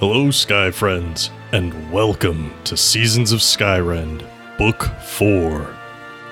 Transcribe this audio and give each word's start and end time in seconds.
Hello, 0.00 0.30
Sky 0.30 0.70
friends, 0.70 1.32
and 1.50 1.90
welcome 1.90 2.54
to 2.62 2.76
Seasons 2.76 3.32
of 3.32 3.40
Skyrend, 3.40 4.24
Book 4.56 4.84
4. 5.02 5.74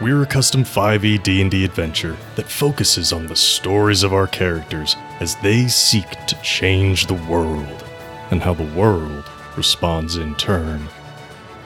We're 0.00 0.22
a 0.22 0.27
custom 0.27 0.62
5e 0.62 1.20
D&D 1.24 1.64
adventure 1.64 2.16
that 2.37 2.48
focuses 2.48 3.12
on 3.12 3.27
the 3.27 3.34
stories 3.34 4.05
of 4.05 4.14
our 4.14 4.29
characters 4.29 4.95
as 5.18 5.34
they 5.42 5.66
seek 5.66 6.09
to 6.27 6.41
change 6.42 7.06
the 7.06 7.20
world, 7.29 7.84
and 8.30 8.41
how 8.41 8.55
the 8.55 8.73
world 8.77 9.29
responds 9.56 10.14
in 10.14 10.37
turn. 10.37 10.87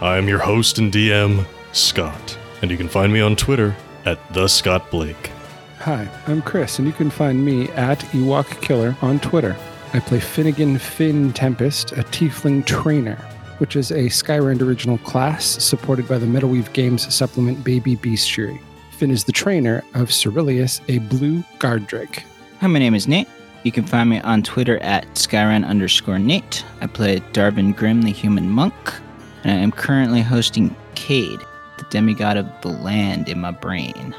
I 0.01 0.17
am 0.17 0.27
your 0.27 0.39
host 0.39 0.79
and 0.79 0.91
DM, 0.91 1.45
Scott, 1.73 2.39
and 2.63 2.71
you 2.71 2.79
can 2.79 2.89
find 2.89 3.13
me 3.13 3.21
on 3.21 3.37
Twitter 3.37 3.77
at 4.07 4.19
the 4.33 4.49
Scott 4.49 4.91
Blake. 4.91 5.33
Hi, 5.81 6.09
I'm 6.27 6.41
Chris, 6.41 6.79
and 6.79 6.89
you 6.89 6.95
can 6.95 7.11
find 7.11 7.45
me 7.45 7.69
at 7.73 7.99
Ewok 8.15 8.63
Killer 8.63 8.97
on 9.03 9.21
Twitter. 9.21 9.55
I 9.93 9.99
play 9.99 10.21
Finnegan 10.21 10.79
Finn 10.79 11.33
Tempest, 11.33 11.91
a 11.91 12.05
Tiefling 12.05 12.65
Trainer, 12.65 13.17
which 13.59 13.75
is 13.75 13.91
a 13.91 14.05
Skyrend 14.05 14.63
original 14.63 14.99
class 14.99 15.45
supported 15.45 16.07
by 16.07 16.17
the 16.17 16.27
Metalweave 16.27 16.73
Games 16.73 17.13
supplement 17.13 17.65
Baby 17.65 17.97
Bestiary. 17.97 18.61
Finn 18.93 19.11
is 19.11 19.25
the 19.25 19.33
trainer 19.33 19.83
of 19.95 20.13
Cerilius, 20.13 20.81
a 20.87 20.99
blue 20.99 21.43
guard 21.59 21.89
drake. 21.89 22.23
Hi, 22.61 22.69
my 22.69 22.79
name 22.79 22.95
is 22.95 23.09
Nate. 23.09 23.27
You 23.65 23.73
can 23.73 23.85
find 23.85 24.09
me 24.09 24.21
on 24.21 24.45
Twitter 24.45 24.79
at 24.79 25.07
Skyrend 25.15 25.67
underscore 25.67 26.21
Nate. 26.21 26.65
I 26.81 26.87
play 26.87 27.19
Darvin 27.33 27.75
Grimm, 27.75 28.03
the 28.03 28.13
human 28.13 28.49
monk, 28.49 28.95
and 29.43 29.51
I 29.51 29.57
am 29.57 29.73
currently 29.73 30.23
hosting 30.23 30.77
Cade, 30.95 31.41
the 31.79 31.87
demigod 31.91 32.37
of 32.37 32.47
the 32.63 32.69
land 32.69 33.29
in 33.29 33.41
my 33.41 33.51
brain. 33.51 34.15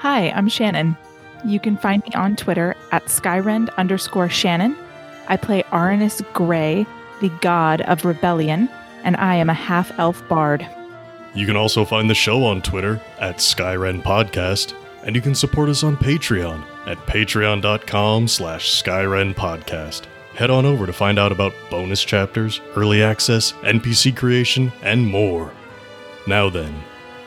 Hi, 0.00 0.28
I'm 0.32 0.50
Shannon. 0.50 0.98
You 1.46 1.60
can 1.60 1.78
find 1.78 2.02
me 2.02 2.10
on 2.14 2.36
Twitter 2.36 2.76
at 2.92 3.06
Skyrend 3.06 3.74
underscore 3.78 4.28
Shannon. 4.28 4.76
I 5.28 5.36
play 5.36 5.62
Aranus 5.70 6.20
Grey, 6.32 6.86
the 7.20 7.28
god 7.40 7.82
of 7.82 8.04
rebellion, 8.04 8.68
and 9.04 9.16
I 9.16 9.36
am 9.36 9.50
a 9.50 9.54
half 9.54 9.96
elf 9.98 10.26
bard. 10.28 10.66
You 11.34 11.46
can 11.46 11.56
also 11.56 11.84
find 11.84 12.08
the 12.08 12.14
show 12.14 12.44
on 12.44 12.62
Twitter 12.62 13.00
at 13.20 13.36
Skyrend 13.36 14.02
Podcast, 14.02 14.74
and 15.04 15.14
you 15.14 15.22
can 15.22 15.34
support 15.34 15.68
us 15.68 15.84
on 15.84 15.96
Patreon 15.96 16.64
at 16.86 16.98
patreon.com 17.06 18.28
slash 18.28 18.82
Skyrend 18.82 19.34
Podcast. 19.34 20.02
Head 20.34 20.50
on 20.50 20.64
over 20.64 20.86
to 20.86 20.92
find 20.92 21.18
out 21.18 21.32
about 21.32 21.52
bonus 21.70 22.02
chapters, 22.02 22.60
early 22.76 23.02
access, 23.02 23.52
NPC 23.62 24.16
creation, 24.16 24.72
and 24.82 25.06
more. 25.06 25.52
Now 26.26 26.48
then, 26.48 26.82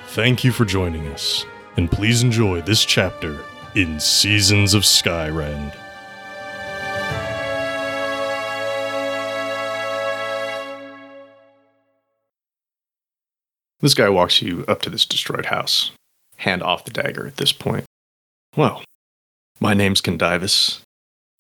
thank 0.08 0.44
you 0.44 0.52
for 0.52 0.66
joining 0.66 1.08
us, 1.08 1.46
and 1.78 1.92
please 1.92 2.24
enjoy 2.24 2.62
this 2.62 2.86
chapter 2.86 3.40
in 3.76 4.00
Seasons 4.00 4.74
of 4.74 4.84
Skyrend. 4.84 5.76
This 13.82 13.94
guy 13.96 14.10
walks 14.10 14.42
you 14.42 14.64
up 14.68 14.82
to 14.84 14.90
this 14.90 15.06
destroyed 15.06 15.48
house, 15.48 15.92
hand 16.38 16.62
off 16.62 16.86
the 16.86 16.92
dagger 16.92 17.26
at 17.26 17.38
this 17.38 17.52
point. 17.52 17.86
Well, 18.56 18.84
my 19.60 19.74
name's 19.74 20.02
Condivus. 20.02 20.82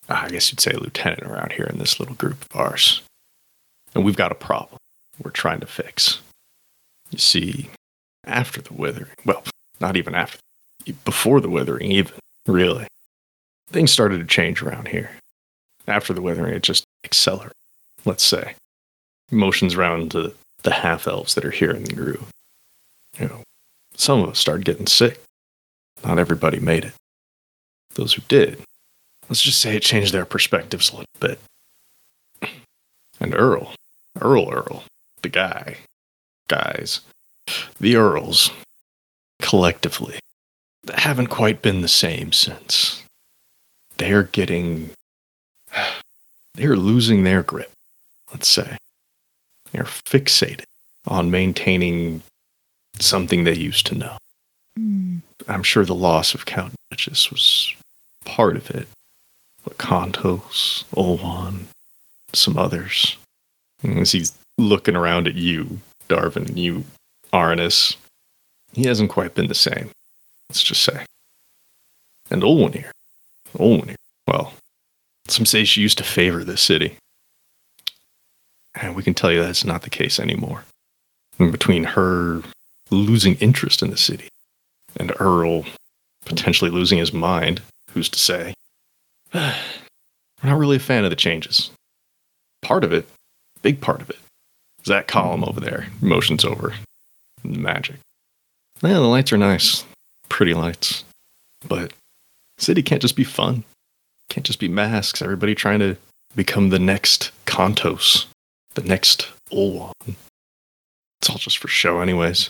Ah, 0.09 0.25
I 0.25 0.29
guess 0.29 0.51
you'd 0.51 0.59
say 0.59 0.71
lieutenant 0.73 1.23
around 1.23 1.53
here 1.53 1.65
in 1.65 1.77
this 1.77 1.99
little 1.99 2.15
group 2.15 2.41
of 2.41 2.59
ours. 2.59 3.01
And 3.93 4.03
we've 4.03 4.17
got 4.17 4.31
a 4.31 4.35
problem 4.35 4.79
we're 5.21 5.31
trying 5.31 5.59
to 5.59 5.67
fix. 5.67 6.19
You 7.11 7.19
see, 7.19 7.69
after 8.25 8.61
the 8.61 8.73
withering, 8.73 9.11
well, 9.25 9.43
not 9.79 9.95
even 9.97 10.15
after, 10.15 10.39
before 11.05 11.41
the 11.41 11.49
withering, 11.49 11.91
even, 11.91 12.13
really, 12.47 12.87
things 13.69 13.91
started 13.91 14.19
to 14.19 14.25
change 14.25 14.63
around 14.63 14.87
here. 14.87 15.11
After 15.87 16.13
the 16.13 16.21
withering, 16.21 16.55
it 16.55 16.63
just 16.63 16.85
accelerated, 17.03 17.53
let's 18.05 18.23
say. 18.23 18.55
Emotions 19.31 19.75
around 19.75 20.11
the, 20.11 20.33
the 20.63 20.71
half 20.71 21.07
elves 21.07 21.35
that 21.35 21.45
are 21.45 21.51
here 21.51 21.71
in 21.71 21.83
the 21.83 21.93
group. 21.93 22.25
You 23.19 23.27
know, 23.27 23.43
some 23.95 24.21
of 24.21 24.29
us 24.29 24.39
started 24.39 24.65
getting 24.65 24.87
sick. 24.87 25.21
Not 26.03 26.19
everybody 26.19 26.59
made 26.59 26.85
it. 26.85 26.93
Those 27.95 28.13
who 28.13 28.21
did, 28.27 28.61
let's 29.29 29.41
just 29.41 29.59
say 29.59 29.75
it 29.75 29.83
changed 29.83 30.13
their 30.13 30.25
perspectives 30.25 30.89
a 30.89 30.93
little 30.93 31.05
bit. 31.19 31.39
And 33.19 33.35
Earl, 33.35 33.73
Earl 34.19 34.51
Earl, 34.51 34.83
the 35.21 35.29
guy, 35.29 35.77
guys, 36.47 37.01
the 37.79 37.95
Earls, 37.95 38.51
collectively, 39.41 40.19
haven't 40.93 41.27
quite 41.27 41.61
been 41.61 41.81
the 41.81 41.87
same 41.87 42.31
since. 42.31 43.03
They're 43.97 44.23
getting. 44.23 44.91
They're 46.55 46.75
losing 46.75 47.23
their 47.23 47.43
grip, 47.43 47.71
let's 48.31 48.47
say. 48.47 48.75
They're 49.71 49.83
fixated 49.83 50.63
on 51.07 51.31
maintaining 51.31 52.21
something 52.99 53.43
they 53.43 53.55
used 53.55 53.85
to 53.87 53.95
know. 53.95 54.17
Mm. 54.77 55.21
I'm 55.47 55.63
sure 55.63 55.85
the 55.85 55.95
loss 55.95 56.33
of 56.33 56.45
Count 56.45 56.73
Duchess 56.89 57.31
was 57.31 57.73
part 58.25 58.55
of 58.55 58.69
it. 58.71 58.87
But 59.63 59.77
Contos, 59.77 60.85
Olwan, 60.95 61.65
some 62.33 62.57
others. 62.57 63.17
As 63.83 64.11
he's 64.11 64.33
looking 64.57 64.95
around 64.95 65.27
at 65.27 65.35
you, 65.35 65.79
Darvin, 66.09 66.57
you, 66.57 66.83
Arnis, 67.31 67.95
he 68.73 68.87
hasn't 68.87 69.11
quite 69.11 69.35
been 69.35 69.47
the 69.47 69.55
same. 69.55 69.91
Let's 70.49 70.63
just 70.63 70.83
say. 70.83 71.05
And 72.29 72.41
Olwanir. 72.43 72.91
Olwanir. 73.57 73.95
Well, 74.27 74.53
some 75.27 75.45
say 75.45 75.63
she 75.63 75.81
used 75.81 75.97
to 75.99 76.03
favor 76.03 76.43
this 76.43 76.61
city. 76.61 76.97
And 78.75 78.95
we 78.95 79.03
can 79.03 79.13
tell 79.13 79.31
you 79.31 79.41
that's 79.41 79.65
not 79.65 79.81
the 79.81 79.89
case 79.89 80.19
anymore. 80.19 80.63
And 81.39 81.51
between 81.51 81.83
her 81.83 82.41
losing 82.89 83.35
interest 83.35 83.81
in 83.81 83.89
the 83.89 83.97
city 83.97 84.27
and 84.97 85.13
Earl 85.19 85.65
potentially 86.25 86.71
losing 86.71 86.99
his 86.99 87.13
mind, 87.13 87.61
who's 87.91 88.09
to 88.09 88.19
say? 88.19 88.53
I'm 89.33 90.49
not 90.49 90.57
really 90.57 90.77
a 90.77 90.79
fan 90.79 91.03
of 91.03 91.09
the 91.09 91.15
changes. 91.15 91.71
Part 92.61 92.83
of 92.83 92.93
it, 92.93 93.07
big 93.61 93.81
part 93.81 94.01
of 94.01 94.09
it, 94.09 94.19
is 94.81 94.87
that 94.87 95.07
column 95.07 95.43
over 95.43 95.59
there. 95.59 95.87
Motion's 96.01 96.45
over. 96.45 96.73
Magic. 97.43 97.97
Yeah, 98.81 98.93
the 98.93 99.01
lights 99.01 99.31
are 99.33 99.37
nice. 99.37 99.83
Pretty 100.29 100.53
lights. 100.53 101.03
But 101.67 101.93
city 102.57 102.81
can't 102.81 103.01
just 103.01 103.15
be 103.15 103.23
fun. 103.23 103.63
Can't 104.29 104.45
just 104.45 104.59
be 104.59 104.67
masks. 104.67 105.21
Everybody 105.21 105.53
trying 105.55 105.79
to 105.79 105.97
become 106.35 106.69
the 106.69 106.79
next 106.79 107.31
Contos, 107.45 108.25
the 108.75 108.83
next 108.83 109.27
Olwan. 109.51 109.91
It's 110.07 111.29
all 111.29 111.37
just 111.37 111.57
for 111.57 111.67
show, 111.67 112.01
anyways. 112.01 112.49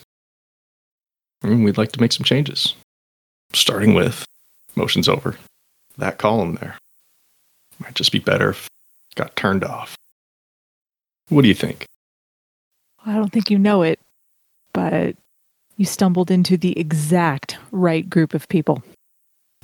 Mean, 1.44 1.64
we'd 1.64 1.78
like 1.78 1.92
to 1.94 2.02
make 2.02 2.12
some 2.12 2.24
changes. 2.24 2.76
Starting 3.54 3.94
with 3.94 4.26
motion's 4.76 5.10
over. 5.10 5.38
That 5.98 6.18
column 6.18 6.56
there. 6.56 6.78
Might 7.80 7.96
just 7.96 8.12
be 8.12 8.20
better 8.20 8.52
if 8.52 8.68
it 9.12 9.16
got 9.16 9.36
turned 9.36 9.64
off. 9.64 9.96
What 11.30 11.42
do 11.42 11.48
you 11.48 11.56
think? 11.56 11.86
I 13.06 13.16
don't 13.16 13.32
think 13.32 13.50
you 13.50 13.58
know 13.58 13.82
it, 13.82 14.00
but 14.74 15.16
you 15.78 15.86
stumbled 15.86 16.30
into 16.30 16.58
the 16.58 16.78
exact 16.78 17.58
right 17.72 18.08
group 18.08 18.34
of 18.34 18.48
people. 18.48 18.84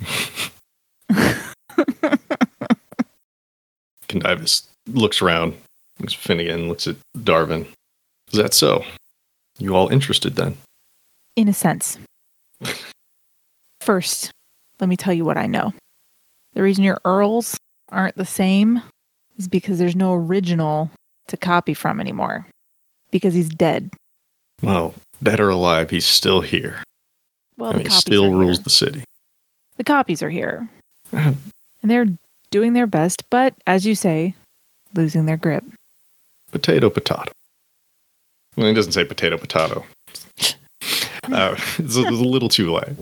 Condivus 4.08 4.66
looks 4.88 5.22
around, 5.22 5.54
at 6.02 6.12
Finnegan, 6.12 6.68
looks 6.68 6.86
at 6.86 6.96
Darvin. 7.16 7.66
Is 8.32 8.38
that 8.38 8.54
so? 8.54 8.84
You 9.58 9.74
all 9.74 9.88
interested 9.88 10.36
then? 10.36 10.56
In 11.36 11.48
a 11.48 11.54
sense. 11.54 11.98
First, 13.80 14.30
let 14.80 14.88
me 14.88 14.96
tell 14.96 15.14
you 15.14 15.24
what 15.24 15.36
I 15.36 15.46
know. 15.46 15.72
The 16.54 16.62
reason 16.62 16.84
your 16.84 17.00
Earls 17.04 17.56
aren't 17.90 18.16
the 18.16 18.24
same 18.26 18.82
is 19.38 19.48
because 19.48 19.78
there's 19.78 19.96
no 19.96 20.14
original 20.14 20.90
to 21.28 21.36
copy 21.36 21.74
from 21.74 22.00
anymore. 22.00 22.46
Because 23.10 23.34
he's 23.34 23.48
dead. 23.48 23.90
Well, 24.62 24.94
dead 25.22 25.40
or 25.40 25.48
alive, 25.50 25.90
he's 25.90 26.04
still 26.04 26.40
here. 26.40 26.82
Well, 27.56 27.70
and 27.70 27.82
he 27.82 27.88
still 27.88 28.32
rules 28.32 28.58
here. 28.58 28.64
the 28.64 28.70
city. 28.70 29.04
The 29.76 29.84
copies 29.84 30.22
are 30.22 30.30
here. 30.30 30.68
Uh-huh. 31.12 31.32
and 31.80 31.90
they're 31.90 32.06
doing 32.50 32.74
their 32.74 32.86
best, 32.86 33.22
but 33.30 33.54
as 33.66 33.86
you 33.86 33.94
say, 33.94 34.34
losing 34.94 35.24
their 35.24 35.38
grip. 35.38 35.64
Potato, 36.50 36.90
potato. 36.90 37.32
Well, 38.56 38.66
he 38.66 38.74
doesn't 38.74 38.92
say 38.92 39.04
potato, 39.04 39.38
potato. 39.38 39.84
uh, 41.30 41.54
it's, 41.78 41.96
a, 41.96 42.00
it's 42.00 42.10
a 42.10 42.24
little 42.24 42.48
too 42.48 42.72
late. 42.72 42.96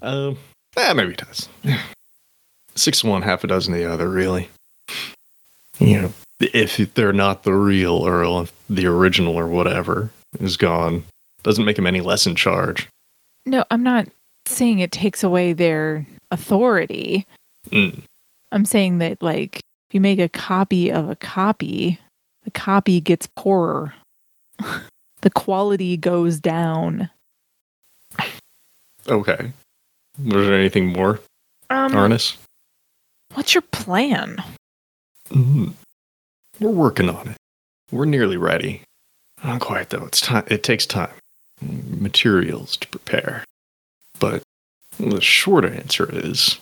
Um, 0.00 0.38
eh, 0.76 0.92
maybe 0.92 1.12
it 1.12 1.24
does. 1.26 1.48
Six 2.74 3.02
one, 3.02 3.22
half 3.22 3.44
a 3.44 3.48
dozen 3.48 3.74
the 3.74 3.84
other, 3.84 4.08
really. 4.08 4.48
You 5.78 6.02
know, 6.02 6.12
if 6.40 6.94
they're 6.94 7.12
not 7.12 7.42
the 7.42 7.52
real 7.52 8.06
Earl, 8.06 8.42
if 8.42 8.52
the 8.68 8.86
original 8.86 9.36
or 9.36 9.46
whatever 9.46 10.10
is 10.40 10.56
gone, 10.56 11.04
doesn't 11.42 11.64
make 11.64 11.78
him 11.78 11.86
any 11.86 12.00
less 12.00 12.26
in 12.26 12.34
charge. 12.34 12.88
No, 13.46 13.64
I'm 13.70 13.82
not 13.82 14.08
saying 14.46 14.78
it 14.78 14.92
takes 14.92 15.22
away 15.22 15.52
their 15.52 16.06
authority. 16.30 17.26
Mm. 17.70 18.02
I'm 18.52 18.64
saying 18.64 18.98
that, 18.98 19.22
like, 19.22 19.56
if 19.56 19.94
you 19.94 20.00
make 20.00 20.18
a 20.18 20.28
copy 20.28 20.90
of 20.90 21.08
a 21.10 21.16
copy, 21.16 21.98
the 22.48 22.58
copy 22.58 22.98
gets 22.98 23.26
poorer. 23.36 23.92
the 25.20 25.28
quality 25.30 25.98
goes 25.98 26.40
down. 26.40 27.10
Okay. 29.06 29.52
Was 30.24 30.46
there 30.46 30.54
anything 30.58 30.86
more, 30.86 31.20
Um, 31.68 31.92
Arnis? 31.92 32.36
what's 33.34 33.54
your 33.54 33.62
plan? 33.62 34.42
Mhm. 35.28 35.74
We're 36.58 36.70
working 36.70 37.10
on 37.10 37.28
it. 37.28 37.36
We're 37.92 38.06
nearly 38.06 38.38
ready. 38.38 38.82
Not 39.44 39.60
quite 39.60 39.90
though. 39.90 40.06
It's 40.06 40.20
time. 40.22 40.44
It 40.48 40.62
takes 40.62 40.86
time, 40.86 41.12
materials 41.60 42.78
to 42.78 42.88
prepare. 42.88 43.44
But 44.18 44.42
the 44.98 45.20
short 45.20 45.66
answer 45.66 46.08
is, 46.10 46.58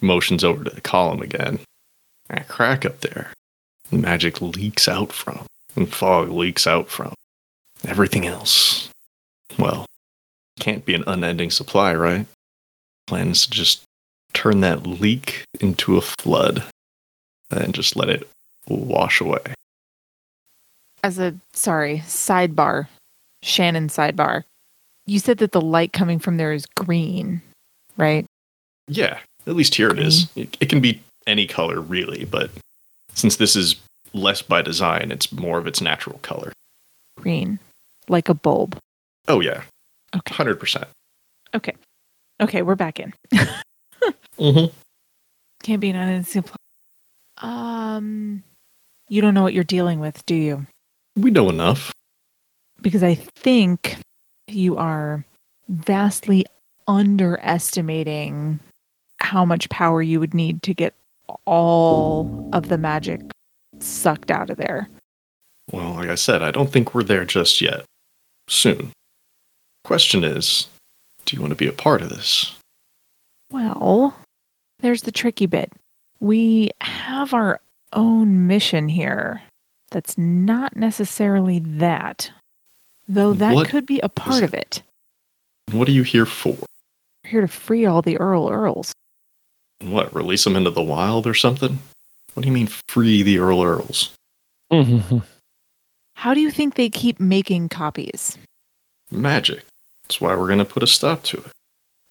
motions 0.00 0.42
over 0.42 0.64
to 0.64 0.70
the 0.70 0.80
column 0.80 1.20
again. 1.20 1.60
That 2.28 2.48
crack 2.48 2.84
up 2.86 3.00
there, 3.02 3.32
magic 3.90 4.40
leaks 4.40 4.88
out 4.88 5.12
from, 5.12 5.44
and 5.74 5.92
fog 5.92 6.30
leaks 6.30 6.66
out 6.66 6.88
from. 6.88 7.14
Everything 7.86 8.26
else, 8.26 8.88
well, 9.58 9.86
can't 10.58 10.84
be 10.84 10.94
an 10.94 11.04
unending 11.06 11.50
supply, 11.50 11.94
right? 11.94 12.26
Plan 13.06 13.28
is 13.28 13.44
to 13.46 13.50
just 13.50 13.82
turn 14.32 14.60
that 14.60 14.86
leak 14.86 15.44
into 15.60 15.96
a 15.96 16.00
flood 16.00 16.64
and 17.50 17.74
just 17.74 17.96
let 17.96 18.08
it 18.08 18.28
wash 18.68 19.20
away. 19.20 19.42
As 21.04 21.18
a 21.18 21.34
sorry, 21.52 22.02
sidebar, 22.04 22.88
Shannon 23.42 23.88
sidebar. 23.88 24.44
You 25.06 25.20
said 25.20 25.38
that 25.38 25.52
the 25.52 25.60
light 25.60 25.92
coming 25.92 26.18
from 26.18 26.36
there 26.36 26.52
is 26.52 26.66
green, 26.74 27.40
right? 27.96 28.26
Yeah, 28.88 29.18
at 29.46 29.54
least 29.54 29.76
here 29.76 29.90
it 29.90 30.00
is. 30.00 30.28
It, 30.34 30.56
it 30.60 30.68
can 30.68 30.80
be 30.80 31.00
any 31.26 31.46
color, 31.46 31.80
really, 31.80 32.24
but 32.24 32.50
since 33.16 33.36
this 33.36 33.56
is 33.56 33.74
less 34.12 34.40
by 34.42 34.62
design, 34.62 35.10
it's 35.10 35.32
more 35.32 35.58
of 35.58 35.66
its 35.66 35.80
natural 35.80 36.18
color. 36.20 36.52
Green. 37.16 37.58
Like 38.08 38.28
a 38.28 38.34
bulb. 38.34 38.78
Oh, 39.26 39.40
yeah, 39.40 39.62
Okay. 40.14 40.34
100%. 40.34 40.84
Okay. 41.54 41.74
Okay, 42.40 42.62
we're 42.62 42.76
back 42.76 43.00
in. 43.00 43.12
Mm-hmm. 44.38 44.66
Can't 45.62 45.80
be 45.80 45.88
an 45.90 46.22
supply. 46.24 46.56
Um 47.38 48.42
you 49.08 49.22
don't 49.22 49.32
know 49.34 49.42
what 49.42 49.54
you're 49.54 49.64
dealing 49.64 49.98
with, 49.98 50.24
do 50.26 50.34
you? 50.34 50.66
We 51.16 51.30
know 51.30 51.48
enough. 51.48 51.92
because 52.82 53.02
I 53.02 53.14
think 53.14 53.96
you 54.46 54.76
are 54.76 55.24
vastly 55.70 56.44
underestimating 56.86 58.60
how 59.18 59.44
much 59.46 59.68
power 59.70 60.02
you 60.02 60.20
would 60.20 60.34
need 60.34 60.62
to 60.64 60.74
get 60.74 60.92
all 61.44 62.48
of 62.52 62.68
the 62.68 62.78
magic 62.78 63.20
sucked 63.80 64.30
out 64.30 64.50
of 64.50 64.56
there. 64.56 64.88
Well, 65.70 65.94
like 65.94 66.08
I 66.08 66.14
said, 66.14 66.42
I 66.42 66.50
don't 66.50 66.70
think 66.70 66.94
we're 66.94 67.02
there 67.02 67.24
just 67.24 67.60
yet. 67.60 67.84
Soon. 68.48 68.92
Question 69.84 70.24
is 70.24 70.68
do 71.24 71.34
you 71.36 71.42
want 71.42 71.50
to 71.50 71.56
be 71.56 71.66
a 71.66 71.72
part 71.72 72.02
of 72.02 72.08
this? 72.08 72.54
Well, 73.50 74.16
there's 74.80 75.02
the 75.02 75.12
tricky 75.12 75.46
bit. 75.46 75.72
We 76.20 76.70
have 76.80 77.34
our 77.34 77.60
own 77.92 78.46
mission 78.46 78.88
here 78.88 79.42
that's 79.90 80.16
not 80.16 80.76
necessarily 80.76 81.58
that, 81.58 82.30
though 83.08 83.32
that 83.34 83.54
What 83.54 83.68
could 83.68 83.86
be 83.86 84.00
a 84.00 84.08
part 84.08 84.42
of 84.42 84.54
it. 84.54 84.82
What 85.72 85.88
are 85.88 85.92
you 85.92 86.04
here 86.04 86.26
for? 86.26 86.56
We're 87.24 87.30
here 87.30 87.40
to 87.40 87.48
free 87.48 87.86
all 87.86 88.02
the 88.02 88.18
Earl 88.18 88.48
Earls. 88.48 88.92
What, 89.80 90.14
release 90.14 90.44
them 90.44 90.56
into 90.56 90.70
the 90.70 90.82
wild 90.82 91.26
or 91.26 91.34
something? 91.34 91.78
What 92.34 92.42
do 92.42 92.48
you 92.48 92.54
mean 92.54 92.68
free 92.88 93.22
the 93.22 93.38
Earl 93.38 93.62
Earls? 93.62 94.10
How 96.14 96.34
do 96.34 96.40
you 96.40 96.50
think 96.50 96.74
they 96.74 96.88
keep 96.88 97.20
making 97.20 97.68
copies? 97.68 98.36
Magic. 99.10 99.64
That's 100.02 100.20
why 100.20 100.34
we're 100.34 100.46
going 100.46 100.58
to 100.58 100.64
put 100.64 100.82
a 100.82 100.86
stop 100.86 101.22
to 101.24 101.38
it. 101.38 101.52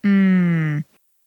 Mm. 0.06 0.84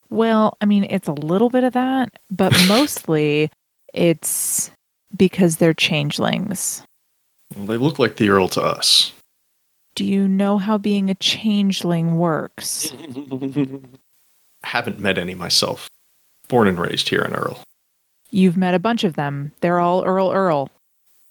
Well, 0.09 0.57
I 0.61 0.65
mean, 0.65 0.85
it's 0.89 1.07
a 1.07 1.13
little 1.13 1.49
bit 1.49 1.63
of 1.63 1.73
that, 1.73 2.09
but 2.31 2.53
mostly 2.67 3.51
it's 3.93 4.71
because 5.15 5.57
they're 5.57 5.73
changelings. 5.73 6.83
Well, 7.55 7.65
they 7.65 7.77
look 7.77 7.99
like 7.99 8.17
the 8.17 8.29
Earl 8.29 8.47
to 8.49 8.61
us. 8.61 9.11
Do 9.95 10.05
you 10.05 10.27
know 10.27 10.57
how 10.57 10.77
being 10.77 11.09
a 11.09 11.15
changeling 11.15 12.17
works? 12.17 12.93
Haven't 14.63 14.99
met 14.99 15.17
any 15.17 15.35
myself. 15.35 15.89
Born 16.49 16.67
and 16.67 16.79
raised 16.79 17.07
here 17.07 17.21
in 17.21 17.33
Earl. 17.33 17.63
You've 18.31 18.57
met 18.57 18.75
a 18.75 18.79
bunch 18.79 19.03
of 19.03 19.15
them. 19.15 19.53
They're 19.61 19.79
all 19.79 20.03
Earl 20.03 20.31
Earl. 20.31 20.69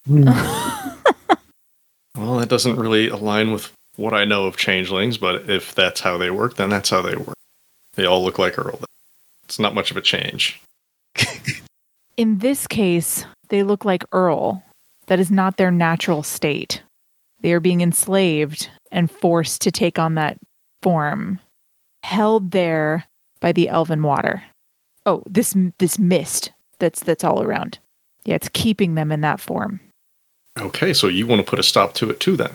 Hmm. 0.07 0.27
Well, 2.19 2.37
that 2.39 2.49
doesn't 2.49 2.75
really 2.75 3.07
align 3.07 3.51
with 3.51 3.71
what 3.95 4.13
I 4.13 4.25
know 4.25 4.45
of 4.45 4.57
changelings, 4.57 5.17
but 5.17 5.49
if 5.49 5.73
that's 5.73 6.01
how 6.01 6.17
they 6.17 6.29
work, 6.29 6.57
then 6.57 6.69
that's 6.69 6.89
how 6.89 7.01
they 7.01 7.15
work. 7.15 7.37
They 7.95 8.05
all 8.05 8.23
look 8.23 8.37
like 8.37 8.59
Earl. 8.59 8.81
It's 9.45 9.57
not 9.59 9.73
much 9.73 9.89
of 9.89 9.95
a 9.97 10.01
change. 10.01 10.61
In 12.17 12.39
this 12.39 12.67
case, 12.67 13.25
they 13.47 13.63
look 13.63 13.85
like 13.85 14.03
Earl. 14.11 14.63
That 15.07 15.19
is 15.19 15.31
not 15.31 15.55
their 15.55 15.71
natural 15.71 16.21
state. 16.21 16.83
They 17.39 17.53
are 17.53 17.61
being 17.61 17.79
enslaved 17.79 18.69
and 18.91 19.09
forced 19.09 19.61
to 19.61 19.71
take 19.71 19.97
on 19.97 20.15
that 20.15 20.37
form, 20.81 21.39
held 22.03 22.51
there 22.51 23.05
by 23.39 23.53
the 23.53 23.69
elven 23.69 24.03
water. 24.03 24.43
Oh, 25.09 25.23
this 25.25 25.55
this 25.79 25.97
mist 25.97 26.51
that's 26.77 27.01
that's 27.01 27.23
all 27.23 27.41
around. 27.41 27.79
Yeah, 28.25 28.35
it's 28.35 28.49
keeping 28.53 28.93
them 28.93 29.11
in 29.11 29.21
that 29.21 29.39
form. 29.39 29.79
Okay, 30.59 30.93
so 30.93 31.07
you 31.07 31.25
want 31.25 31.43
to 31.43 31.49
put 31.49 31.57
a 31.57 31.63
stop 31.63 31.95
to 31.95 32.11
it 32.11 32.19
too 32.19 32.37
then? 32.37 32.51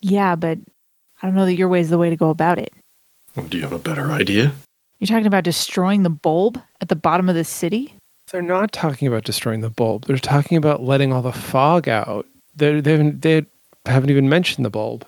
Yeah, 0.00 0.34
but 0.34 0.58
I 1.22 1.26
don't 1.26 1.36
know 1.36 1.46
that 1.46 1.54
your 1.54 1.68
way 1.68 1.78
is 1.78 1.90
the 1.90 1.98
way 1.98 2.10
to 2.10 2.16
go 2.16 2.30
about 2.30 2.58
it. 2.58 2.72
Well, 3.36 3.46
do 3.46 3.56
you 3.56 3.62
have 3.62 3.72
a 3.72 3.78
better 3.78 4.10
idea? 4.10 4.52
You're 4.98 5.06
talking 5.06 5.28
about 5.28 5.44
destroying 5.44 6.02
the 6.02 6.10
bulb 6.10 6.60
at 6.80 6.88
the 6.88 6.96
bottom 6.96 7.28
of 7.28 7.36
the 7.36 7.44
city? 7.44 7.94
They're 8.32 8.42
not 8.42 8.72
talking 8.72 9.06
about 9.06 9.22
destroying 9.22 9.60
the 9.60 9.70
bulb. 9.70 10.06
They're 10.06 10.18
talking 10.18 10.56
about 10.56 10.82
letting 10.82 11.12
all 11.12 11.22
the 11.22 11.32
fog 11.32 11.88
out. 11.88 12.26
They 12.56 12.80
they 12.80 12.90
haven't 12.92 13.22
they 13.22 13.46
haven't 13.84 14.10
even 14.10 14.28
mentioned 14.28 14.64
the 14.64 14.70
bulb. 14.70 15.06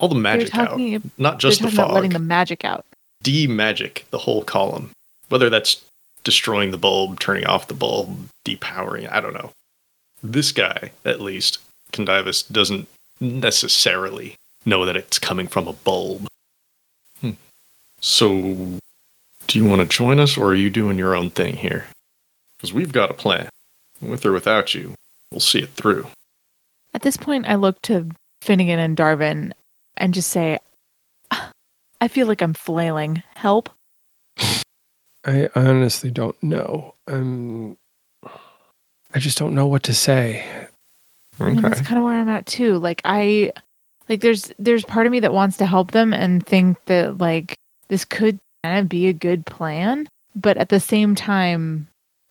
All 0.00 0.08
the 0.08 0.16
magic 0.16 0.50
they're 0.50 0.62
out, 0.62 0.70
talking, 0.70 1.12
not 1.18 1.38
just 1.38 1.62
the 1.62 1.68
fog. 1.70 1.74
about 1.74 1.94
letting 1.94 2.10
the 2.10 2.18
magic 2.18 2.64
out. 2.64 2.84
De-magic 3.22 4.06
the 4.10 4.18
whole 4.18 4.42
column. 4.42 4.90
Whether 5.28 5.48
that's 5.48 5.84
destroying 6.24 6.70
the 6.70 6.78
bulb, 6.78 7.20
turning 7.20 7.46
off 7.46 7.68
the 7.68 7.74
bulb, 7.74 8.28
depowering, 8.44 9.10
I 9.10 9.20
don't 9.20 9.34
know. 9.34 9.50
This 10.22 10.52
guy, 10.52 10.92
at 11.04 11.20
least, 11.20 11.58
Condivus, 11.92 12.50
doesn't 12.50 12.88
necessarily 13.20 14.34
know 14.64 14.84
that 14.84 14.96
it's 14.96 15.18
coming 15.18 15.46
from 15.46 15.66
a 15.66 15.72
bulb. 15.72 16.26
Hmm. 17.20 17.32
So, 18.00 18.78
do 19.46 19.58
you 19.58 19.64
want 19.64 19.80
to 19.80 19.96
join 19.96 20.20
us, 20.20 20.36
or 20.36 20.48
are 20.48 20.54
you 20.54 20.70
doing 20.70 20.98
your 20.98 21.14
own 21.14 21.30
thing 21.30 21.56
here? 21.56 21.86
Because 22.56 22.72
we've 22.72 22.92
got 22.92 23.10
a 23.10 23.14
plan. 23.14 23.48
With 24.00 24.24
or 24.24 24.32
without 24.32 24.74
you, 24.74 24.94
we'll 25.30 25.40
see 25.40 25.58
it 25.58 25.70
through. 25.70 26.06
At 26.94 27.02
this 27.02 27.18
point, 27.18 27.46
I 27.46 27.54
look 27.56 27.80
to 27.82 28.10
Finnegan 28.40 28.78
and 28.78 28.96
Darvin 28.96 29.52
and 29.96 30.14
just 30.14 30.30
say, 30.30 30.58
I 32.00 32.08
feel 32.08 32.26
like 32.26 32.40
I'm 32.40 32.54
flailing. 32.54 33.22
Help? 33.34 33.68
I 35.24 35.48
honestly 35.54 36.10
don't 36.10 36.40
know. 36.42 36.94
I'm. 37.06 37.76
I 39.12 39.18
just 39.18 39.38
don't 39.38 39.54
know 39.54 39.66
what 39.66 39.82
to 39.84 39.94
say. 39.94 40.44
I 41.40 41.44
mean, 41.44 41.62
that's 41.62 41.80
kind 41.80 41.98
of 41.98 42.04
where 42.04 42.18
I'm 42.18 42.28
at 42.28 42.46
too. 42.46 42.78
Like 42.78 43.00
I, 43.04 43.52
like 44.08 44.20
there's 44.20 44.52
there's 44.58 44.84
part 44.84 45.06
of 45.06 45.12
me 45.12 45.20
that 45.20 45.32
wants 45.32 45.56
to 45.58 45.66
help 45.66 45.92
them 45.92 46.12
and 46.12 46.46
think 46.46 46.84
that 46.84 47.18
like 47.18 47.56
this 47.88 48.04
could 48.04 48.38
kind 48.62 48.78
of 48.78 48.88
be 48.88 49.08
a 49.08 49.12
good 49.12 49.46
plan, 49.46 50.08
but 50.34 50.56
at 50.56 50.68
the 50.68 50.80
same 50.80 51.14
time, 51.14 51.88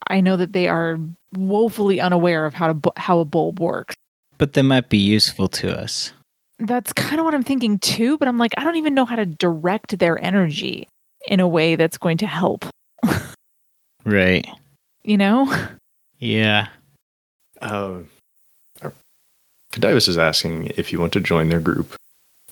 I 0.07 0.21
know 0.21 0.37
that 0.37 0.53
they 0.53 0.67
are 0.67 0.99
woefully 1.35 1.99
unaware 1.99 2.45
of 2.45 2.53
how 2.53 2.73
to 2.73 2.91
how 2.97 3.19
a 3.19 3.25
bulb 3.25 3.59
works. 3.59 3.95
But 4.37 4.53
they 4.53 4.61
might 4.61 4.89
be 4.89 4.97
useful 4.97 5.47
to 5.49 5.77
us. 5.77 6.13
That's 6.59 6.93
kind 6.93 7.19
of 7.19 7.25
what 7.25 7.33
I'm 7.33 7.43
thinking 7.43 7.79
too. 7.79 8.17
But 8.17 8.27
I'm 8.27 8.37
like, 8.37 8.53
I 8.57 8.63
don't 8.63 8.77
even 8.77 8.93
know 8.93 9.05
how 9.05 9.15
to 9.15 9.25
direct 9.25 9.99
their 9.99 10.23
energy 10.23 10.87
in 11.27 11.39
a 11.39 11.47
way 11.47 11.75
that's 11.75 11.97
going 11.97 12.17
to 12.17 12.27
help. 12.27 12.65
Right. 14.05 14.47
You 15.03 15.17
know? 15.17 15.53
Yeah. 16.19 16.67
Uh, 17.61 17.99
Condivus 19.71 20.07
is 20.07 20.17
asking 20.17 20.71
if 20.77 20.91
you 20.91 20.99
want 20.99 21.13
to 21.13 21.19
join 21.19 21.49
their 21.49 21.59
group 21.59 21.95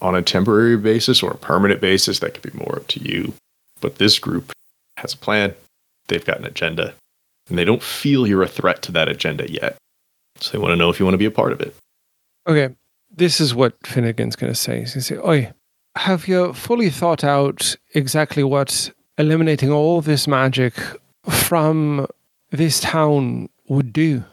on 0.01 0.15
a 0.15 0.21
temporary 0.21 0.77
basis 0.77 1.23
or 1.23 1.31
a 1.31 1.37
permanent 1.37 1.81
basis. 1.81 2.19
That 2.19 2.33
could 2.33 2.51
be 2.51 2.57
more 2.57 2.77
up 2.77 2.87
to 2.87 2.99
you. 3.01 3.33
But 3.81 3.95
this 3.95 4.19
group 4.19 4.51
has 4.97 5.13
a 5.13 5.17
plan. 5.17 5.53
They've 6.07 6.23
got 6.23 6.39
an 6.39 6.45
agenda, 6.45 6.93
and 7.49 7.57
they 7.57 7.65
don't 7.65 7.83
feel 7.83 8.27
you're 8.27 8.43
a 8.43 8.47
threat 8.47 8.81
to 8.83 8.91
that 8.93 9.09
agenda 9.09 9.51
yet. 9.51 9.77
So 10.39 10.51
they 10.51 10.59
want 10.59 10.71
to 10.71 10.75
know 10.75 10.89
if 10.89 10.99
you 10.99 11.05
want 11.05 11.15
to 11.15 11.19
be 11.19 11.25
a 11.25 11.31
part 11.31 11.51
of 11.51 11.61
it. 11.61 11.75
Okay, 12.47 12.73
this 13.13 13.41
is 13.41 13.53
what 13.53 13.75
Finnegan's 13.85 14.35
going 14.35 14.51
to 14.51 14.57
say. 14.57 14.79
He's 14.79 14.93
going 14.93 15.01
to 15.01 15.01
say, 15.01 15.17
Oi, 15.17 15.51
have 15.95 16.27
you 16.27 16.53
fully 16.53 16.89
thought 16.89 17.23
out 17.23 17.75
exactly 17.93 18.43
what 18.43 18.91
eliminating 19.17 19.71
all 19.71 20.01
this 20.01 20.27
magic 20.27 20.75
from 21.29 22.07
this 22.51 22.79
town 22.79 23.49
would 23.67 23.93
do? 23.93 24.23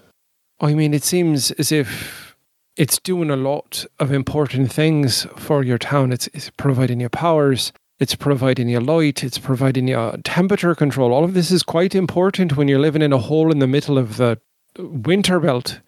I 0.60 0.74
mean, 0.74 0.94
it 0.94 1.04
seems 1.04 1.50
as 1.52 1.72
if 1.72 2.36
it's 2.76 2.98
doing 2.98 3.30
a 3.30 3.36
lot 3.36 3.84
of 3.98 4.12
important 4.12 4.72
things 4.72 5.26
for 5.36 5.62
your 5.62 5.78
town. 5.78 6.12
It's, 6.12 6.26
it's 6.28 6.50
providing 6.50 7.00
you 7.00 7.08
powers, 7.08 7.72
it's 7.98 8.14
providing 8.14 8.68
you 8.68 8.80
light, 8.80 9.22
it's 9.22 9.38
providing 9.38 9.88
you 9.88 10.20
temperature 10.24 10.74
control. 10.74 11.12
All 11.12 11.24
of 11.24 11.34
this 11.34 11.50
is 11.50 11.62
quite 11.62 11.94
important 11.94 12.56
when 12.56 12.68
you're 12.68 12.80
living 12.80 13.02
in 13.02 13.12
a 13.12 13.18
hole 13.18 13.52
in 13.52 13.58
the 13.58 13.66
middle 13.66 13.98
of 13.98 14.16
the 14.16 14.40
winter 14.78 15.38
belt. 15.40 15.80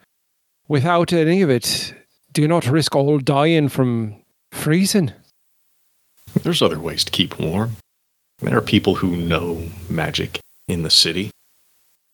Without 0.68 1.12
any 1.12 1.42
of 1.42 1.50
it, 1.50 1.94
do 2.32 2.42
you 2.42 2.48
not 2.48 2.66
risk 2.66 2.94
all 2.94 3.18
dying 3.18 3.68
from 3.68 4.16
freezing? 4.52 5.12
There's 6.42 6.62
other 6.62 6.78
ways 6.78 7.04
to 7.04 7.12
keep 7.12 7.38
warm. 7.38 7.76
There 8.40 8.58
are 8.58 8.62
people 8.62 8.96
who 8.96 9.16
know 9.16 9.68
magic 9.88 10.40
in 10.68 10.82
the 10.82 10.90
city. 10.90 11.30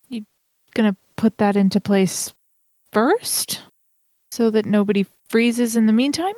You 0.09 0.25
gonna 0.75 0.97
put 1.17 1.39
that 1.39 1.57
into 1.57 1.81
place 1.81 2.33
first 2.93 3.63
so 4.31 4.51
that 4.51 4.67
nobody 4.67 5.07
freezes 5.29 5.77
in 5.77 5.87
the 5.87 5.93
meantime? 5.93 6.35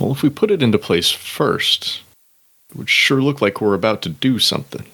Well, 0.00 0.12
if 0.12 0.22
we 0.22 0.30
put 0.30 0.50
it 0.50 0.62
into 0.62 0.78
place 0.78 1.10
first, 1.10 2.02
it 2.70 2.76
would 2.76 2.90
sure 2.90 3.22
look 3.22 3.40
like 3.40 3.60
we're 3.60 3.74
about 3.74 4.02
to 4.02 4.08
do 4.08 4.38
something. 4.38 4.84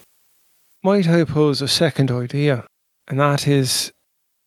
Might 0.83 1.07
I 1.07 1.23
pose 1.23 1.61
a 1.61 1.67
second 1.67 2.11
idea? 2.11 2.65
And 3.07 3.19
that 3.19 3.47
is 3.47 3.91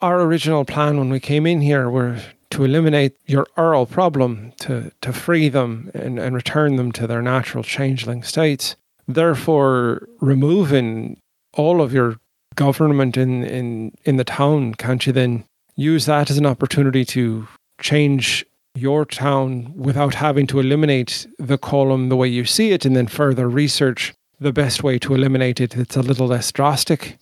our 0.00 0.22
original 0.22 0.64
plan 0.64 0.98
when 0.98 1.10
we 1.10 1.20
came 1.20 1.46
in 1.46 1.60
here 1.60 1.88
were 1.88 2.20
to 2.50 2.64
eliminate 2.64 3.16
your 3.26 3.46
Earl 3.56 3.86
problem, 3.86 4.52
to, 4.60 4.92
to 5.00 5.12
free 5.12 5.48
them 5.48 5.90
and, 5.94 6.18
and 6.18 6.34
return 6.34 6.76
them 6.76 6.92
to 6.92 7.06
their 7.06 7.22
natural 7.22 7.64
changeling 7.64 8.22
states. 8.22 8.76
Therefore, 9.08 10.08
removing 10.20 11.20
all 11.56 11.80
of 11.80 11.92
your 11.92 12.16
government 12.54 13.16
in, 13.16 13.44
in, 13.44 13.92
in 14.04 14.16
the 14.16 14.24
town, 14.24 14.74
can't 14.74 15.06
you 15.06 15.12
then 15.12 15.44
use 15.76 16.06
that 16.06 16.30
as 16.30 16.38
an 16.38 16.46
opportunity 16.46 17.04
to 17.04 17.48
change 17.80 18.44
your 18.76 19.04
town 19.04 19.72
without 19.76 20.14
having 20.14 20.46
to 20.48 20.60
eliminate 20.60 21.26
the 21.38 21.58
column 21.58 22.08
the 22.08 22.16
way 22.16 22.28
you 22.28 22.44
see 22.44 22.70
it 22.72 22.84
and 22.84 22.96
then 22.96 23.06
further 23.06 23.48
research 23.48 24.12
the 24.40 24.52
best 24.52 24.82
way 24.82 24.98
to 24.98 25.14
eliminate 25.14 25.60
it 25.60 25.70
that's 25.70 25.96
a 25.96 26.02
little 26.02 26.26
less 26.26 26.50
drastic? 26.52 27.18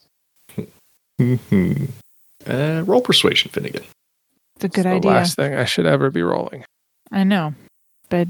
hmm 1.19 1.85
Uh, 2.47 2.83
roll 2.87 3.01
persuasion, 3.01 3.51
Finnegan. 3.51 3.85
It's 4.57 4.65
a 4.65 4.69
good 4.69 4.85
the 4.85 4.91
idea. 4.97 5.11
last 5.11 5.37
thing 5.37 5.55
I 5.55 5.65
should 5.65 5.87
ever 5.87 6.11
be 6.11 6.23
rolling. 6.23 6.65
I 7.13 7.25
know, 7.25 7.55
but 8.09 8.27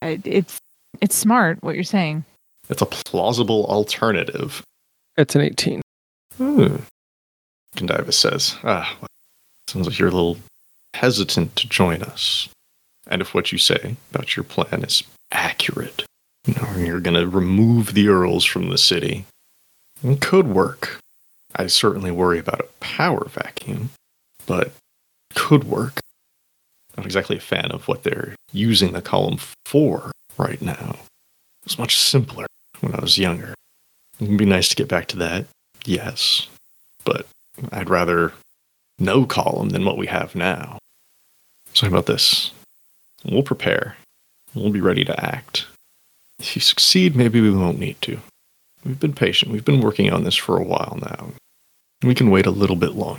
it's 0.00 0.58
it's 1.00 1.14
smart 1.14 1.62
what 1.62 1.74
you're 1.74 1.84
saying. 1.84 2.24
It's 2.68 2.82
a 2.82 2.86
plausible 2.86 3.66
alternative. 3.66 4.62
It's 5.16 5.34
an 5.34 5.42
18. 5.42 5.80
Hmm. 6.36 6.76
Says, 8.10 8.56
Ah, 8.62 8.96
well, 9.00 9.08
sounds 9.68 9.86
like 9.86 9.98
you're 9.98 10.08
a 10.08 10.12
little 10.12 10.38
hesitant 10.94 11.56
to 11.56 11.68
join 11.68 12.02
us. 12.02 12.48
And 13.08 13.20
if 13.20 13.34
what 13.34 13.52
you 13.52 13.58
say 13.58 13.96
about 14.10 14.36
your 14.36 14.44
plan 14.44 14.84
is 14.84 15.02
accurate, 15.32 16.04
you 16.46 16.54
know, 16.54 16.76
you're 16.76 17.00
going 17.00 17.16
to 17.16 17.26
remove 17.26 17.94
the 17.94 18.08
Earls 18.08 18.44
from 18.44 18.68
the 18.70 18.78
city, 18.78 19.24
it 20.04 20.20
could 20.20 20.48
work. 20.48 20.98
I 21.56 21.66
certainly 21.66 22.10
worry 22.10 22.38
about 22.38 22.60
a 22.60 22.68
power 22.80 23.26
vacuum, 23.28 23.90
but 24.46 24.72
could 25.34 25.64
work. 25.64 26.00
Not 26.96 27.06
exactly 27.06 27.36
a 27.36 27.40
fan 27.40 27.70
of 27.72 27.88
what 27.88 28.02
they're 28.02 28.34
using 28.52 28.92
the 28.92 29.02
column 29.02 29.38
for 29.64 30.12
right 30.38 30.60
now. 30.60 30.96
It 31.60 31.64
was 31.64 31.78
much 31.78 31.96
simpler 31.98 32.46
when 32.80 32.94
I 32.94 33.00
was 33.00 33.18
younger. 33.18 33.54
It 34.22 34.28
would 34.28 34.38
be 34.38 34.44
nice 34.44 34.68
to 34.68 34.76
get 34.76 34.86
back 34.88 35.08
to 35.08 35.16
that, 35.18 35.46
yes, 35.84 36.46
but 37.04 37.26
I'd 37.72 37.90
rather 37.90 38.32
no 38.98 39.24
column 39.24 39.70
than 39.70 39.84
what 39.84 39.98
we 39.98 40.06
have 40.06 40.36
now. 40.36 40.78
So, 41.74 41.86
how 41.86 41.92
about 41.92 42.06
this? 42.06 42.52
We'll 43.24 43.42
prepare. 43.42 43.96
We'll 44.54 44.70
be 44.70 44.80
ready 44.80 45.04
to 45.04 45.24
act. 45.24 45.66
If 46.38 46.54
you 46.54 46.60
succeed, 46.60 47.16
maybe 47.16 47.40
we 47.40 47.50
won't 47.50 47.80
need 47.80 48.00
to. 48.02 48.20
We've 48.84 49.00
been 49.00 49.12
patient. 49.12 49.50
We've 49.50 49.64
been 49.64 49.80
working 49.80 50.12
on 50.12 50.22
this 50.24 50.36
for 50.36 50.56
a 50.56 50.62
while 50.62 50.98
now. 51.02 51.32
We 52.02 52.14
can 52.14 52.30
wait 52.30 52.46
a 52.46 52.50
little 52.50 52.76
bit 52.76 52.92
longer. 52.92 53.18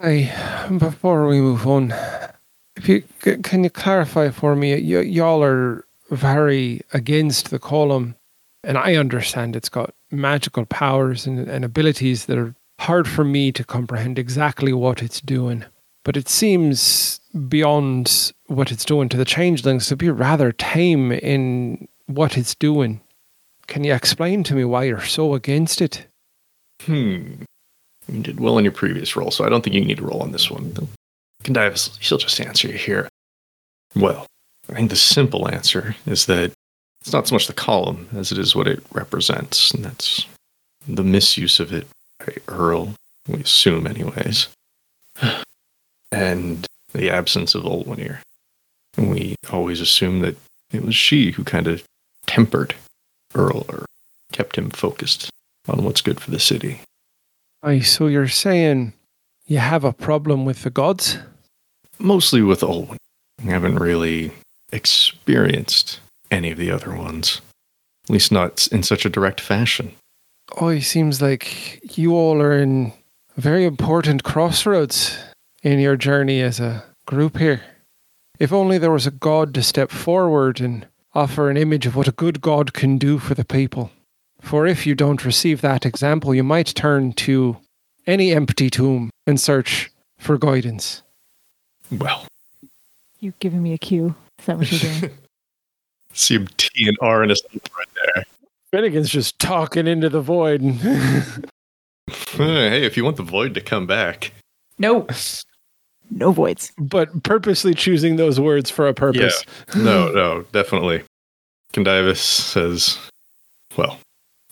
I, 0.00 0.66
before 0.78 1.26
we 1.26 1.40
move 1.40 1.66
on, 1.66 1.92
if 2.76 2.88
you 2.88 3.02
can 3.20 3.64
you 3.64 3.70
clarify 3.70 4.30
for 4.30 4.56
me, 4.56 4.72
y- 4.72 5.02
y'all 5.02 5.42
are 5.42 5.84
very 6.10 6.80
against 6.94 7.50
the 7.50 7.58
column, 7.58 8.14
and 8.64 8.78
I 8.78 8.94
understand 8.94 9.54
it's 9.54 9.68
got 9.68 9.92
magical 10.10 10.66
powers 10.66 11.26
and, 11.26 11.48
and 11.48 11.64
abilities 11.64 12.26
that 12.26 12.38
are 12.38 12.54
hard 12.80 13.06
for 13.06 13.24
me 13.24 13.52
to 13.52 13.64
comprehend 13.64 14.18
exactly 14.18 14.72
what 14.72 15.02
it's 15.02 15.20
doing. 15.20 15.64
But 16.04 16.16
it 16.16 16.28
seems 16.28 17.20
beyond 17.48 18.32
what 18.46 18.72
it's 18.72 18.84
doing 18.84 19.08
to 19.10 19.16
the 19.16 19.24
changelings 19.24 19.86
to 19.88 19.96
be 19.96 20.08
rather 20.08 20.52
tame 20.52 21.12
in 21.12 21.86
what 22.06 22.36
it's 22.36 22.54
doing. 22.54 23.00
Can 23.66 23.84
you 23.84 23.94
explain 23.94 24.42
to 24.44 24.54
me 24.54 24.64
why 24.64 24.84
you're 24.84 25.04
so 25.04 25.34
against 25.34 25.80
it? 25.80 26.06
Hmm. 26.82 27.42
You 28.08 28.22
did 28.22 28.40
well 28.40 28.58
in 28.58 28.64
your 28.64 28.72
previous 28.72 29.14
roll, 29.14 29.30
so 29.30 29.44
I 29.44 29.48
don't 29.48 29.62
think 29.62 29.74
you 29.74 29.84
need 29.84 29.98
to 29.98 30.04
roll 30.04 30.22
on 30.22 30.32
this 30.32 30.50
one. 30.50 30.74
Condivus, 31.44 31.96
she'll 32.00 32.18
just 32.18 32.40
answer 32.40 32.66
you 32.66 32.74
here. 32.74 33.08
Well, 33.94 34.26
I 34.68 34.74
think 34.74 34.90
the 34.90 34.96
simple 34.96 35.48
answer 35.48 35.94
is 36.06 36.26
that 36.26 36.52
it's 37.00 37.12
not 37.12 37.28
so 37.28 37.34
much 37.34 37.46
the 37.46 37.52
column 37.52 38.08
as 38.14 38.32
it 38.32 38.38
is 38.38 38.54
what 38.54 38.68
it 38.68 38.82
represents, 38.92 39.70
and 39.72 39.84
that's 39.84 40.26
the 40.86 41.04
misuse 41.04 41.60
of 41.60 41.72
it 41.72 41.86
by 42.18 42.34
Earl, 42.48 42.94
we 43.28 43.40
assume, 43.40 43.86
anyways, 43.86 44.48
and 46.12 46.66
the 46.92 47.10
absence 47.10 47.54
of 47.54 47.64
Olwenir. 47.64 48.18
And 48.96 49.10
we 49.10 49.36
always 49.52 49.80
assume 49.80 50.20
that 50.20 50.36
it 50.72 50.82
was 50.84 50.94
she 50.94 51.30
who 51.30 51.44
kind 51.44 51.66
of 51.66 51.84
tempered 52.26 52.74
Earl 53.34 53.64
or 53.68 53.86
kept 54.32 54.56
him 54.56 54.70
focused 54.70 55.30
on 55.68 55.84
what's 55.84 56.00
good 56.00 56.20
for 56.20 56.30
the 56.30 56.40
city. 56.40 56.80
Aye, 57.62 57.80
so 57.80 58.06
you're 58.06 58.28
saying 58.28 58.92
you 59.46 59.58
have 59.58 59.84
a 59.84 59.92
problem 59.92 60.44
with 60.44 60.62
the 60.62 60.70
gods? 60.70 61.18
mostly 62.00 62.42
with 62.42 62.60
Olwen. 62.62 62.96
We 63.44 63.50
haven't 63.50 63.76
really 63.76 64.32
experienced 64.72 66.00
any 66.30 66.50
of 66.50 66.58
the 66.58 66.70
other 66.70 66.94
ones, 66.94 67.40
at 68.04 68.10
least 68.10 68.32
not 68.32 68.66
in 68.68 68.82
such 68.82 69.04
a 69.04 69.10
direct 69.10 69.40
fashion. 69.40 69.92
Oh, 70.60 70.68
it 70.68 70.82
seems 70.82 71.22
like 71.22 71.96
you 71.96 72.14
all 72.14 72.40
are 72.42 72.56
in 72.58 72.92
very 73.36 73.64
important 73.64 74.24
crossroads 74.24 75.16
in 75.62 75.78
your 75.78 75.96
journey 75.96 76.40
as 76.40 76.58
a 76.60 76.84
group 77.06 77.38
here. 77.38 77.62
If 78.38 78.52
only 78.52 78.78
there 78.78 78.90
was 78.90 79.06
a 79.06 79.10
god 79.10 79.54
to 79.54 79.62
step 79.62 79.90
forward 79.90 80.60
and 80.60 80.86
offer 81.14 81.50
an 81.50 81.56
image 81.56 81.86
of 81.86 81.94
what 81.96 82.08
a 82.08 82.12
good 82.12 82.40
god 82.40 82.72
can 82.72 82.98
do 82.98 83.18
for 83.18 83.34
the 83.34 83.44
people. 83.44 83.90
For 84.40 84.66
if 84.66 84.86
you 84.86 84.94
don't 84.94 85.24
receive 85.24 85.60
that 85.60 85.84
example, 85.84 86.34
you 86.34 86.42
might 86.42 86.68
turn 86.74 87.12
to 87.14 87.58
any 88.06 88.32
empty 88.32 88.70
tomb 88.70 89.10
and 89.26 89.38
search 89.38 89.90
for 90.18 90.38
guidance. 90.38 91.02
Well, 91.90 92.24
You're 93.20 93.34
giving 93.40 93.62
me 93.62 93.74
a 93.74 93.78
cue. 93.78 94.14
Is 94.38 94.46
that 94.46 94.56
what 94.58 94.70
you're 94.72 95.00
doing? 95.00 95.12
see 96.12 96.34
him 96.36 96.48
T 96.56 96.86
and 96.86 96.96
R 97.00 97.22
in 97.22 97.28
his 97.30 97.42
right 97.76 97.88
there. 98.14 98.24
Finnegan's 98.70 99.10
just 99.10 99.38
talking 99.38 99.86
into 99.86 100.08
the 100.08 100.20
void. 100.20 100.60
Hey, 102.32 102.84
if 102.84 102.96
you 102.96 103.04
want 103.04 103.16
the 103.16 103.22
void 103.22 103.54
to 103.54 103.60
come 103.60 103.86
back, 103.86 104.32
no. 104.78 105.06
No 106.10 106.32
voids. 106.32 106.72
but 106.76 107.22
purposely 107.22 107.72
choosing 107.72 108.16
those 108.16 108.40
words 108.40 108.68
for 108.68 108.88
a 108.88 108.94
purpose. 108.94 109.44
no, 109.76 110.10
no, 110.10 110.42
definitely. 110.52 111.02
Condivus 111.72 112.16
says, 112.18 112.98
"Well, 113.76 113.98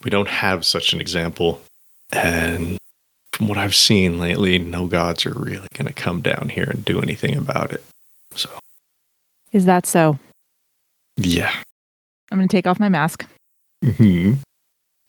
we 0.05 0.11
don't 0.11 0.29
have 0.29 0.65
such 0.65 0.93
an 0.93 1.01
example, 1.01 1.61
and 2.13 2.79
from 3.33 3.49
what 3.49 3.59
I've 3.59 3.75
seen 3.75 4.21
lately, 4.21 4.59
no 4.61 4.87
gods 4.87 5.27
are 5.27 5.35
really 5.35 5.67
going 5.75 5.89
to 5.89 5.93
come 5.93 6.21
down 6.21 6.49
here 6.49 6.69
and 6.71 6.85
do 6.85 7.01
anything 7.01 7.37
about 7.37 7.73
it." 7.73 7.83
So, 8.37 8.49
Is 9.53 9.65
that 9.65 9.85
so? 9.85 10.19
Yeah. 11.19 11.53
I'm 12.31 12.39
going 12.39 12.49
to 12.49 12.57
take 12.57 12.67
off 12.67 12.81
my 12.81 12.89
mask. 12.89 13.27
hmm 13.85 14.35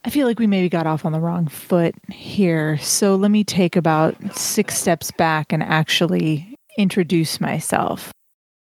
I 0.06 0.10
feel 0.10 0.28
like 0.28 0.40
we 0.40 0.48
maybe 0.48 0.70
got 0.70 0.88
off 0.88 1.04
on 1.04 1.12
the 1.12 1.20
wrong 1.20 1.48
foot 1.48 1.94
here. 2.10 2.78
So 2.78 3.16
let 3.16 3.32
me 3.32 3.44
take 3.44 3.76
about 3.76 4.16
six 4.34 4.78
steps 4.78 5.12
back 5.12 5.52
and 5.52 5.62
actually 5.62 6.56
introduce 6.78 7.42
myself. 7.42 8.12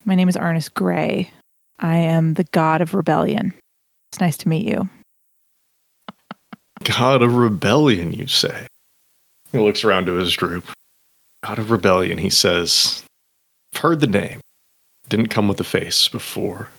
My 0.04 0.16
name 0.16 0.30
is 0.30 0.36
Ernest 0.36 0.74
Gray. 0.74 1.32
I 1.78 1.98
am 1.98 2.34
the 2.34 2.46
god 2.46 2.82
of 2.82 2.96
rebellion. 2.96 3.54
It's 4.12 4.20
nice 4.20 4.36
to 4.38 4.50
meet 4.50 4.68
you. 4.68 4.90
God 6.84 7.22
of 7.22 7.36
rebellion, 7.36 8.12
you 8.12 8.26
say? 8.26 8.66
He 9.52 9.60
looks 9.60 9.84
around 9.84 10.08
to 10.08 10.14
his 10.14 10.36
group. 10.36 10.66
God 11.46 11.60
of 11.60 11.70
rebellion, 11.70 12.18
he 12.18 12.32
says. 12.32 13.04
I've 13.76 13.82
heard 13.82 14.00
the 14.00 14.08
name. 14.08 14.42
Didn't 15.08 15.28
come 15.28 15.48
with 15.48 15.60
a 15.60 15.64
face 15.64 16.08
before. 16.08 16.70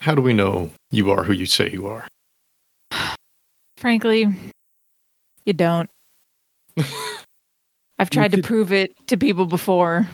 How 0.00 0.14
do 0.14 0.22
we 0.22 0.32
know 0.32 0.70
you 0.90 1.10
are 1.10 1.24
who 1.24 1.32
you 1.32 1.46
say 1.46 1.70
you 1.70 1.86
are? 1.86 2.06
Frankly, 3.76 4.28
you 5.44 5.52
don't. 5.52 5.90
I've 7.98 8.10
tried 8.10 8.32
to 8.32 8.42
prove 8.42 8.72
it 8.72 8.94
to 9.08 9.16
people 9.16 9.46
before. 9.46 10.08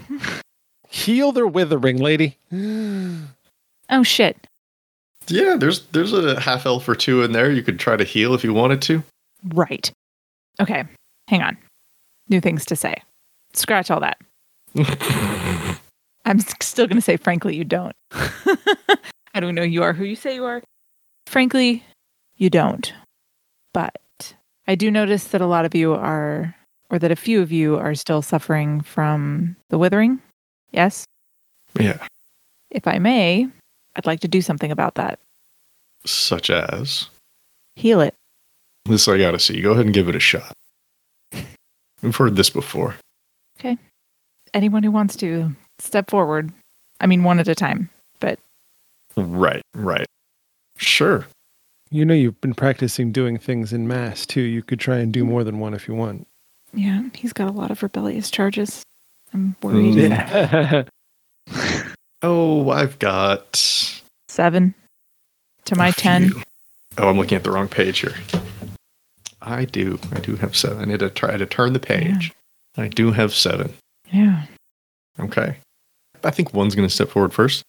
Heal 0.88 1.32
their 1.32 1.46
withering, 1.46 1.98
lady. 1.98 2.38
Oh 3.90 4.02
shit. 4.02 4.38
Yeah, 5.26 5.56
there's 5.58 5.86
there's 5.88 6.12
a 6.12 6.40
half 6.40 6.66
elf 6.66 6.88
or 6.88 6.94
two 6.94 7.22
in 7.22 7.32
there. 7.32 7.50
You 7.50 7.62
could 7.62 7.78
try 7.78 7.96
to 7.96 8.04
heal 8.04 8.34
if 8.34 8.44
you 8.44 8.54
wanted 8.54 8.80
to. 8.82 9.02
Right. 9.52 9.90
Okay. 10.60 10.84
Hang 11.28 11.42
on. 11.42 11.56
New 12.28 12.40
things 12.40 12.64
to 12.66 12.76
say. 12.76 13.02
Scratch 13.52 13.90
all 13.90 14.00
that. 14.00 14.18
I'm 16.24 16.38
still 16.40 16.86
going 16.86 16.96
to 16.96 17.02
say, 17.02 17.16
frankly, 17.16 17.54
you 17.54 17.64
don't. 17.64 17.94
I 19.34 19.40
don't 19.40 19.54
know. 19.54 19.62
You 19.62 19.82
are 19.82 19.92
who 19.92 20.04
you 20.04 20.16
say 20.16 20.34
you 20.36 20.44
are. 20.44 20.62
Frankly, 21.26 21.82
you 22.36 22.48
don't. 22.50 22.92
But 23.72 24.34
I 24.68 24.74
do 24.76 24.90
notice 24.90 25.24
that 25.28 25.40
a 25.40 25.46
lot 25.46 25.64
of 25.64 25.74
you 25.74 25.92
are, 25.94 26.54
or 26.90 26.98
that 26.98 27.10
a 27.10 27.16
few 27.16 27.42
of 27.42 27.50
you 27.50 27.76
are 27.76 27.94
still 27.94 28.22
suffering 28.22 28.80
from 28.80 29.56
the 29.70 29.78
withering. 29.78 30.20
Yes. 30.70 31.04
yeah, 31.78 31.98
If 32.70 32.86
I 32.86 32.98
may, 32.98 33.48
I'd 33.96 34.06
like 34.06 34.20
to 34.20 34.28
do 34.28 34.40
something 34.42 34.70
about 34.70 34.94
that. 34.96 35.18
such 36.04 36.50
as 36.50 37.08
Heal 37.76 38.00
it. 38.00 38.14
this. 38.84 39.08
I 39.08 39.18
gotta 39.18 39.38
see. 39.40 39.60
Go 39.60 39.72
ahead 39.72 39.86
and 39.86 39.94
give 39.94 40.08
it 40.08 40.14
a 40.16 40.20
shot. 40.20 40.52
We've 42.02 42.14
heard 42.14 42.36
this 42.36 42.50
before. 42.50 42.96
Okay. 43.58 43.78
Anyone 44.52 44.82
who 44.82 44.90
wants 44.90 45.16
to 45.16 45.50
step 45.78 46.10
forward. 46.10 46.52
I 47.00 47.06
mean, 47.06 47.24
one 47.24 47.38
at 47.40 47.48
a 47.48 47.54
time. 47.54 47.88
But 48.20 48.38
Right, 49.16 49.62
right. 49.74 50.06
Sure. 50.76 51.26
You 51.90 52.04
know 52.04 52.14
you've 52.14 52.40
been 52.40 52.54
practicing 52.54 53.12
doing 53.12 53.38
things 53.38 53.72
in 53.72 53.86
mass 53.86 54.26
too. 54.26 54.40
You 54.40 54.62
could 54.62 54.80
try 54.80 54.96
and 54.98 55.12
do 55.12 55.24
more 55.24 55.44
than 55.44 55.58
one 55.60 55.74
if 55.74 55.86
you 55.86 55.94
want. 55.94 56.26
yeah, 56.72 57.02
he's 57.14 57.32
got 57.32 57.48
a 57.48 57.52
lot 57.52 57.70
of 57.70 57.82
rebellious 57.82 58.30
charges. 58.30 58.82
I'm 59.32 59.54
worried. 59.62 59.94
Mm. 59.96 60.88
Oh, 62.22 62.70
I've 62.70 62.98
got 62.98 63.54
Seven 64.28 64.74
to 65.66 65.76
my 65.76 65.88
a 65.88 65.92
10. 65.92 66.30
few. 66.30 66.42
Oh, 66.96 67.08
I'm 67.10 67.18
looking 67.18 67.36
at 67.36 67.44
the 67.44 67.50
wrong 67.50 67.68
page 67.68 67.98
here. 67.98 68.14
I 69.42 69.66
do. 69.66 69.98
I 70.10 70.20
do 70.20 70.36
have 70.36 70.56
seven. 70.56 70.78
I 70.80 70.84
need 70.86 71.00
to 71.00 71.10
try 71.10 71.36
to 71.36 71.44
turn 71.44 71.74
the 71.74 71.80
page. 71.80 72.32
I 72.78 72.88
do 72.88 73.12
have 73.12 73.34
seven. 73.34 73.74
Yeah. 74.10 74.44
Okay. 75.20 75.58
I 76.22 76.30
think 76.30 76.54
one's 76.54 76.74
going 76.74 76.88
to 76.88 76.94
step 76.94 77.10
forward 77.10 77.34
first. 77.34 77.62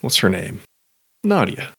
What's 0.00 0.16
her 0.18 0.30
name? 0.30 0.62
Nadia. 1.24 1.72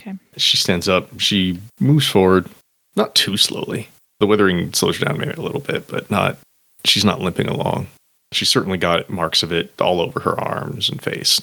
Okay. 0.00 0.14
She 0.36 0.56
stands 0.56 0.88
up. 0.88 1.18
She 1.20 1.58
moves 1.78 2.06
forward, 2.08 2.48
not 2.96 3.14
too 3.14 3.36
slowly. 3.36 3.88
The 4.18 4.26
withering 4.26 4.72
slows 4.72 4.98
her 4.98 5.04
down 5.04 5.18
maybe 5.18 5.32
a 5.32 5.40
little 5.40 5.60
bit, 5.60 5.86
but 5.88 6.10
not. 6.10 6.38
She's 6.84 7.04
not 7.04 7.20
limping 7.20 7.46
along. 7.48 7.88
She's 8.32 8.48
certainly 8.48 8.78
got 8.78 9.10
marks 9.10 9.42
of 9.42 9.52
it 9.52 9.72
all 9.80 10.00
over 10.00 10.20
her 10.20 10.38
arms 10.40 10.88
and 10.88 11.02
face, 11.02 11.40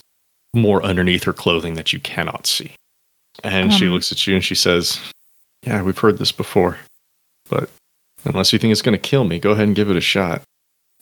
more 0.55 0.81
underneath 0.83 1.23
her 1.25 1.33
clothing 1.33 1.75
that 1.75 1.91
you 1.93 1.99
cannot 1.99 2.47
see. 2.47 2.71
And 3.43 3.73
she 3.73 3.85
Um. 3.85 3.93
looks 3.93 4.11
at 4.11 4.25
you 4.25 4.33
and 4.35 4.43
she 4.43 4.55
says, 4.55 4.99
"Yeah, 5.63 5.81
we've 5.83 5.97
heard 5.97 6.17
this 6.17 6.31
before, 6.31 6.77
but 7.49 7.69
unless 8.25 8.51
you 8.53 8.57
think 8.59 8.71
it's 8.71 8.81
going 8.81 8.97
to 8.99 9.09
kill 9.09 9.25
me, 9.25 9.37
go 9.39 9.51
ahead 9.51 9.67
and 9.67 9.75
give 9.75 9.89
it 9.91 9.95
a 9.97 10.01
shot." 10.01 10.41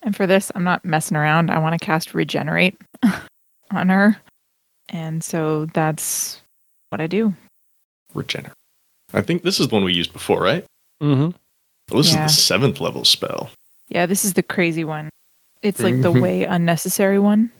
And 0.04 0.16
for 0.16 0.28
this, 0.28 0.52
I'm 0.56 0.64
not 0.66 0.84
messing 0.84 1.16
around. 1.18 1.50
I 1.50 1.60
want 1.60 1.80
to 1.80 1.86
cast 1.86 2.14
Regenerate 2.14 2.78
on 3.72 3.90
her. 3.90 4.18
And 4.90 5.24
so 5.24 5.66
that's 5.74 6.42
what 6.90 7.02
I 7.02 7.08
do. 7.08 7.34
Regenerate. 8.14 8.54
I 9.14 9.22
think 9.22 9.44
this 9.44 9.60
is 9.60 9.68
the 9.68 9.74
one 9.76 9.84
we 9.84 9.94
used 9.94 10.14
before, 10.14 10.42
right? 10.42 10.66
mm-hmm. 11.02 11.32
Well, 11.92 12.02
this 12.02 12.14
Yeah. 12.14 12.26
is 12.26 12.36
the 12.36 12.42
seventh 12.42 12.80
level 12.82 13.06
spell. 13.06 13.52
Yeah, 13.90 14.06
this 14.08 14.26
is 14.26 14.34
the 14.34 14.42
crazy 14.44 14.84
one. 14.84 15.10
It's 15.62 15.80
like 15.80 16.02
the 16.02 16.12
Mhm. 16.12 16.22
way 16.22 16.44
unnecessary 16.44 17.20
one. 17.20 17.52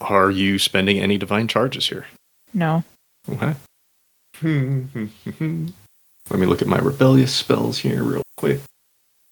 Are 0.00 0.30
you 0.30 0.58
spending 0.58 0.98
any 0.98 1.16
divine 1.18 1.48
charges 1.48 1.88
here? 1.88 2.06
No. 2.52 2.84
Okay. 3.28 3.54
Let 4.42 6.38
me 6.40 6.46
look 6.46 6.62
at 6.62 6.68
my 6.68 6.78
rebellious 6.78 7.34
spells 7.34 7.78
here 7.78 8.02
real 8.02 8.22
quick. 8.36 8.60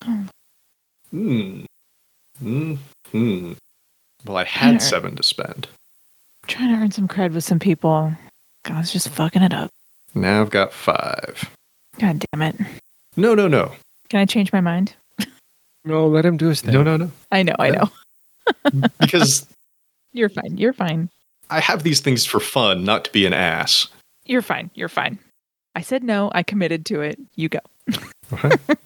Oh. 0.06 0.26
Hmm. 1.10 1.64
Hmm. 2.38 2.74
Hmm. 3.10 3.52
Well, 4.24 4.36
I 4.36 4.44
had 4.44 4.80
seven 4.82 5.16
to 5.16 5.22
spend. 5.22 5.68
Trying 6.50 6.74
to 6.74 6.82
earn 6.82 6.90
some 6.90 7.08
cred 7.08 7.32
with 7.32 7.44
some 7.44 7.58
people. 7.58 8.12
God's 8.64 8.92
just 8.92 9.08
fucking 9.08 9.42
it 9.42 9.54
up. 9.54 9.70
Now 10.14 10.40
I've 10.40 10.50
got 10.50 10.72
five. 10.72 11.48
God 11.98 12.24
damn 12.32 12.42
it. 12.42 12.56
No, 13.16 13.34
no, 13.34 13.46
no. 13.48 13.72
Can 14.08 14.20
I 14.20 14.24
change 14.24 14.52
my 14.52 14.60
mind? 14.60 14.94
No, 15.84 16.06
let 16.08 16.26
him 16.26 16.36
do 16.36 16.48
his 16.48 16.60
thing. 16.60 16.74
No, 16.74 16.82
no, 16.82 16.96
no. 16.96 17.10
I 17.30 17.42
know, 17.42 17.54
I 17.58 17.70
know. 17.70 17.90
Because 19.00 19.46
You're 20.12 20.28
fine. 20.28 20.58
You're 20.58 20.72
fine. 20.72 21.08
I 21.50 21.60
have 21.60 21.84
these 21.84 22.00
things 22.00 22.26
for 22.26 22.40
fun, 22.40 22.84
not 22.84 23.04
to 23.04 23.12
be 23.12 23.24
an 23.26 23.32
ass. 23.32 23.88
You're 24.26 24.42
fine. 24.42 24.70
You're 24.74 24.88
fine. 24.88 25.18
I 25.74 25.82
said 25.82 26.02
no. 26.02 26.30
I 26.34 26.42
committed 26.42 26.84
to 26.86 27.00
it. 27.00 27.18
You 27.36 27.48
go. 27.48 27.60
Okay. 28.32 28.50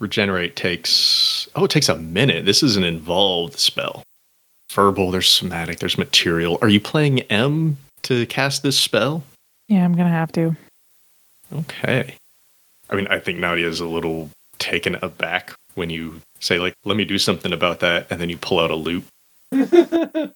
Regenerate 0.00 0.56
takes 0.56 1.48
oh, 1.54 1.64
it 1.64 1.70
takes 1.70 1.88
a 1.88 1.96
minute. 1.96 2.44
This 2.44 2.62
is 2.62 2.76
an 2.76 2.84
involved 2.84 3.58
spell. 3.58 4.02
Verbal, 4.70 5.10
there's 5.10 5.28
somatic, 5.28 5.80
there's 5.80 5.98
material. 5.98 6.58
Are 6.62 6.68
you 6.68 6.80
playing 6.80 7.20
M 7.22 7.76
to 8.02 8.24
cast 8.26 8.62
this 8.62 8.78
spell? 8.78 9.24
Yeah, 9.66 9.84
I'm 9.84 9.94
going 9.94 10.06
to 10.06 10.12
have 10.12 10.30
to. 10.32 10.56
Okay. 11.52 12.14
I 12.88 12.94
mean, 12.94 13.08
I 13.08 13.18
think 13.18 13.40
Nadia 13.40 13.66
is 13.66 13.80
a 13.80 13.86
little 13.86 14.30
taken 14.58 14.96
aback 15.02 15.54
when 15.74 15.90
you 15.90 16.20
say, 16.38 16.60
like, 16.60 16.74
let 16.84 16.96
me 16.96 17.04
do 17.04 17.18
something 17.18 17.52
about 17.52 17.80
that, 17.80 18.06
and 18.10 18.20
then 18.20 18.30
you 18.30 18.36
pull 18.36 18.60
out 18.60 18.70
a 18.70 18.76
lute 18.76 19.04
and 19.50 20.32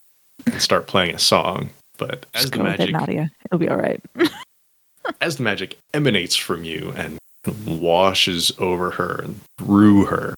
start 0.58 0.88
playing 0.88 1.14
a 1.14 1.18
song. 1.18 1.70
But 1.96 2.26
as 2.34 2.42
Just 2.42 2.54
the 2.54 2.58
with 2.58 2.74
it, 2.74 2.78
magic 2.78 2.92
Nadia. 2.92 3.30
It'll 3.44 3.58
be 3.58 3.68
all 3.68 3.76
right. 3.76 4.02
as 5.20 5.36
the 5.36 5.44
magic 5.44 5.78
emanates 5.92 6.34
from 6.34 6.64
you 6.64 6.92
and 6.96 7.18
washes 7.66 8.50
over 8.58 8.90
her 8.90 9.20
and 9.22 9.40
through 9.58 10.06
her, 10.06 10.34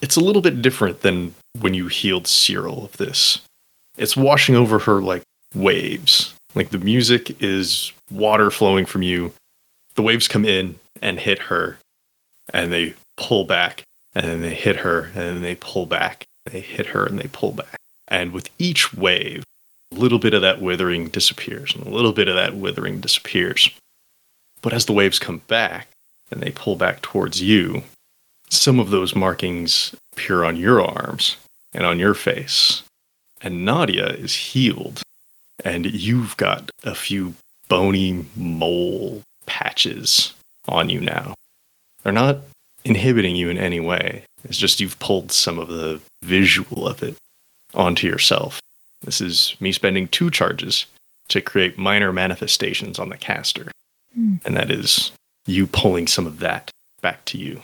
it's 0.00 0.16
a 0.16 0.20
little 0.20 0.42
bit 0.42 0.62
different 0.62 1.00
than 1.00 1.34
when 1.60 1.74
you 1.74 1.88
healed 1.88 2.26
Cyril 2.26 2.84
of 2.84 2.96
this. 2.96 3.40
It's 3.96 4.16
washing 4.16 4.56
over 4.56 4.80
her 4.80 5.00
like 5.00 5.22
waves. 5.54 6.34
Like 6.54 6.70
the 6.70 6.78
music 6.78 7.42
is 7.42 7.92
water 8.10 8.50
flowing 8.50 8.86
from 8.86 9.02
you. 9.02 9.32
The 9.94 10.02
waves 10.02 10.28
come 10.28 10.44
in 10.44 10.76
and 11.00 11.18
hit 11.18 11.38
her, 11.38 11.78
and 12.52 12.72
they 12.72 12.94
pull 13.16 13.44
back, 13.44 13.84
and 14.14 14.26
then 14.26 14.40
they 14.40 14.54
hit 14.54 14.76
her, 14.76 15.04
and 15.06 15.14
then 15.14 15.42
they 15.42 15.54
pull 15.54 15.86
back. 15.86 16.24
They 16.46 16.60
hit 16.60 16.86
her, 16.86 17.06
and 17.06 17.18
they 17.18 17.28
pull 17.28 17.52
back. 17.52 17.76
And 18.08 18.32
with 18.32 18.50
each 18.58 18.92
wave, 18.94 19.44
a 19.92 19.94
little 19.94 20.18
bit 20.18 20.34
of 20.34 20.42
that 20.42 20.60
withering 20.60 21.08
disappears, 21.08 21.74
and 21.74 21.86
a 21.86 21.90
little 21.90 22.12
bit 22.12 22.28
of 22.28 22.34
that 22.34 22.56
withering 22.56 23.00
disappears. 23.00 23.70
But 24.60 24.72
as 24.72 24.86
the 24.86 24.92
waves 24.92 25.18
come 25.18 25.42
back 25.46 25.88
and 26.30 26.40
they 26.40 26.50
pull 26.50 26.76
back 26.76 27.02
towards 27.02 27.42
you, 27.42 27.82
some 28.54 28.78
of 28.80 28.90
those 28.90 29.14
markings 29.14 29.94
appear 30.12 30.44
on 30.44 30.56
your 30.56 30.80
arms 30.80 31.36
and 31.72 31.84
on 31.84 31.98
your 31.98 32.14
face. 32.14 32.82
And 33.40 33.64
Nadia 33.64 34.06
is 34.06 34.34
healed, 34.34 35.02
and 35.64 35.86
you've 35.86 36.36
got 36.36 36.70
a 36.82 36.94
few 36.94 37.34
bony 37.68 38.24
mole 38.36 39.22
patches 39.46 40.32
on 40.66 40.88
you 40.88 41.00
now. 41.00 41.34
They're 42.02 42.12
not 42.12 42.38
inhibiting 42.84 43.36
you 43.36 43.48
in 43.48 43.58
any 43.58 43.80
way. 43.80 44.24
It's 44.44 44.58
just 44.58 44.80
you've 44.80 44.98
pulled 44.98 45.32
some 45.32 45.58
of 45.58 45.68
the 45.68 46.00
visual 46.22 46.86
of 46.86 47.02
it 47.02 47.16
onto 47.74 48.06
yourself. 48.06 48.60
This 49.02 49.20
is 49.20 49.56
me 49.60 49.72
spending 49.72 50.08
two 50.08 50.30
charges 50.30 50.86
to 51.28 51.40
create 51.40 51.78
minor 51.78 52.12
manifestations 52.12 52.98
on 52.98 53.08
the 53.08 53.16
caster. 53.16 53.70
Hmm. 54.14 54.36
And 54.44 54.56
that 54.56 54.70
is 54.70 55.12
you 55.46 55.66
pulling 55.66 56.06
some 56.06 56.26
of 56.26 56.38
that 56.38 56.70
back 57.00 57.24
to 57.26 57.38
you. 57.38 57.62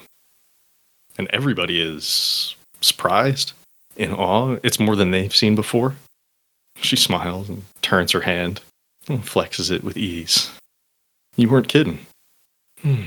And 1.20 1.28
everybody 1.34 1.82
is 1.82 2.56
surprised, 2.80 3.52
in 3.94 4.10
awe. 4.10 4.56
It's 4.62 4.80
more 4.80 4.96
than 4.96 5.10
they've 5.10 5.36
seen 5.36 5.54
before. 5.54 5.96
She 6.80 6.96
smiles 6.96 7.46
and 7.46 7.62
turns 7.82 8.12
her 8.12 8.22
hand 8.22 8.62
and 9.06 9.22
flexes 9.22 9.70
it 9.70 9.84
with 9.84 9.98
ease. 9.98 10.50
You 11.36 11.50
weren't 11.50 11.68
kidding. 11.68 12.06
Hmm. 12.80 13.02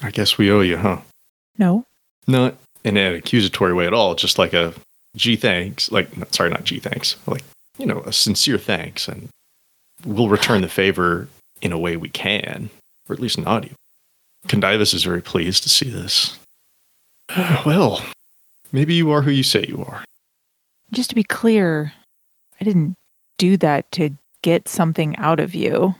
I 0.00 0.12
guess 0.12 0.38
we 0.38 0.48
owe 0.48 0.60
you, 0.60 0.76
huh? 0.76 1.00
No. 1.58 1.86
Not 2.28 2.54
in 2.84 2.96
an 2.96 3.16
accusatory 3.16 3.74
way 3.74 3.88
at 3.88 3.94
all, 3.94 4.14
just 4.14 4.38
like 4.38 4.52
a 4.52 4.72
gee 5.16 5.34
thanks, 5.34 5.90
like, 5.90 6.08
sorry, 6.32 6.50
not 6.50 6.62
gee 6.62 6.78
thanks, 6.78 7.16
like, 7.26 7.42
you 7.78 7.86
know, 7.86 7.98
a 8.02 8.12
sincere 8.12 8.58
thanks. 8.58 9.08
And 9.08 9.28
we'll 10.06 10.28
return 10.28 10.60
the 10.60 10.68
favor 10.68 11.26
in 11.60 11.72
a 11.72 11.78
way 11.78 11.96
we 11.96 12.10
can, 12.10 12.70
or 13.08 13.14
at 13.14 13.20
least 13.20 13.40
not 13.40 13.64
you. 13.64 13.74
Condivus 14.46 14.94
is 14.94 15.02
very 15.02 15.20
pleased 15.20 15.64
to 15.64 15.68
see 15.68 15.90
this. 15.90 16.38
well, 17.66 18.04
maybe 18.72 18.94
you 18.94 19.10
are 19.10 19.22
who 19.22 19.30
you 19.30 19.42
say 19.42 19.64
you 19.68 19.84
are. 19.86 20.04
Just 20.92 21.10
to 21.10 21.14
be 21.14 21.24
clear, 21.24 21.92
I 22.60 22.64
didn't 22.64 22.94
do 23.36 23.56
that 23.58 23.90
to 23.92 24.10
get 24.42 24.68
something 24.68 25.16
out 25.16 25.40
of 25.40 25.54
you. 25.54 25.94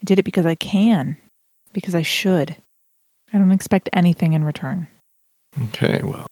I 0.00 0.04
did 0.04 0.18
it 0.18 0.24
because 0.24 0.46
I 0.46 0.54
can, 0.54 1.16
because 1.72 1.94
I 1.94 2.02
should. 2.02 2.56
I 3.32 3.38
don't 3.38 3.52
expect 3.52 3.88
anything 3.92 4.32
in 4.32 4.44
return. 4.44 4.88
Okay, 5.64 6.00
well, 6.02 6.26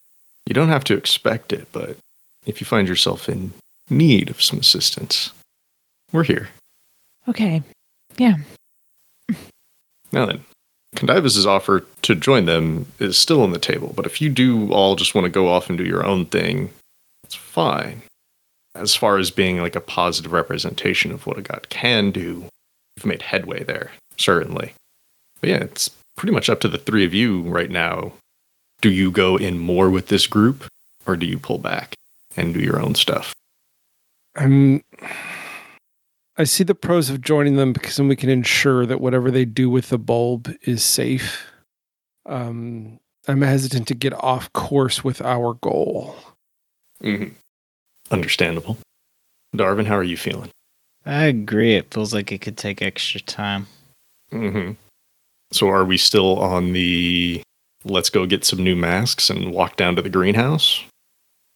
you 0.45 0.53
don't 0.53 0.69
have 0.69 0.83
to 0.85 0.97
expect 0.97 1.53
it, 1.53 1.67
but 1.71 1.97
if 2.45 2.59
you 2.59 2.65
find 2.65 2.87
yourself 2.87 3.29
in 3.29 3.53
need 3.89 4.29
of 4.29 4.41
some 4.41 4.59
assistance, 4.59 5.31
we're 6.11 6.23
here. 6.23 6.49
Okay. 7.27 7.61
Yeah. 8.17 8.37
Now 10.11 10.25
then, 10.25 10.43
Condivus' 10.95 11.45
offer 11.45 11.85
to 12.01 12.15
join 12.15 12.45
them 12.45 12.85
is 12.99 13.17
still 13.17 13.41
on 13.41 13.51
the 13.51 13.59
table, 13.59 13.93
but 13.95 14.05
if 14.05 14.21
you 14.21 14.29
do 14.29 14.71
all 14.71 14.95
just 14.95 15.15
want 15.15 15.25
to 15.25 15.31
go 15.31 15.47
off 15.47 15.69
and 15.69 15.77
do 15.77 15.85
your 15.85 16.05
own 16.05 16.25
thing, 16.25 16.69
it's 17.23 17.35
fine. 17.35 18.01
As 18.75 18.95
far 18.95 19.17
as 19.17 19.31
being 19.31 19.61
like 19.61 19.75
a 19.75 19.81
positive 19.81 20.31
representation 20.31 21.11
of 21.11 21.25
what 21.25 21.37
a 21.37 21.41
god 21.41 21.67
can 21.69 22.11
do, 22.11 22.45
you've 22.95 23.05
made 23.05 23.21
headway 23.21 23.63
there, 23.63 23.91
certainly. 24.17 24.73
But 25.39 25.49
yeah, 25.49 25.57
it's 25.57 25.89
pretty 26.17 26.33
much 26.33 26.49
up 26.49 26.59
to 26.61 26.67
the 26.67 26.77
three 26.77 27.05
of 27.05 27.13
you 27.13 27.41
right 27.41 27.69
now. 27.69 28.13
Do 28.81 28.89
you 28.89 29.11
go 29.11 29.37
in 29.37 29.59
more 29.59 29.89
with 29.89 30.07
this 30.07 30.27
group, 30.27 30.65
or 31.05 31.15
do 31.15 31.25
you 31.25 31.37
pull 31.37 31.57
back 31.57 31.95
and 32.35 32.53
do 32.53 32.59
your 32.59 32.81
own 32.81 32.95
stuff? 32.95 33.33
I'm. 34.35 34.83
I 36.37 36.45
see 36.45 36.63
the 36.63 36.75
pros 36.75 37.09
of 37.09 37.21
joining 37.21 37.55
them 37.57 37.73
because 37.73 37.97
then 37.97 38.07
we 38.07 38.15
can 38.15 38.29
ensure 38.29 38.85
that 38.85 39.01
whatever 39.01 39.29
they 39.29 39.45
do 39.45 39.69
with 39.69 39.89
the 39.89 39.99
bulb 39.99 40.53
is 40.63 40.83
safe. 40.83 41.45
Um, 42.25 42.99
I'm 43.27 43.41
hesitant 43.41 43.87
to 43.89 43.95
get 43.95 44.13
off 44.13 44.51
course 44.53 45.03
with 45.03 45.21
our 45.21 45.55
goal. 45.55 46.15
Mm-hmm. 47.03 47.33
Understandable. 48.11 48.77
Darvin, 49.55 49.85
how 49.85 49.97
are 49.97 50.03
you 50.03 50.17
feeling? 50.17 50.49
I 51.05 51.25
agree. 51.25 51.75
It 51.75 51.93
feels 51.93 52.13
like 52.13 52.31
it 52.31 52.41
could 52.41 52.57
take 52.57 52.81
extra 52.81 53.19
time. 53.19 53.67
Mm-hmm. 54.31 54.73
So 55.51 55.69
are 55.69 55.83
we 55.83 55.97
still 55.97 56.39
on 56.39 56.73
the 56.73 57.41
let's 57.83 58.09
go 58.09 58.25
get 58.25 58.45
some 58.45 58.63
new 58.63 58.75
masks 58.75 59.29
and 59.29 59.51
walk 59.51 59.75
down 59.75 59.95
to 59.95 60.01
the 60.01 60.09
greenhouse? 60.09 60.83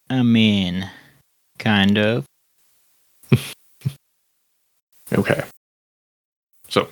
I 0.10 0.24
mean, 0.24 0.90
kind 1.60 1.98
of. 1.98 2.26
Okay. 5.14 5.44
So, 6.68 6.90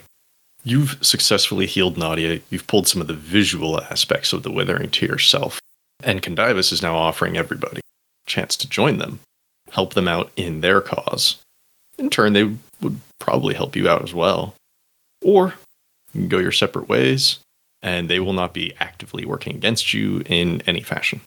you've 0.63 0.97
successfully 1.01 1.65
healed 1.65 1.97
Nadia. 1.97 2.41
You've 2.49 2.67
pulled 2.67 2.87
some 2.87 3.01
of 3.01 3.07
the 3.07 3.13
visual 3.13 3.81
aspects 3.81 4.33
of 4.33 4.43
the 4.43 4.51
withering 4.51 4.89
to 4.91 5.05
yourself. 5.05 5.59
And 6.03 6.21
Condivus 6.21 6.71
is 6.71 6.81
now 6.81 6.95
offering 6.95 7.37
everybody 7.37 7.79
a 7.79 8.29
chance 8.29 8.55
to 8.57 8.69
join 8.69 8.97
them, 8.97 9.19
help 9.71 9.93
them 9.93 10.07
out 10.07 10.31
in 10.35 10.61
their 10.61 10.81
cause. 10.81 11.37
In 11.97 12.09
turn, 12.09 12.33
they 12.33 12.51
would 12.81 12.99
probably 13.19 13.53
help 13.53 13.75
you 13.75 13.87
out 13.87 14.03
as 14.03 14.13
well. 14.13 14.55
Or 15.21 15.53
you 16.13 16.21
can 16.21 16.29
go 16.29 16.39
your 16.39 16.51
separate 16.51 16.89
ways, 16.89 17.39
and 17.81 18.09
they 18.09 18.19
will 18.19 18.33
not 18.33 18.53
be 18.53 18.73
actively 18.79 19.25
working 19.25 19.55
against 19.55 19.93
you 19.93 20.23
in 20.25 20.61
any 20.67 20.81
fashion. 20.81 21.21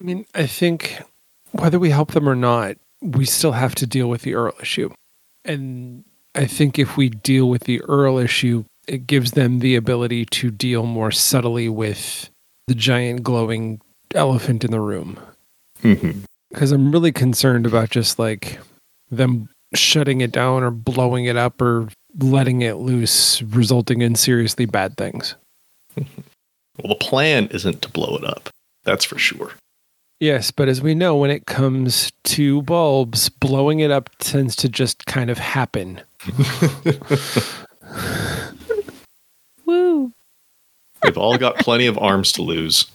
I 0.00 0.04
mean, 0.04 0.26
I 0.34 0.46
think 0.46 1.02
whether 1.52 1.78
we 1.78 1.90
help 1.90 2.12
them 2.12 2.28
or 2.28 2.36
not, 2.36 2.76
we 3.02 3.24
still 3.24 3.52
have 3.52 3.74
to 3.76 3.86
deal 3.86 4.08
with 4.08 4.22
the 4.22 4.34
Earl 4.34 4.54
issue. 4.60 4.92
And 5.44 6.04
I 6.34 6.46
think 6.46 6.78
if 6.78 6.96
we 6.96 7.08
deal 7.08 7.48
with 7.48 7.64
the 7.64 7.82
Earl 7.82 8.18
issue, 8.18 8.64
it 8.86 9.06
gives 9.06 9.32
them 9.32 9.58
the 9.58 9.76
ability 9.76 10.26
to 10.26 10.50
deal 10.50 10.84
more 10.84 11.10
subtly 11.10 11.68
with 11.68 12.30
the 12.66 12.74
giant 12.74 13.22
glowing 13.22 13.80
elephant 14.14 14.64
in 14.64 14.70
the 14.70 14.80
room. 14.80 15.18
Mm-hmm. 15.82 16.20
Because 16.50 16.72
I'm 16.72 16.90
really 16.92 17.12
concerned 17.12 17.66
about 17.66 17.90
just 17.90 18.18
like 18.18 18.58
them 19.10 19.48
shutting 19.74 20.20
it 20.20 20.32
down 20.32 20.62
or 20.62 20.70
blowing 20.70 21.24
it 21.24 21.36
up 21.36 21.60
or 21.60 21.88
letting 22.18 22.62
it 22.62 22.74
loose, 22.74 23.42
resulting 23.42 24.02
in 24.02 24.14
seriously 24.16 24.66
bad 24.66 24.96
things. 24.96 25.36
Well, 25.96 26.88
the 26.88 26.94
plan 26.96 27.46
isn't 27.48 27.82
to 27.82 27.88
blow 27.88 28.16
it 28.16 28.24
up. 28.24 28.48
That's 28.84 29.04
for 29.04 29.18
sure. 29.18 29.52
Yes, 30.18 30.50
but 30.50 30.68
as 30.68 30.82
we 30.82 30.94
know, 30.94 31.16
when 31.16 31.30
it 31.30 31.46
comes 31.46 32.12
to 32.24 32.62
bulbs, 32.62 33.28
blowing 33.28 33.80
it 33.80 33.90
up 33.90 34.10
tends 34.18 34.56
to 34.56 34.68
just 34.68 35.06
kind 35.06 35.30
of 35.30 35.38
happen. 35.38 36.00
Woo. 39.66 40.12
They've 41.02 41.16
all 41.18 41.38
got 41.38 41.56
plenty 41.56 41.86
of 41.86 41.96
arms 41.98 42.32
to 42.32 42.42
lose. 42.42 42.86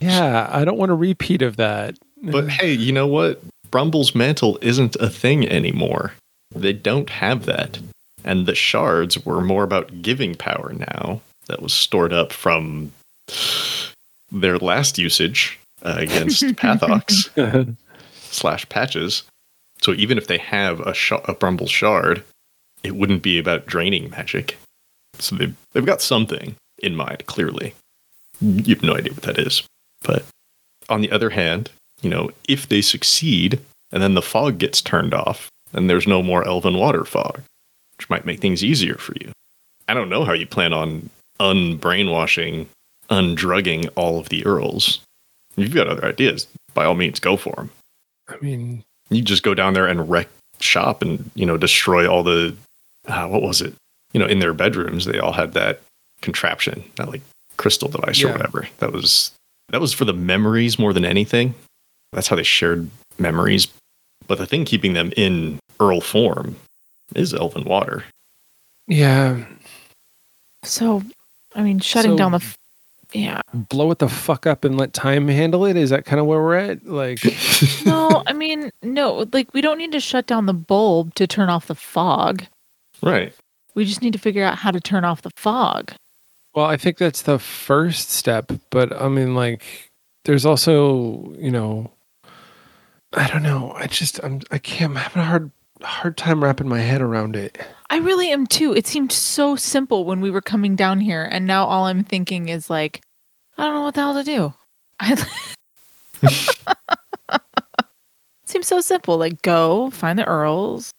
Yeah, 0.00 0.48
I 0.50 0.64
don't 0.64 0.78
want 0.78 0.90
a 0.90 0.94
repeat 0.94 1.42
of 1.42 1.56
that. 1.56 1.96
But 2.22 2.48
hey, 2.48 2.72
you 2.72 2.92
know 2.92 3.06
what? 3.06 3.42
Brumble's 3.70 4.14
mantle 4.14 4.58
isn't 4.62 4.96
a 4.96 5.08
thing 5.10 5.48
anymore. 5.48 6.14
They 6.54 6.72
don't 6.72 7.10
have 7.10 7.46
that. 7.46 7.78
And 8.24 8.46
the 8.46 8.54
shards 8.54 9.24
were 9.24 9.40
more 9.42 9.64
about 9.64 10.00
giving 10.02 10.34
power 10.34 10.72
now 10.72 11.20
that 11.46 11.60
was 11.60 11.74
stored 11.74 12.12
up 12.12 12.32
from 12.32 12.92
their 14.32 14.58
last 14.58 14.96
usage 14.98 15.58
uh, 15.82 15.96
against 15.98 16.42
Pathox 16.56 17.76
slash 18.30 18.68
patches. 18.68 19.24
So 19.84 19.92
even 19.92 20.16
if 20.16 20.28
they 20.28 20.38
have 20.38 20.80
a, 20.80 20.94
sh- 20.94 21.12
a 21.12 21.34
Brumble 21.34 21.66
shard, 21.66 22.24
it 22.82 22.96
wouldn't 22.96 23.22
be 23.22 23.38
about 23.38 23.66
draining 23.66 24.08
magic. 24.08 24.56
So 25.18 25.36
they've, 25.36 25.54
they've 25.72 25.84
got 25.84 26.00
something 26.00 26.56
in 26.78 26.96
mind, 26.96 27.26
clearly. 27.26 27.74
You 28.40 28.74
have 28.74 28.82
no 28.82 28.96
idea 28.96 29.12
what 29.12 29.24
that 29.24 29.38
is. 29.38 29.62
But 30.02 30.24
on 30.88 31.02
the 31.02 31.10
other 31.10 31.28
hand, 31.28 31.70
you 32.00 32.08
know, 32.08 32.30
if 32.48 32.66
they 32.66 32.80
succeed 32.80 33.60
and 33.92 34.02
then 34.02 34.14
the 34.14 34.22
fog 34.22 34.56
gets 34.56 34.80
turned 34.80 35.12
off, 35.12 35.50
then 35.72 35.86
there's 35.86 36.06
no 36.06 36.22
more 36.22 36.46
elven 36.48 36.78
water 36.78 37.04
fog, 37.04 37.42
which 37.98 38.08
might 38.08 38.24
make 38.24 38.40
things 38.40 38.64
easier 38.64 38.94
for 38.94 39.12
you. 39.20 39.32
I 39.86 39.92
don't 39.92 40.08
know 40.08 40.24
how 40.24 40.32
you 40.32 40.46
plan 40.46 40.72
on 40.72 41.10
unbrainwashing, 41.40 42.68
undrugging 43.10 43.90
all 43.96 44.18
of 44.18 44.30
the 44.30 44.46
earls. 44.46 45.00
If 45.58 45.64
you've 45.64 45.74
got 45.74 45.88
other 45.88 46.06
ideas, 46.06 46.46
by 46.72 46.86
all 46.86 46.94
means, 46.94 47.20
go 47.20 47.36
for 47.36 47.54
them. 47.56 47.70
I 48.30 48.36
mean, 48.40 48.82
You 49.10 49.22
just 49.22 49.42
go 49.42 49.54
down 49.54 49.74
there 49.74 49.86
and 49.86 50.08
wreck 50.08 50.28
shop 50.60 51.02
and, 51.02 51.30
you 51.34 51.44
know, 51.46 51.56
destroy 51.56 52.10
all 52.10 52.22
the, 52.22 52.56
uh, 53.06 53.26
what 53.26 53.42
was 53.42 53.60
it? 53.60 53.74
You 54.12 54.20
know, 54.20 54.26
in 54.26 54.38
their 54.38 54.54
bedrooms, 54.54 55.04
they 55.04 55.18
all 55.18 55.32
had 55.32 55.52
that 55.54 55.80
contraption, 56.22 56.84
that 56.96 57.08
like 57.08 57.22
crystal 57.56 57.88
device 57.88 58.22
or 58.22 58.30
whatever. 58.32 58.68
That 58.78 58.92
was, 58.92 59.30
that 59.68 59.80
was 59.80 59.92
for 59.92 60.04
the 60.04 60.12
memories 60.12 60.78
more 60.78 60.92
than 60.92 61.04
anything. 61.04 61.54
That's 62.12 62.28
how 62.28 62.36
they 62.36 62.42
shared 62.44 62.88
memories. 63.18 63.66
But 64.26 64.38
the 64.38 64.46
thing 64.46 64.64
keeping 64.64 64.94
them 64.94 65.12
in 65.16 65.58
Earl 65.80 66.00
form 66.00 66.56
is 67.14 67.34
Elven 67.34 67.64
Water. 67.64 68.04
yeah, 68.86 69.44
So, 70.62 71.02
I 71.54 71.62
mean, 71.62 71.78
shutting 71.80 72.12
So- 72.12 72.16
down 72.16 72.32
the. 72.32 72.44
F- 73.14 73.20
yeah. 73.20 73.40
blow 73.52 73.90
it 73.90 73.98
the 74.00 74.08
fuck 74.08 74.46
up 74.46 74.64
and 74.64 74.76
let 74.76 74.92
time 74.92 75.28
handle 75.28 75.64
it. 75.64 75.76
Is 75.76 75.90
that 75.90 76.04
kind 76.04 76.18
of 76.20 76.26
where 76.26 76.40
we're 76.42 76.56
at? 76.56 76.86
Like, 76.86 77.20
No, 77.86 78.22
I 78.26 78.32
mean, 78.32 78.70
no. 78.82 79.26
Like, 79.32 79.52
we 79.54 79.60
don't 79.60 79.78
need 79.78 79.92
to 79.92 80.00
shut 80.00 80.26
down 80.26 80.46
the 80.46 80.52
bulb 80.54 81.14
to 81.14 81.26
turn 81.26 81.48
off 81.48 81.66
the 81.66 81.74
fog. 81.74 82.44
right. 83.02 83.32
We 83.76 83.84
just 83.84 84.02
need 84.02 84.12
to 84.12 84.20
figure 84.20 84.44
out 84.44 84.58
how 84.58 84.70
to 84.70 84.78
turn 84.80 85.04
off 85.04 85.22
the 85.22 85.30
fog. 85.34 85.92
well, 86.54 86.64
I 86.66 86.76
think 86.76 86.96
that's 86.98 87.22
the 87.22 87.40
first 87.40 88.10
step. 88.10 88.52
But 88.70 88.92
I 89.00 89.08
mean, 89.08 89.34
like, 89.34 89.90
there's 90.24 90.46
also, 90.46 91.32
you 91.38 91.50
know, 91.50 91.90
I 93.12 93.26
don't 93.28 93.42
know. 93.42 93.72
I 93.76 93.86
just, 93.88 94.22
I'm, 94.22 94.40
I 94.52 94.58
can't. 94.58 94.90
I'm 94.90 94.96
having 94.96 95.22
a 95.22 95.24
hard, 95.24 95.50
hard 95.82 96.16
time 96.16 96.42
wrapping 96.44 96.68
my 96.68 96.78
head 96.80 97.00
around 97.00 97.34
it. 97.36 97.58
I 97.90 97.98
really 97.98 98.30
am 98.30 98.46
too. 98.46 98.74
It 98.74 98.86
seemed 98.86 99.12
so 99.12 99.56
simple 99.56 100.04
when 100.04 100.20
we 100.20 100.30
were 100.30 100.40
coming 100.40 100.76
down 100.76 101.00
here, 101.00 101.24
and 101.24 101.46
now 101.46 101.66
all 101.66 101.84
I'm 101.84 102.04
thinking 102.04 102.48
is 102.48 102.70
like, 102.70 103.02
I 103.58 103.64
don't 103.64 103.74
know 103.74 103.82
what 103.82 103.94
the 103.94 104.00
hell 104.00 104.14
to 104.14 104.24
do. 104.24 104.54
I 105.00 105.16
seems 108.44 108.66
so 108.66 108.80
simple. 108.80 109.18
Like, 109.18 109.42
go 109.42 109.90
find 109.90 110.18
the 110.18 110.26
earls, 110.26 110.90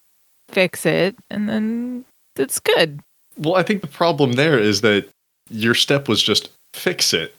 fix 0.49 0.85
it, 0.85 1.15
and 1.29 1.49
then 1.49 2.05
it's 2.35 2.59
good. 2.59 2.99
Well, 3.37 3.55
I 3.55 3.63
think 3.63 3.81
the 3.81 3.87
problem 3.87 4.33
there 4.33 4.59
is 4.59 4.81
that 4.81 5.09
your 5.49 5.73
step 5.73 6.07
was 6.07 6.21
just 6.21 6.49
fix 6.73 7.13
it. 7.13 7.35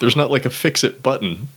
There's 0.00 0.16
not 0.16 0.30
like 0.30 0.44
a 0.44 0.50
fix 0.50 0.84
it 0.84 1.02
button. 1.02 1.48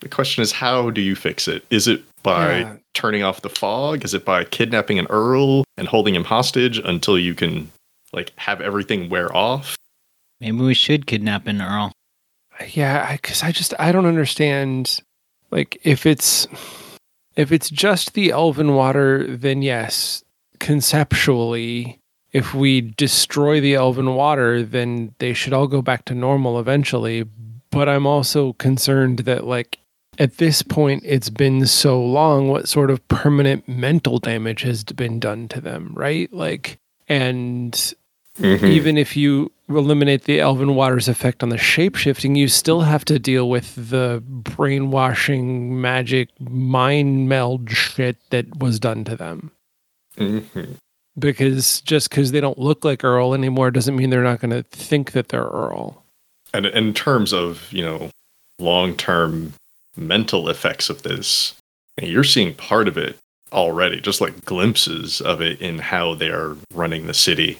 The 0.00 0.08
question 0.08 0.42
is, 0.42 0.52
how 0.52 0.90
do 0.90 1.00
you 1.00 1.14
fix 1.16 1.48
it? 1.48 1.64
Is 1.70 1.88
it 1.88 2.02
by 2.22 2.60
Yeah. 2.60 2.76
turning 2.94 3.22
off 3.22 3.42
the 3.42 3.48
fog? 3.48 4.04
Is 4.04 4.14
it 4.14 4.24
by 4.24 4.44
kidnapping 4.44 4.98
an 4.98 5.06
Earl 5.10 5.64
and 5.76 5.88
holding 5.88 6.14
him 6.14 6.24
hostage 6.24 6.78
until 6.78 7.18
you 7.18 7.34
can 7.34 7.70
like 8.12 8.32
have 8.36 8.60
everything 8.60 9.08
wear 9.08 9.34
off? 9.36 9.76
Maybe 10.40 10.58
we 10.58 10.74
should 10.74 11.06
kidnap 11.06 11.46
an 11.46 11.60
Earl. 11.60 11.92
Yeah, 12.72 13.12
because 13.12 13.42
I 13.42 13.52
just 13.52 13.74
I 13.78 13.92
don't 13.92 14.06
understand. 14.06 15.00
Like, 15.50 15.78
if 15.84 16.06
it's 16.06 16.46
if 17.36 17.52
it's 17.52 17.70
just 17.70 18.14
the 18.14 18.30
elven 18.30 18.74
water, 18.74 19.24
then 19.36 19.62
yes, 19.62 20.22
conceptually, 20.58 21.98
if 22.32 22.54
we 22.54 22.80
destroy 22.80 23.60
the 23.60 23.74
elven 23.74 24.14
water, 24.14 24.62
then 24.62 25.14
they 25.18 25.32
should 25.32 25.52
all 25.52 25.66
go 25.68 25.82
back 25.82 26.04
to 26.06 26.14
normal 26.14 26.58
eventually. 26.58 27.24
But 27.70 27.88
I'm 27.88 28.06
also 28.06 28.54
concerned 28.54 29.20
that 29.20 29.46
like 29.46 29.78
at 30.18 30.36
this 30.38 30.62
point 30.62 31.02
it's 31.06 31.30
been 31.30 31.66
so 31.66 32.02
long 32.02 32.48
what 32.48 32.68
sort 32.68 32.90
of 32.90 33.06
permanent 33.08 33.66
mental 33.68 34.18
damage 34.18 34.62
has 34.62 34.84
been 34.84 35.18
done 35.20 35.48
to 35.48 35.60
them 35.60 35.92
right 35.94 36.32
like 36.32 36.78
and 37.08 37.94
Mhm. 38.40 38.62
even 38.70 38.96
if 38.96 39.16
you 39.16 39.50
eliminate 39.68 40.24
the 40.24 40.38
elven 40.40 40.74
water's 40.76 41.08
effect 41.08 41.42
on 41.42 41.48
the 41.48 41.56
shapeshifting 41.56 42.36
you 42.36 42.46
still 42.48 42.82
have 42.82 43.04
to 43.06 43.18
deal 43.18 43.48
with 43.50 43.74
the 43.90 44.22
brainwashing 44.26 45.80
magic 45.80 46.28
mind 46.40 47.28
meld 47.28 47.70
shit 47.70 48.16
that 48.30 48.58
was 48.60 48.78
done 48.78 49.04
to 49.04 49.16
them. 49.16 49.50
Mhm. 50.16 50.76
Because 51.18 51.80
just 51.80 52.10
because 52.10 52.30
they 52.30 52.40
don't 52.40 52.58
look 52.58 52.84
like 52.84 53.02
Earl 53.04 53.34
anymore 53.34 53.70
doesn't 53.72 53.96
mean 53.96 54.10
they're 54.10 54.22
not 54.22 54.40
going 54.40 54.50
to 54.52 54.62
think 54.70 55.12
that 55.12 55.28
they're 55.30 55.42
Earl. 55.42 56.04
And 56.54 56.64
in 56.66 56.94
terms 56.94 57.32
of, 57.32 57.66
you 57.72 57.82
know, 57.84 58.10
long 58.60 58.94
term 58.96 59.52
mental 59.98 60.48
effects 60.48 60.90
of 60.90 61.02
this, 61.02 61.54
you're 62.00 62.24
seeing 62.24 62.54
part 62.54 62.88
of 62.88 62.96
it 62.96 63.16
already, 63.52 64.00
just 64.00 64.20
like 64.20 64.44
glimpses 64.44 65.20
of 65.20 65.40
it 65.40 65.60
in 65.60 65.78
how 65.78 66.14
they 66.14 66.28
are 66.28 66.56
running 66.72 67.06
the 67.06 67.14
city. 67.14 67.58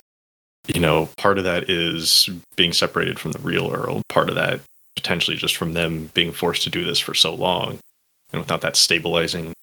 You 0.66 0.80
know, 0.80 1.08
part 1.16 1.38
of 1.38 1.44
that 1.44 1.70
is 1.70 2.28
being 2.56 2.72
separated 2.72 3.18
from 3.18 3.32
the 3.32 3.38
real 3.38 3.72
Earl. 3.72 4.02
Part 4.08 4.28
of 4.28 4.34
that 4.34 4.60
potentially 4.96 5.36
just 5.36 5.56
from 5.56 5.74
them 5.74 6.10
being 6.12 6.32
forced 6.32 6.62
to 6.64 6.70
do 6.70 6.84
this 6.84 6.98
for 6.98 7.14
so 7.14 7.32
long. 7.34 7.78
And 8.32 8.42
without 8.42 8.60
that 8.62 8.76
stabilizing 8.76 9.54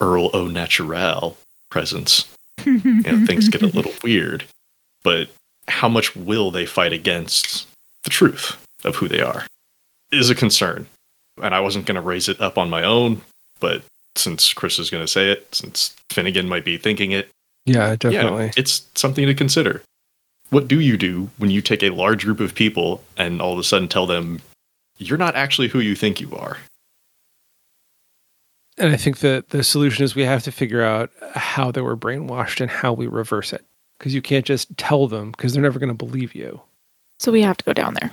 Earl 0.00 0.30
au 0.34 0.46
naturel 0.46 1.36
presence, 1.70 2.28
you 2.64 2.80
know, 2.84 3.26
things 3.26 3.48
get 3.48 3.62
a 3.62 3.66
little 3.74 3.94
weird. 4.02 4.44
But 5.02 5.28
how 5.68 5.88
much 5.88 6.14
will 6.14 6.50
they 6.50 6.66
fight 6.66 6.92
against 6.92 7.66
the 8.04 8.10
truth 8.10 8.56
of 8.84 8.96
who 8.96 9.08
they 9.08 9.20
are 9.20 9.46
is 10.12 10.30
a 10.30 10.34
concern. 10.34 10.86
And 11.42 11.54
I 11.54 11.60
wasn't 11.60 11.86
going 11.86 11.96
to 11.96 12.00
raise 12.00 12.28
it 12.28 12.40
up 12.40 12.56
on 12.58 12.70
my 12.70 12.84
own, 12.84 13.20
but 13.60 13.82
since 14.16 14.52
Chris 14.52 14.78
is 14.78 14.90
going 14.90 15.02
to 15.02 15.08
say 15.10 15.30
it, 15.30 15.52
since 15.54 15.96
Finnegan 16.10 16.48
might 16.48 16.64
be 16.64 16.76
thinking 16.78 17.10
it, 17.12 17.28
Yeah, 17.66 17.96
definitely. 17.96 18.46
yeah, 18.46 18.52
it's 18.56 18.86
something 18.94 19.26
to 19.26 19.34
consider. 19.34 19.82
What 20.50 20.68
do 20.68 20.78
you 20.78 20.96
do 20.96 21.30
when 21.38 21.50
you 21.50 21.60
take 21.60 21.82
a 21.82 21.90
large 21.90 22.24
group 22.24 22.38
of 22.38 22.54
people 22.54 23.02
and 23.16 23.42
all 23.42 23.52
of 23.54 23.58
a 23.58 23.64
sudden 23.64 23.88
tell 23.88 24.06
them 24.06 24.40
you're 24.98 25.18
not 25.18 25.34
actually 25.34 25.66
who 25.68 25.80
you 25.80 25.96
think 25.96 26.20
you 26.20 26.32
are? 26.36 26.58
And 28.78 28.92
I 28.92 28.96
think 28.96 29.18
that 29.18 29.50
the 29.50 29.62
solution 29.64 30.04
is 30.04 30.14
we 30.14 30.24
have 30.24 30.42
to 30.44 30.52
figure 30.52 30.82
out 30.82 31.10
how 31.34 31.70
they 31.70 31.80
were 31.80 31.96
brainwashed 31.96 32.60
and 32.60 32.70
how 32.70 32.92
we 32.92 33.06
reverse 33.06 33.52
it. 33.52 33.64
Because 33.98 34.14
you 34.14 34.22
can't 34.22 34.44
just 34.44 34.76
tell 34.76 35.06
them 35.06 35.30
because 35.30 35.52
they're 35.52 35.62
never 35.62 35.78
going 35.78 35.88
to 35.88 35.94
believe 35.94 36.34
you. 36.34 36.60
so 37.20 37.30
we 37.32 37.42
have 37.42 37.56
to 37.56 37.64
go 37.64 37.72
down 37.72 37.94
there. 37.94 38.10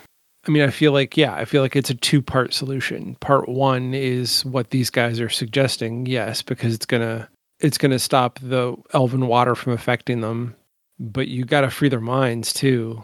I 0.48 0.52
mean, 0.52 0.64
I 0.64 0.72
feel 0.72 0.92
like, 0.92 1.18
yeah, 1.18 1.34
I 1.36 1.46
feel 1.46 1.62
like 1.62 1.76
it's 1.76 1.90
a 1.92 1.96
two 1.96 2.22
part 2.22 2.54
solution. 2.54 3.16
Part 3.20 3.48
one 3.48 3.94
is 3.94 4.44
what 4.44 4.72
these 4.72 4.90
guys 4.90 5.20
are 5.20 5.30
suggesting, 5.30 6.06
yes, 6.08 6.42
because 6.42 6.74
it's 6.74 6.86
gonna 6.86 7.30
it's 7.60 7.78
gonna 7.78 8.00
stop 8.00 8.40
the 8.40 8.76
elven 8.94 9.28
water 9.28 9.54
from 9.54 9.74
affecting 9.74 10.22
them. 10.22 10.56
But 11.00 11.28
you 11.28 11.46
gotta 11.46 11.70
free 11.70 11.90
their 11.90 12.00
minds 12.00 12.54
too. 12.54 13.04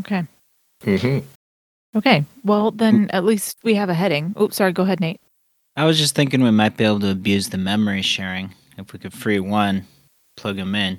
Okay. 0.00 0.24
Mm-hmm. 0.82 1.26
Okay. 1.96 2.24
Well, 2.44 2.70
then 2.70 3.08
at 3.10 3.24
least 3.24 3.58
we 3.62 3.74
have 3.76 3.88
a 3.88 3.94
heading. 3.94 4.34
Oops, 4.38 4.54
sorry. 4.54 4.72
Go 4.72 4.82
ahead, 4.82 5.00
Nate. 5.00 5.20
I 5.76 5.86
was 5.86 5.98
just 5.98 6.14
thinking 6.14 6.42
we 6.42 6.50
might 6.50 6.76
be 6.76 6.84
able 6.84 7.00
to 7.00 7.10
abuse 7.10 7.48
the 7.48 7.58
memory 7.58 8.02
sharing 8.02 8.54
if 8.76 8.92
we 8.92 8.98
could 8.98 9.12
free 9.12 9.40
one, 9.40 9.86
plug 10.36 10.58
him 10.58 10.74
in. 10.74 10.98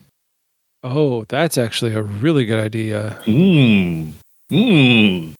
Oh, 0.84 1.26
that's 1.26 1.58
actually 1.58 1.93
a 1.93 2.02
really 2.02 2.45
good 2.45 2.63
idea. 2.63 3.21
Mmm. 3.26 4.13
Mmm. 4.52 5.34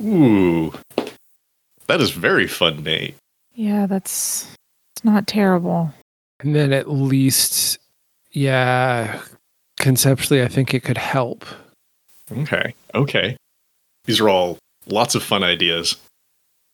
Ooh. 0.00 0.72
That 1.86 2.00
is 2.00 2.10
very 2.10 2.46
fun, 2.46 2.82
Nate. 2.82 3.16
Yeah, 3.54 3.86
that's 3.86 4.46
it's 4.94 5.04
not 5.04 5.26
terrible. 5.26 5.92
And 6.40 6.54
then 6.54 6.72
at 6.72 6.90
least, 6.90 7.78
yeah, 8.32 9.20
conceptually, 9.78 10.42
I 10.42 10.48
think 10.48 10.72
it 10.72 10.84
could 10.84 10.98
help. 10.98 11.44
Okay. 12.32 12.74
Okay. 12.94 13.36
These 14.04 14.20
are 14.20 14.28
all 14.28 14.58
lots 14.86 15.14
of 15.14 15.22
fun 15.22 15.42
ideas. 15.42 15.96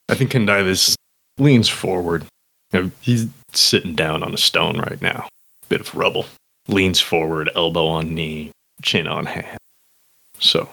I 0.09 0.15
think 0.15 0.31
Condivus 0.31 0.95
leans 1.37 1.67
forward. 1.67 2.25
You 2.71 2.83
know, 2.83 2.91
he's 3.01 3.27
sitting 3.53 3.95
down 3.95 4.23
on 4.23 4.33
a 4.33 4.37
stone 4.37 4.77
right 4.79 5.01
now. 5.01 5.27
Bit 5.69 5.81
of 5.81 5.95
rubble. 5.95 6.25
Leans 6.67 6.99
forward, 6.99 7.49
elbow 7.55 7.87
on 7.87 8.13
knee, 8.13 8.51
chin 8.81 9.07
on 9.07 9.25
hand. 9.25 9.57
So, 10.39 10.69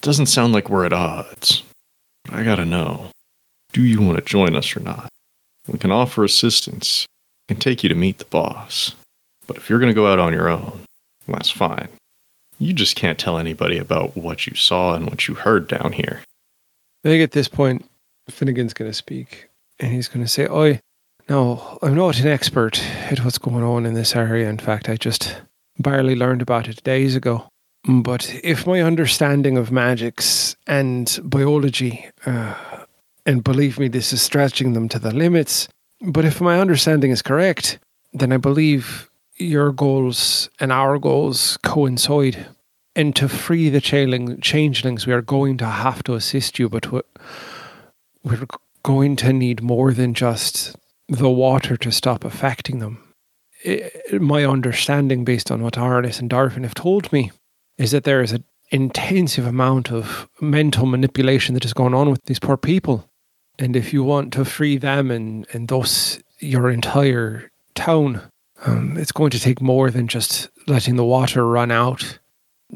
doesn't 0.00 0.26
sound 0.26 0.52
like 0.52 0.70
we're 0.70 0.86
at 0.86 0.92
odds. 0.92 1.62
I 2.30 2.42
gotta 2.42 2.64
know 2.64 3.10
do 3.72 3.82
you 3.82 4.00
want 4.00 4.16
to 4.16 4.24
join 4.24 4.56
us 4.56 4.74
or 4.74 4.80
not? 4.80 5.08
We 5.68 5.78
can 5.78 5.90
offer 5.90 6.24
assistance, 6.24 7.06
can 7.48 7.58
take 7.58 7.82
you 7.82 7.88
to 7.88 7.94
meet 7.94 8.18
the 8.18 8.24
boss. 8.24 8.94
But 9.46 9.58
if 9.58 9.68
you're 9.68 9.78
gonna 9.78 9.92
go 9.92 10.06
out 10.06 10.18
on 10.18 10.32
your 10.32 10.48
own, 10.48 10.80
that's 11.28 11.50
fine. 11.50 11.88
You 12.58 12.72
just 12.72 12.96
can't 12.96 13.18
tell 13.18 13.38
anybody 13.38 13.76
about 13.78 14.16
what 14.16 14.46
you 14.46 14.54
saw 14.54 14.94
and 14.94 15.06
what 15.06 15.28
you 15.28 15.34
heard 15.34 15.68
down 15.68 15.92
here. 15.92 16.22
I 17.04 17.08
think 17.08 17.22
at 17.22 17.32
this 17.32 17.48
point, 17.48 17.84
Finnegan's 18.30 18.72
to 18.90 18.92
speak 18.92 19.48
and 19.78 19.92
he's 19.92 20.08
to 20.08 20.26
say, 20.26 20.48
Oi, 20.48 20.80
no, 21.28 21.78
I'm 21.82 21.94
not 21.94 22.18
an 22.20 22.28
expert 22.28 22.82
at 23.10 23.24
what's 23.24 23.38
going 23.38 23.64
on 23.64 23.84
in 23.84 23.94
this 23.94 24.16
area. 24.16 24.48
In 24.48 24.58
fact, 24.58 24.88
I 24.88 24.96
just 24.96 25.40
barely 25.78 26.14
learned 26.14 26.42
about 26.42 26.68
it 26.68 26.82
days 26.84 27.14
ago. 27.14 27.48
But 27.88 28.40
if 28.42 28.66
my 28.66 28.80
understanding 28.80 29.56
of 29.56 29.70
magics 29.70 30.56
and 30.66 31.18
biology, 31.22 32.06
uh, 32.26 32.54
and 33.24 33.44
believe 33.44 33.78
me, 33.78 33.88
this 33.88 34.12
is 34.12 34.22
stretching 34.22 34.72
them 34.72 34.88
to 34.88 34.98
the 34.98 35.14
limits, 35.14 35.68
but 36.00 36.24
if 36.24 36.40
my 36.40 36.60
understanding 36.60 37.12
is 37.12 37.22
correct, 37.22 37.78
then 38.12 38.32
I 38.32 38.38
believe 38.38 39.08
your 39.36 39.72
goals 39.72 40.50
and 40.58 40.72
our 40.72 40.98
goals 40.98 41.58
coincide. 41.62 42.46
And 42.96 43.14
to 43.16 43.28
free 43.28 43.68
the 43.68 43.80
changeling- 43.80 44.40
changelings, 44.40 45.06
we 45.06 45.12
are 45.12 45.22
going 45.22 45.58
to 45.58 45.66
have 45.66 46.02
to 46.04 46.14
assist 46.14 46.58
you, 46.58 46.68
but 46.68 46.90
we- 46.90 47.02
we're 48.24 48.46
going 48.82 49.16
to 49.16 49.32
need 49.32 49.62
more 49.62 49.92
than 49.92 50.14
just 50.14 50.74
the 51.08 51.30
water 51.30 51.76
to 51.76 51.92
stop 51.92 52.24
affecting 52.24 52.78
them. 52.78 52.98
I- 53.64 53.90
my 54.18 54.44
understanding, 54.44 55.24
based 55.24 55.50
on 55.50 55.62
what 55.62 55.74
Arnis 55.74 56.18
and 56.18 56.30
Darvin 56.30 56.62
have 56.62 56.74
told 56.74 57.12
me, 57.12 57.30
is 57.78 57.90
that 57.90 58.04
there 58.04 58.22
is 58.22 58.32
an 58.32 58.44
intensive 58.70 59.46
amount 59.46 59.92
of 59.92 60.28
mental 60.40 60.86
manipulation 60.86 61.54
that 61.54 61.64
is 61.64 61.74
going 61.74 61.94
on 61.94 62.10
with 62.10 62.24
these 62.24 62.40
poor 62.40 62.56
people. 62.56 63.08
And 63.58 63.76
if 63.76 63.92
you 63.92 64.04
want 64.04 64.32
to 64.34 64.44
free 64.44 64.76
them 64.76 65.10
and, 65.10 65.46
and 65.52 65.68
thus 65.68 66.18
your 66.40 66.70
entire 66.70 67.50
town, 67.74 68.22
um, 68.64 68.96
it's 68.96 69.12
going 69.12 69.30
to 69.30 69.40
take 69.40 69.60
more 69.60 69.90
than 69.90 70.08
just 70.08 70.50
letting 70.66 70.96
the 70.96 71.04
water 71.04 71.46
run 71.46 71.70
out. 71.70 72.18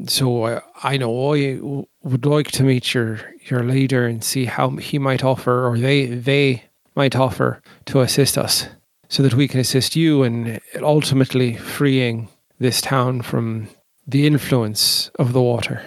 So 0.07 0.43
uh, 0.43 0.61
I 0.83 0.97
know 0.97 1.33
I 1.33 1.59
would 2.03 2.25
like 2.25 2.51
to 2.51 2.63
meet 2.63 2.93
your, 2.93 3.19
your 3.49 3.63
leader 3.63 4.05
and 4.05 4.23
see 4.23 4.45
how 4.45 4.69
he 4.77 4.97
might 4.97 5.23
offer, 5.23 5.67
or 5.67 5.77
they 5.77 6.05
they 6.05 6.63
might 6.95 7.15
offer 7.15 7.61
to 7.85 7.99
assist 7.99 8.37
us, 8.37 8.67
so 9.09 9.21
that 9.21 9.33
we 9.33 9.47
can 9.47 9.59
assist 9.59 9.95
you 9.95 10.23
in 10.23 10.59
ultimately 10.81 11.57
freeing 11.57 12.29
this 12.57 12.79
town 12.79 13.21
from 13.21 13.67
the 14.07 14.25
influence 14.27 15.09
of 15.19 15.33
the 15.33 15.41
water. 15.41 15.85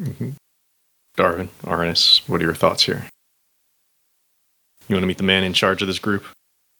Mm-hmm. 0.00 0.30
Darvin, 1.16 1.48
Arnis, 1.64 2.26
what 2.28 2.40
are 2.40 2.44
your 2.44 2.54
thoughts 2.54 2.82
here? 2.84 3.04
You 4.88 4.96
want 4.96 5.02
to 5.02 5.06
meet 5.06 5.18
the 5.18 5.24
man 5.24 5.44
in 5.44 5.52
charge 5.52 5.82
of 5.82 5.88
this 5.88 5.98
group? 5.98 6.24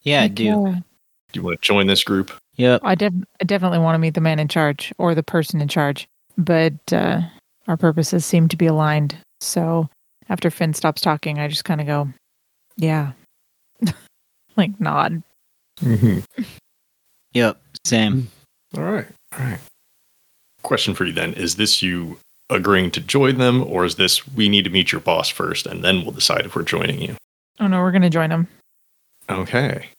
Yeah, 0.01 0.23
I 0.23 0.27
do. 0.27 0.43
yeah. 0.43 0.79
Do 1.31 1.39
you 1.39 1.43
want 1.43 1.61
to 1.61 1.65
join 1.65 1.87
this 1.87 2.03
group? 2.03 2.31
Yep. 2.57 2.81
I, 2.83 2.95
def- 2.95 3.13
I 3.41 3.43
definitely 3.45 3.79
want 3.79 3.95
to 3.95 3.99
meet 3.99 4.13
the 4.13 4.21
man 4.21 4.39
in 4.39 4.47
charge 4.47 4.93
or 4.97 5.15
the 5.15 5.23
person 5.23 5.61
in 5.61 5.67
charge, 5.67 6.07
but 6.37 6.73
uh, 6.91 7.21
our 7.67 7.77
purposes 7.77 8.25
seem 8.25 8.47
to 8.49 8.57
be 8.57 8.67
aligned. 8.67 9.17
So 9.39 9.89
after 10.29 10.51
Finn 10.51 10.73
stops 10.73 11.01
talking, 11.01 11.39
I 11.39 11.47
just 11.47 11.65
kind 11.65 11.81
of 11.81 11.87
go, 11.87 12.09
yeah, 12.77 13.13
like 14.57 14.79
nod. 14.79 15.23
Mm-hmm. 15.81 16.19
Yep. 17.33 17.59
Same. 17.85 18.27
All 18.77 18.83
right. 18.83 19.07
All 19.33 19.39
right. 19.39 19.59
Question 20.63 20.93
for 20.95 21.05
you 21.05 21.13
then 21.13 21.33
Is 21.33 21.55
this 21.55 21.81
you 21.81 22.17
agreeing 22.49 22.91
to 22.91 23.01
join 23.01 23.37
them, 23.37 23.63
or 23.63 23.85
is 23.85 23.95
this 23.95 24.27
we 24.27 24.49
need 24.49 24.63
to 24.63 24.69
meet 24.69 24.91
your 24.91 25.01
boss 25.01 25.29
first 25.29 25.65
and 25.65 25.83
then 25.83 26.03
we'll 26.03 26.11
decide 26.11 26.45
if 26.45 26.55
we're 26.55 26.63
joining 26.63 27.01
you? 27.01 27.15
Oh 27.59 27.67
no, 27.67 27.79
we're 27.81 27.91
gonna 27.91 28.09
join 28.09 28.29
them. 28.29 28.47
Okay. 29.29 29.89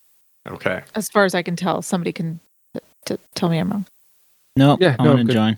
Okay. 0.47 0.83
As 0.93 1.09
far 1.09 1.25
as 1.25 1.33
I 1.33 1.41
can 1.41 1.55
tell, 1.55 1.81
somebody 1.81 2.11
can 2.11 2.39
t- 2.73 2.79
t- 3.05 3.17
tell 3.33 3.49
me 3.49 3.57
I'm 3.57 3.71
wrong. 3.71 3.85
Nope. 4.55 4.79
Yeah, 4.81 4.95
I 4.99 5.03
no, 5.03 5.13
want 5.15 5.27
to 5.27 5.33
join. 5.33 5.57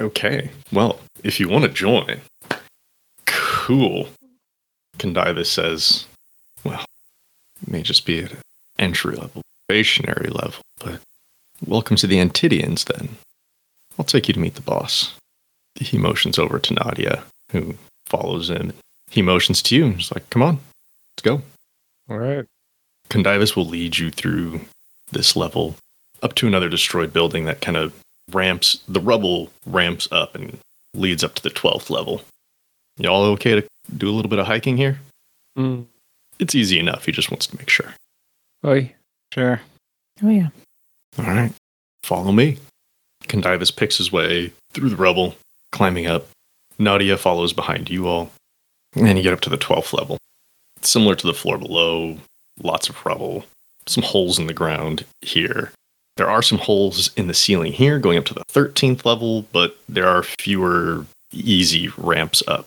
Okay. 0.00 0.50
Well, 0.72 0.98
if 1.22 1.38
you 1.38 1.48
want 1.48 1.64
to 1.64 1.70
join, 1.70 2.20
cool. 3.26 4.08
Condivus 4.98 5.46
says, 5.46 6.06
well, 6.64 6.84
it 7.62 7.68
may 7.68 7.82
just 7.82 8.04
be 8.04 8.20
at 8.20 8.32
an 8.32 8.40
entry 8.78 9.16
level, 9.16 9.42
stationary 9.70 10.30
level, 10.30 10.60
but 10.78 11.00
welcome 11.64 11.96
to 11.96 12.06
the 12.06 12.18
Antidians 12.20 12.84
then. 12.84 13.16
I'll 13.98 14.04
take 14.04 14.28
you 14.28 14.34
to 14.34 14.40
meet 14.40 14.54
the 14.54 14.60
boss. 14.60 15.14
He 15.74 15.98
motions 15.98 16.38
over 16.38 16.58
to 16.58 16.74
Nadia, 16.74 17.24
who 17.50 17.74
follows 18.06 18.50
him. 18.50 18.72
He 19.10 19.22
motions 19.22 19.62
to 19.62 19.76
you. 19.76 19.90
He's 19.90 20.12
like, 20.12 20.28
come 20.30 20.42
on, 20.42 20.58
let's 21.12 21.22
go. 21.22 21.42
All 22.08 22.18
right. 22.18 22.44
Condivus 23.08 23.56
will 23.56 23.66
lead 23.66 23.98
you 23.98 24.10
through 24.10 24.60
this 25.12 25.36
level 25.36 25.76
up 26.22 26.34
to 26.34 26.46
another 26.46 26.68
destroyed 26.68 27.12
building 27.12 27.44
that 27.44 27.60
kind 27.60 27.76
of 27.76 27.92
ramps, 28.32 28.80
the 28.88 29.00
rubble 29.00 29.50
ramps 29.66 30.08
up 30.10 30.34
and 30.34 30.58
leads 30.94 31.22
up 31.22 31.34
to 31.34 31.42
the 31.42 31.50
12th 31.50 31.90
level. 31.90 32.22
Y'all 32.96 33.22
okay 33.22 33.60
to 33.60 33.66
do 33.96 34.08
a 34.08 34.12
little 34.12 34.30
bit 34.30 34.38
of 34.38 34.46
hiking 34.46 34.76
here? 34.76 34.98
Mm. 35.58 35.86
It's 36.38 36.54
easy 36.54 36.78
enough. 36.78 37.04
He 37.04 37.12
just 37.12 37.30
wants 37.30 37.46
to 37.48 37.56
make 37.56 37.68
sure. 37.68 37.94
Oi. 38.64 38.92
Sure. 39.32 39.60
Oh 40.22 40.30
yeah. 40.30 40.48
All 41.18 41.26
right. 41.26 41.52
Follow 42.02 42.32
me. 42.32 42.58
Condivus 43.28 43.74
picks 43.74 43.98
his 43.98 44.12
way 44.12 44.52
through 44.72 44.90
the 44.90 44.96
rubble, 44.96 45.36
climbing 45.72 46.06
up. 46.06 46.26
Nadia 46.78 47.16
follows 47.16 47.52
behind 47.52 47.90
you 47.90 48.06
all. 48.06 48.30
And 48.96 49.16
you 49.18 49.24
get 49.24 49.32
up 49.32 49.40
to 49.42 49.50
the 49.50 49.58
12th 49.58 49.92
level. 49.92 50.18
Similar 50.82 51.14
to 51.16 51.26
the 51.26 51.34
floor 51.34 51.58
below, 51.58 52.18
lots 52.62 52.88
of 52.88 53.04
rubble, 53.04 53.44
some 53.86 54.04
holes 54.04 54.38
in 54.38 54.46
the 54.46 54.52
ground 54.52 55.04
here. 55.22 55.72
There 56.16 56.30
are 56.30 56.42
some 56.42 56.58
holes 56.58 57.12
in 57.16 57.26
the 57.26 57.34
ceiling 57.34 57.72
here 57.72 57.98
going 57.98 58.18
up 58.18 58.24
to 58.26 58.34
the 58.34 58.44
13th 58.44 59.04
level, 59.04 59.42
but 59.52 59.76
there 59.88 60.06
are 60.06 60.22
fewer 60.22 61.06
easy 61.32 61.88
ramps 61.96 62.42
up. 62.46 62.66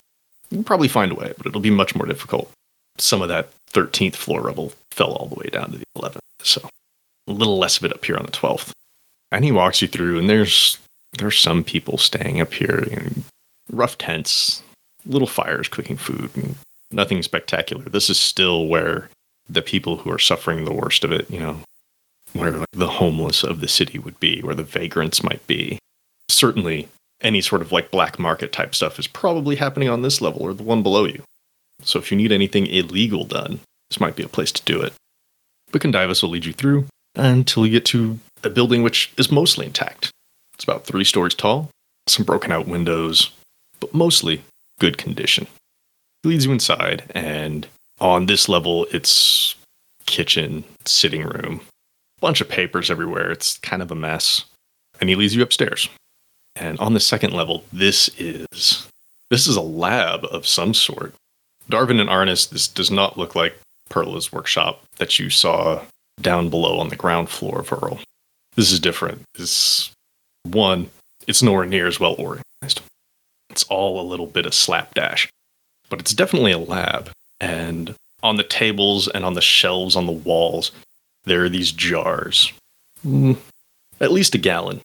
You 0.50 0.58
can 0.58 0.64
probably 0.64 0.90
find 0.90 1.12
a 1.12 1.16
way, 1.16 1.34
but 1.38 1.46
it'll 1.48 1.62
be 1.62 1.70
much 1.70 1.96
more 1.96 2.06
difficult. 2.06 2.52
Some 2.98 3.22
of 3.22 3.30
that 3.30 3.50
13th 3.72 4.16
floor 4.16 4.42
rubble 4.42 4.74
fell 4.92 5.14
all 5.14 5.28
the 5.28 5.36
way 5.36 5.50
down 5.52 5.72
to 5.72 5.78
the 5.78 5.86
11th, 5.96 6.20
so 6.42 6.70
a 7.28 7.32
little 7.32 7.58
less 7.58 7.78
of 7.78 7.86
it 7.86 7.94
up 7.94 8.04
here 8.04 8.18
on 8.18 8.26
the 8.26 8.32
12th. 8.32 8.72
And 9.32 9.44
he 9.44 9.52
walks 9.52 9.82
you 9.82 9.88
through, 9.88 10.20
and 10.20 10.30
there's 10.30 10.78
there's 11.18 11.40
some 11.40 11.64
people 11.64 11.98
staying 11.98 12.40
up 12.42 12.54
here, 12.54 12.86
know, 12.92 13.10
rough 13.72 13.98
tents, 13.98 14.62
little 15.06 15.28
fires 15.28 15.68
cooking 15.68 15.98
food, 15.98 16.30
and 16.36 16.56
nothing 16.92 17.22
spectacular. 17.24 17.84
This 17.84 18.10
is 18.10 18.20
still 18.20 18.68
where 18.68 19.10
the 19.50 19.62
people 19.62 19.98
who 19.98 20.12
are 20.12 20.20
suffering 20.20 20.66
the 20.66 20.74
worst 20.74 21.04
of 21.04 21.12
it, 21.12 21.30
you 21.30 21.40
know, 21.40 21.60
where 22.34 22.52
like, 22.52 22.68
the 22.72 22.88
homeless 22.88 23.44
of 23.44 23.62
the 23.62 23.68
city 23.68 24.00
would 24.00 24.20
be, 24.20 24.42
where 24.42 24.56
the 24.56 24.64
vagrants 24.64 25.24
might 25.24 25.46
be. 25.48 25.80
Certainly, 26.30 26.90
any 27.22 27.42
sort 27.42 27.62
of 27.62 27.72
like 27.72 27.92
black 27.92 28.20
market 28.20 28.52
type 28.52 28.76
stuff 28.76 29.00
is 29.00 29.08
probably 29.08 29.56
happening 29.56 29.90
on 29.90 30.02
this 30.02 30.22
level 30.22 30.44
or 30.44 30.54
the 30.54 30.64
one 30.64 30.84
below 30.84 31.06
you. 31.06 31.24
So 31.82 32.00
if 32.00 32.12
you 32.12 32.18
need 32.18 32.32
anything 32.32 32.68
illegal 32.68 33.24
done, 33.24 33.60
this 33.90 34.00
might 34.00 34.16
be 34.16 34.24
a 34.24 34.28
place 34.28 34.52
to 34.52 34.64
do 34.64 34.82
it. 34.82 34.94
But 35.72 35.82
Condivus 35.82 36.22
will 36.22 36.30
lead 36.30 36.46
you 36.46 36.54
through 36.54 36.86
until 37.16 37.66
you 37.66 37.72
get 37.72 37.86
to 37.86 38.20
a 38.48 38.50
building 38.50 38.82
which 38.82 39.12
is 39.18 39.32
mostly 39.32 39.66
intact. 39.66 40.12
It's 40.56 40.64
about 40.64 40.86
three 40.86 41.04
stories 41.04 41.36
tall, 41.36 41.70
some 42.08 42.26
broken 42.26 42.52
out 42.52 42.68
windows, 42.68 43.32
but 43.80 43.94
mostly 43.94 44.42
good 44.80 44.98
condition. 44.98 45.46
He 46.24 46.30
leads 46.30 46.46
you 46.46 46.52
inside, 46.52 47.04
and 47.14 47.68
on 48.00 48.26
this 48.26 48.50
level, 48.50 48.88
it's 48.92 49.56
kitchen, 50.06 50.64
sitting 50.86 51.24
room, 51.24 51.62
bunch 52.20 52.42
of 52.42 52.50
papers 52.50 52.90
everywhere. 52.90 53.32
It's 53.32 53.58
kind 53.60 53.82
of 53.82 53.92
a 53.92 53.96
mess. 53.96 54.46
And 55.00 55.10
he 55.10 55.16
leads 55.16 55.36
you 55.36 55.44
upstairs. 55.44 55.90
And 56.56 56.80
on 56.80 56.96
the 56.96 57.00
second 57.00 57.34
level, 57.34 57.64
this 57.72 58.10
is 58.18 58.88
this 59.30 59.46
is 59.46 59.56
a 59.56 59.62
lab 59.62 60.26
of 60.26 60.48
some 60.48 60.74
sort. 60.74 61.14
Darvin 61.70 62.00
and 62.00 62.10
Arnis, 62.10 62.50
this 62.50 62.68
does 62.68 62.90
not 62.90 63.18
look 63.18 63.36
like 63.36 63.60
Perla's 63.90 64.32
workshop 64.32 64.82
that 64.98 65.20
you 65.20 65.30
saw 65.30 65.84
down 66.22 66.50
below 66.50 66.80
on 66.80 66.90
the 66.90 66.96
ground 66.96 67.30
floor 67.30 67.60
of 67.60 67.72
Earl. 67.72 68.00
This 68.58 68.72
is 68.72 68.80
different. 68.82 69.22
It's 69.36 69.92
one, 70.44 70.90
it's 71.28 71.44
nowhere 71.44 71.66
near 71.66 71.88
as 71.88 72.00
well 72.00 72.16
organized. 72.18 72.82
It's 73.50 73.64
all 73.66 74.02
a 74.02 74.10
little 74.10 74.26
bit 74.26 74.46
of 74.46 74.54
slapdash. 74.54 75.30
But 75.90 76.00
it's 76.00 76.14
definitely 76.14 76.52
a 76.52 76.58
lab. 76.58 77.12
And 77.40 77.96
on 78.24 78.36
the 78.36 78.44
tables 78.44 79.08
and 79.08 79.24
on 79.24 79.36
the 79.36 79.42
shelves 79.42 79.96
on 79.96 80.06
the 80.06 80.12
walls, 80.12 80.72
there 81.24 81.46
are 81.46 81.50
these 81.50 81.72
jars. 81.72 82.52
Mm, 83.06 83.38
at 84.02 84.12
least 84.12 84.36
a 84.36 84.40
gallon. 84.40 84.82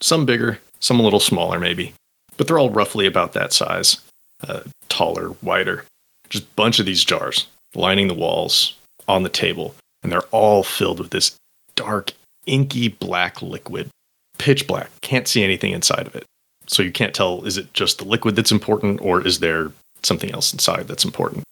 Some 0.00 0.24
bigger, 0.24 0.60
some 0.78 1.00
a 1.00 1.02
little 1.02 1.20
smaller, 1.20 1.58
maybe. 1.58 1.92
But 2.36 2.46
they're 2.46 2.58
all 2.58 2.70
roughly 2.70 3.06
about 3.06 3.32
that 3.32 3.52
size. 3.52 3.98
Uh, 4.46 4.60
taller, 4.88 5.34
wider. 5.42 5.84
Just 6.28 6.44
a 6.44 6.54
bunch 6.54 6.78
of 6.78 6.86
these 6.86 7.04
jars 7.04 7.46
lining 7.74 8.08
the 8.08 8.14
walls 8.14 8.74
on 9.08 9.24
the 9.24 9.28
table. 9.28 9.74
And 10.02 10.12
they're 10.12 10.22
all 10.30 10.62
filled 10.62 11.00
with 11.00 11.10
this 11.10 11.36
dark, 11.74 12.12
inky 12.46 12.88
black 12.88 13.42
liquid. 13.42 13.90
Pitch 14.38 14.66
black. 14.66 14.90
Can't 15.00 15.28
see 15.28 15.44
anything 15.44 15.72
inside 15.72 16.06
of 16.06 16.14
it. 16.14 16.24
So 16.66 16.82
you 16.82 16.92
can't 16.92 17.14
tell 17.14 17.44
is 17.44 17.58
it 17.58 17.72
just 17.72 17.98
the 17.98 18.04
liquid 18.04 18.36
that's 18.36 18.52
important 18.52 19.00
or 19.00 19.24
is 19.24 19.40
there 19.40 19.72
something 20.02 20.32
else 20.32 20.52
inside 20.52 20.88
that's 20.88 21.04
important? 21.04 21.44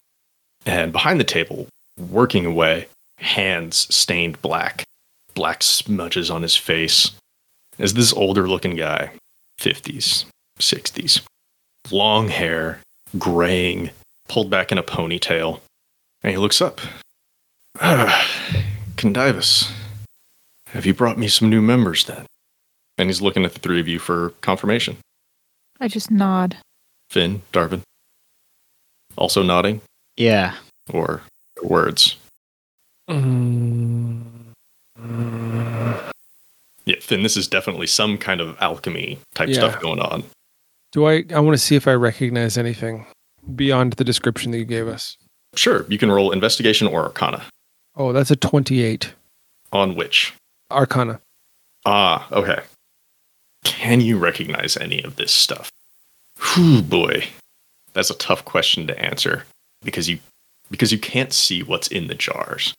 And 0.66 0.92
behind 0.92 1.20
the 1.20 1.24
table, 1.24 1.68
working 1.98 2.46
away, 2.46 2.88
hands 3.18 3.86
stained 3.94 4.40
black, 4.42 4.84
black 5.34 5.62
smudges 5.62 6.30
on 6.30 6.42
his 6.42 6.56
face, 6.56 7.12
is 7.78 7.94
this 7.94 8.12
older 8.12 8.48
looking 8.48 8.76
guy, 8.76 9.12
50s, 9.60 10.24
60s, 10.58 11.22
long 11.90 12.28
hair, 12.28 12.80
graying, 13.18 13.90
pulled 14.28 14.50
back 14.50 14.72
in 14.72 14.78
a 14.78 14.82
ponytail. 14.82 15.60
And 16.22 16.32
he 16.32 16.38
looks 16.38 16.60
up. 16.60 16.80
Ah, 17.80 18.24
have 20.74 20.84
you 20.86 20.92
brought 20.94 21.16
me 21.18 21.28
some 21.28 21.48
new 21.48 21.62
members 21.62 22.04
then? 22.04 22.26
And 22.98 23.08
he's 23.08 23.22
looking 23.22 23.44
at 23.44 23.54
the 23.54 23.58
three 23.60 23.80
of 23.80 23.88
you 23.88 23.98
for 23.98 24.30
confirmation. 24.40 24.98
I 25.80 25.88
just 25.88 26.10
nod. 26.10 26.56
Finn, 27.10 27.42
Darvin. 27.52 27.80
Also 29.16 29.42
nodding, 29.42 29.80
Yeah. 30.16 30.54
or 30.90 31.22
words. 31.62 32.16
Mm. 33.08 34.22
Yeah, 36.86 36.96
Finn, 37.00 37.22
this 37.22 37.36
is 37.36 37.48
definitely 37.48 37.86
some 37.86 38.18
kind 38.18 38.40
of 38.40 38.56
alchemy 38.60 39.18
type 39.34 39.48
Yeah. 39.48 39.54
stuff 39.54 39.80
going 39.80 40.00
on. 40.00 40.24
Do 40.92 41.06
I? 41.06 41.24
I 41.34 41.40
want 41.40 41.54
to 41.56 41.64
see 41.64 41.76
if 41.76 41.88
I 41.88 41.92
recognize 41.94 42.56
anything 42.58 43.06
beyond 43.56 43.94
the 43.94 44.04
description 44.04 44.50
that 44.52 44.58
you 44.58 44.64
gave 44.64 44.86
us. 44.88 45.16
Sure, 45.56 45.86
you 45.88 45.98
can 45.98 46.10
roll 46.10 46.30
investigation 46.32 46.86
or 46.86 47.02
arcana. 47.04 47.44
Oh, 47.96 48.12
that's 48.12 48.30
a 48.30 48.36
twenty-eight. 48.36 49.12
On 49.72 49.94
which? 49.96 50.34
Arcana. 50.74 51.20
Ah, 51.86 52.26
okay. 52.32 52.62
Can 53.64 54.00
you 54.00 54.18
recognize 54.18 54.76
any 54.76 55.02
of 55.02 55.16
this 55.16 55.32
stuff? 55.32 55.70
Whew, 56.54 56.82
boy. 56.82 57.28
That's 57.92 58.10
a 58.10 58.14
tough 58.14 58.44
question 58.44 58.86
to 58.88 58.98
answer 58.98 59.44
because 59.82 60.08
you 60.08 60.18
because 60.70 60.92
you 60.92 60.98
can't 60.98 61.32
see 61.32 61.62
what's 61.62 61.88
in 61.88 62.08
the 62.08 62.14
jars. 62.14 62.74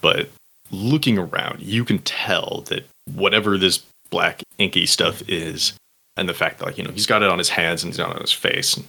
But 0.00 0.28
looking 0.70 1.18
around, 1.18 1.60
you 1.60 1.84
can 1.84 1.98
tell 2.00 2.64
that 2.68 2.86
whatever 3.14 3.58
this 3.58 3.84
black 4.10 4.42
inky 4.58 4.86
stuff 4.86 5.22
is, 5.28 5.74
and 6.16 6.28
the 6.28 6.34
fact 6.34 6.58
that 6.58 6.66
like, 6.66 6.78
you 6.78 6.84
know, 6.84 6.90
he's 6.90 7.06
got 7.06 7.22
it 7.22 7.30
on 7.30 7.38
his 7.38 7.50
hands 7.50 7.82
and 7.82 7.92
he's 7.92 7.98
it 7.98 8.06
on 8.06 8.20
his 8.20 8.32
face, 8.32 8.76
and, 8.76 8.86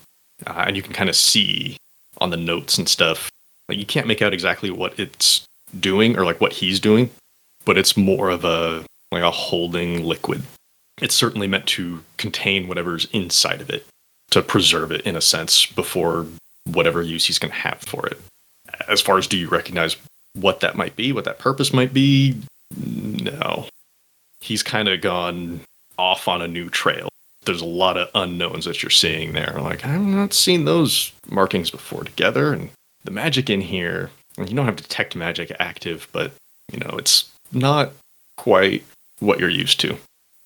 uh, 0.47 0.63
and 0.67 0.75
you 0.75 0.81
can 0.81 0.93
kind 0.93 1.09
of 1.09 1.15
see 1.15 1.77
on 2.17 2.29
the 2.29 2.37
notes 2.37 2.77
and 2.77 2.89
stuff. 2.89 3.29
Like 3.67 3.77
you 3.77 3.85
can't 3.85 4.07
make 4.07 4.21
out 4.21 4.33
exactly 4.33 4.71
what 4.71 4.99
it's 4.99 5.45
doing 5.79 6.17
or 6.17 6.25
like 6.25 6.41
what 6.41 6.53
he's 6.53 6.79
doing, 6.79 7.09
but 7.65 7.77
it's 7.77 7.97
more 7.97 8.29
of 8.29 8.43
a 8.45 8.85
like 9.11 9.23
a 9.23 9.31
holding 9.31 10.03
liquid. 10.03 10.43
It's 11.01 11.15
certainly 11.15 11.47
meant 11.47 11.65
to 11.67 12.03
contain 12.17 12.67
whatever's 12.67 13.07
inside 13.11 13.61
of 13.61 13.69
it, 13.69 13.85
to 14.31 14.41
preserve 14.41 14.91
it 14.91 15.01
in 15.01 15.15
a 15.15 15.21
sense 15.21 15.65
before 15.65 16.27
whatever 16.65 17.01
use 17.01 17.25
he's 17.25 17.39
going 17.39 17.51
to 17.51 17.57
have 17.57 17.79
for 17.79 18.05
it. 18.07 18.19
As 18.87 19.01
far 19.01 19.17
as 19.17 19.27
do 19.27 19.37
you 19.37 19.47
recognize 19.47 19.95
what 20.33 20.59
that 20.59 20.75
might 20.75 20.95
be, 20.95 21.11
what 21.11 21.25
that 21.25 21.39
purpose 21.39 21.73
might 21.73 21.93
be? 21.93 22.37
No. 22.77 23.67
He's 24.41 24.63
kind 24.63 24.87
of 24.87 25.01
gone 25.01 25.61
off 25.97 26.27
on 26.27 26.41
a 26.41 26.47
new 26.47 26.69
trail. 26.69 27.09
There's 27.45 27.61
a 27.61 27.65
lot 27.65 27.97
of 27.97 28.09
unknowns 28.13 28.65
that 28.65 28.83
you're 28.83 28.89
seeing 28.89 29.33
there. 29.33 29.57
Like, 29.59 29.85
I've 29.85 30.01
not 30.01 30.33
seen 30.33 30.65
those 30.65 31.11
markings 31.29 31.71
before 31.71 32.03
together. 32.03 32.53
And 32.53 32.69
the 33.05 33.11
magic 33.11 33.49
in 33.49 33.61
here, 33.61 34.11
and 34.37 34.49
you 34.49 34.55
don't 34.55 34.65
have 34.65 34.75
detect 34.75 35.15
magic 35.15 35.51
active, 35.59 36.07
but, 36.11 36.31
you 36.71 36.79
know, 36.79 36.95
it's 36.97 37.31
not 37.51 37.91
quite 38.37 38.83
what 39.19 39.39
you're 39.39 39.49
used 39.49 39.79
to 39.81 39.97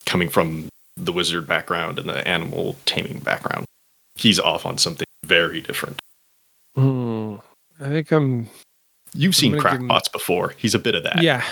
coming 0.05 0.29
from 0.29 0.67
the 0.97 1.11
wizard 1.11 1.47
background 1.47 1.99
and 1.99 2.07
the 2.09 2.27
animal 2.27 2.75
taming 2.85 3.19
background. 3.19 3.65
He's 4.15 4.39
off 4.39 4.65
on 4.65 4.77
something 4.77 5.07
very 5.25 5.61
different. 5.61 5.99
Hmm. 6.75 7.35
I 7.79 7.87
think 7.87 8.11
I'm. 8.11 8.49
You've 9.13 9.35
seen 9.35 9.51
gonna 9.53 9.63
give 9.63 9.81
him- 9.81 9.87
crackpots 9.89 10.11
before. 10.11 10.53
He's 10.57 10.75
a 10.75 10.79
bit 10.79 10.95
of 10.95 11.03
that. 11.03 11.21
Yeah, 11.21 11.43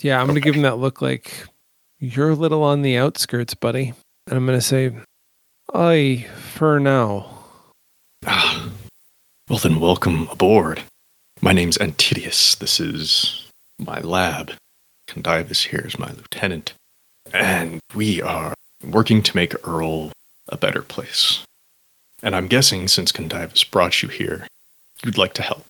yeah. 0.00 0.20
I'm 0.20 0.26
gonna 0.26 0.40
give 0.40 0.54
him 0.54 0.62
that 0.62 0.78
look 0.78 1.00
like 1.02 1.46
you're 1.98 2.30
a 2.30 2.34
little 2.34 2.62
on 2.62 2.82
the 2.82 2.96
outskirts, 2.96 3.54
buddy. 3.54 3.92
And 4.26 4.36
I'm 4.36 4.46
gonna 4.46 4.60
say, 4.60 4.92
"I 5.74 6.26
for 6.54 6.78
now." 6.80 7.38
Ah, 8.26 8.68
well, 9.48 9.58
then, 9.58 9.80
welcome 9.80 10.28
aboard. 10.28 10.82
My 11.40 11.52
name's 11.52 11.78
Antidius. 11.78 12.54
This 12.54 12.80
is 12.80 13.46
my 13.78 14.00
lab. 14.00 14.52
Condivus 15.10 15.66
here 15.66 15.84
is 15.84 15.98
my 15.98 16.10
lieutenant. 16.10 16.74
And 17.32 17.80
we 17.94 18.22
are 18.22 18.54
working 18.84 19.22
to 19.22 19.36
make 19.36 19.54
Earl 19.66 20.12
a 20.48 20.56
better 20.56 20.82
place. 20.82 21.44
And 22.22 22.34
I'm 22.34 22.46
guessing 22.46 22.88
since 22.88 23.12
Condivus 23.12 23.68
brought 23.68 24.02
you 24.02 24.08
here, 24.08 24.46
you'd 25.04 25.18
like 25.18 25.34
to 25.34 25.42
help. 25.42 25.64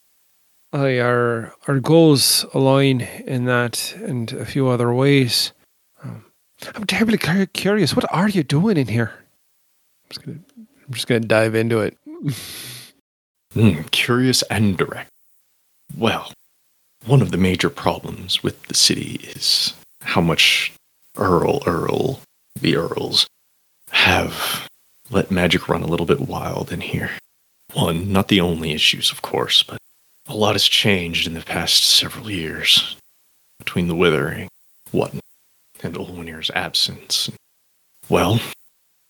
I 0.72 1.00
our 1.00 1.52
our 1.66 1.80
goals 1.80 2.44
align 2.54 3.00
in 3.26 3.46
that 3.46 3.94
and 3.96 4.32
a 4.32 4.46
few 4.46 4.68
other 4.68 4.92
ways. 4.92 5.52
Um, 6.04 6.24
I'm 6.74 6.86
terribly 6.86 7.18
curious. 7.18 7.96
What 7.96 8.12
are 8.12 8.28
you 8.28 8.44
doing 8.44 8.76
in 8.76 8.86
here? 8.86 9.12
I'm 9.16 10.08
just 10.10 10.24
gonna 10.24 10.38
I'm 10.90 10.94
just 10.94 11.06
going 11.06 11.22
to 11.22 11.28
dive 11.28 11.54
into 11.54 11.80
it. 11.80 11.96
Hmm, 13.52 13.82
curious 13.90 14.42
and 14.42 14.78
direct. 14.78 15.10
Well, 15.96 16.32
one 17.06 17.22
of 17.22 17.30
the 17.30 17.36
major 17.36 17.70
problems 17.70 18.42
with 18.42 18.62
the 18.64 18.74
city 18.74 19.20
is 19.36 19.74
how 20.02 20.20
much 20.20 20.72
Earl 21.16 21.62
Earl, 21.66 22.20
the 22.58 22.76
Earls, 22.76 23.26
have 23.90 24.68
let 25.10 25.30
magic 25.30 25.68
run 25.68 25.82
a 25.82 25.86
little 25.86 26.06
bit 26.06 26.20
wild 26.20 26.72
in 26.72 26.80
here. 26.80 27.10
One, 27.72 28.12
not 28.12 28.28
the 28.28 28.40
only 28.40 28.72
issues, 28.72 29.10
of 29.10 29.22
course, 29.22 29.62
but 29.62 29.78
a 30.28 30.34
lot 30.34 30.54
has 30.54 30.68
changed 30.68 31.26
in 31.26 31.34
the 31.34 31.40
past 31.40 31.84
several 31.84 32.30
years 32.30 32.96
between 33.58 33.88
the 33.88 33.96
withering, 33.96 34.48
what, 34.90 35.12
and 35.82 35.94
Olwenir's 35.94 36.50
absence. 36.54 37.30
Well, 38.08 38.40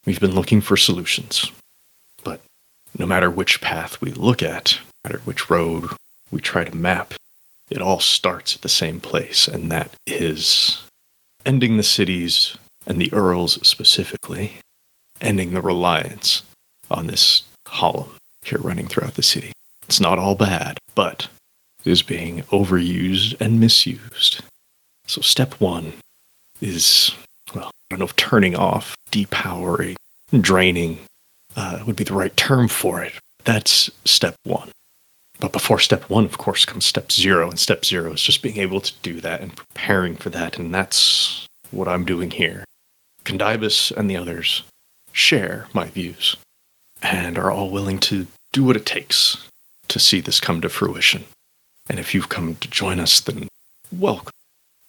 we've 0.05 0.21
been 0.21 0.35
looking 0.35 0.61
for 0.61 0.77
solutions. 0.77 1.51
But 2.25 2.41
no 2.99 3.07
matter 3.07 3.31
which 3.31 3.61
path 3.61 4.01
we 4.01 4.11
look 4.13 4.43
at, 4.43 4.79
no 5.05 5.11
matter 5.11 5.23
which 5.25 5.51
road 5.51 5.91
we 6.31 6.41
try 6.41 6.65
to 6.65 6.77
map, 6.77 7.15
it 7.71 7.81
all 7.81 8.01
starts 8.01 8.57
at 8.57 8.63
the 8.63 8.69
same 8.69 9.01
place, 9.01 9.47
and 9.47 9.71
that 9.71 9.93
is 10.07 10.83
ending 11.47 11.77
the 11.77 11.83
cities 11.83 12.57
and 12.87 13.01
the 13.01 13.13
earls 13.13 13.67
specifically, 13.67 14.55
ending 15.21 15.53
the 15.53 15.61
reliance 15.61 16.43
on 16.91 17.07
this 17.07 17.43
column 17.65 18.17
here 18.45 18.59
running 18.59 18.89
throughout 18.89 19.15
the 19.15 19.23
city. 19.23 19.53
It's 19.85 20.01
not 20.01 20.19
all 20.19 20.35
bad, 20.35 20.79
but 20.95 21.29
it 21.85 21.91
is 21.91 22.03
being 22.03 22.43
overused 22.45 23.41
and 23.41 23.61
misused. 23.61 24.43
So, 25.07 25.21
step 25.21 25.55
one 25.61 25.95
is, 26.61 27.15
well, 27.55 27.67
I 27.67 27.71
don't 27.91 28.01
know 28.01 28.05
if 28.05 28.17
turning 28.17 28.55
off, 28.57 28.95
depowering, 29.11 29.97
draining 30.41 30.99
uh, 31.57 31.83
would 31.87 31.97
be 31.97 32.05
the 32.05 32.15
right 32.15 32.37
term 32.37 32.69
for 32.69 33.03
it. 33.03 33.13
That's 33.45 33.91
step 34.05 34.37
one. 34.45 34.71
But 35.41 35.53
before 35.53 35.79
step 35.79 36.09
one, 36.11 36.27
of 36.27 36.39
course, 36.39 36.65
comes 36.65 36.85
step 36.85 37.11
zero. 37.11 37.49
And 37.49 37.59
step 37.59 37.85
zero 37.85 38.13
is 38.13 38.23
just 38.23 38.43
being 38.43 38.59
able 38.59 38.81
to 38.81 38.93
do 39.03 39.21
that 39.23 39.41
and 39.41 39.57
preparing 39.57 40.15
for 40.15 40.31
that. 40.31 40.59
And 40.59 40.73
that's 40.73 41.47
what 41.71 41.89
I'm 41.89 42.05
doing 42.05 42.31
here. 42.31 42.65
Condivus 43.25 43.91
and 43.91 44.11
the 44.11 44.17
others 44.17 44.63
share 45.13 45.67
my 45.73 45.87
views 45.87 46.37
and 47.03 47.39
are 47.39 47.51
all 47.51 47.71
willing 47.71 47.99
to 47.99 48.27
do 48.53 48.65
what 48.65 48.77
it 48.77 48.87
takes 48.87 49.49
to 49.89 49.99
see 49.99 50.21
this 50.21 50.41
come 50.41 50.61
to 50.61 50.69
fruition. 50.69 51.25
And 51.89 51.99
if 51.99 52.15
you've 52.15 52.29
come 52.29 52.57
to 52.57 52.69
join 52.69 53.01
us, 53.01 53.21
then 53.21 53.49
welcome. 53.91 54.33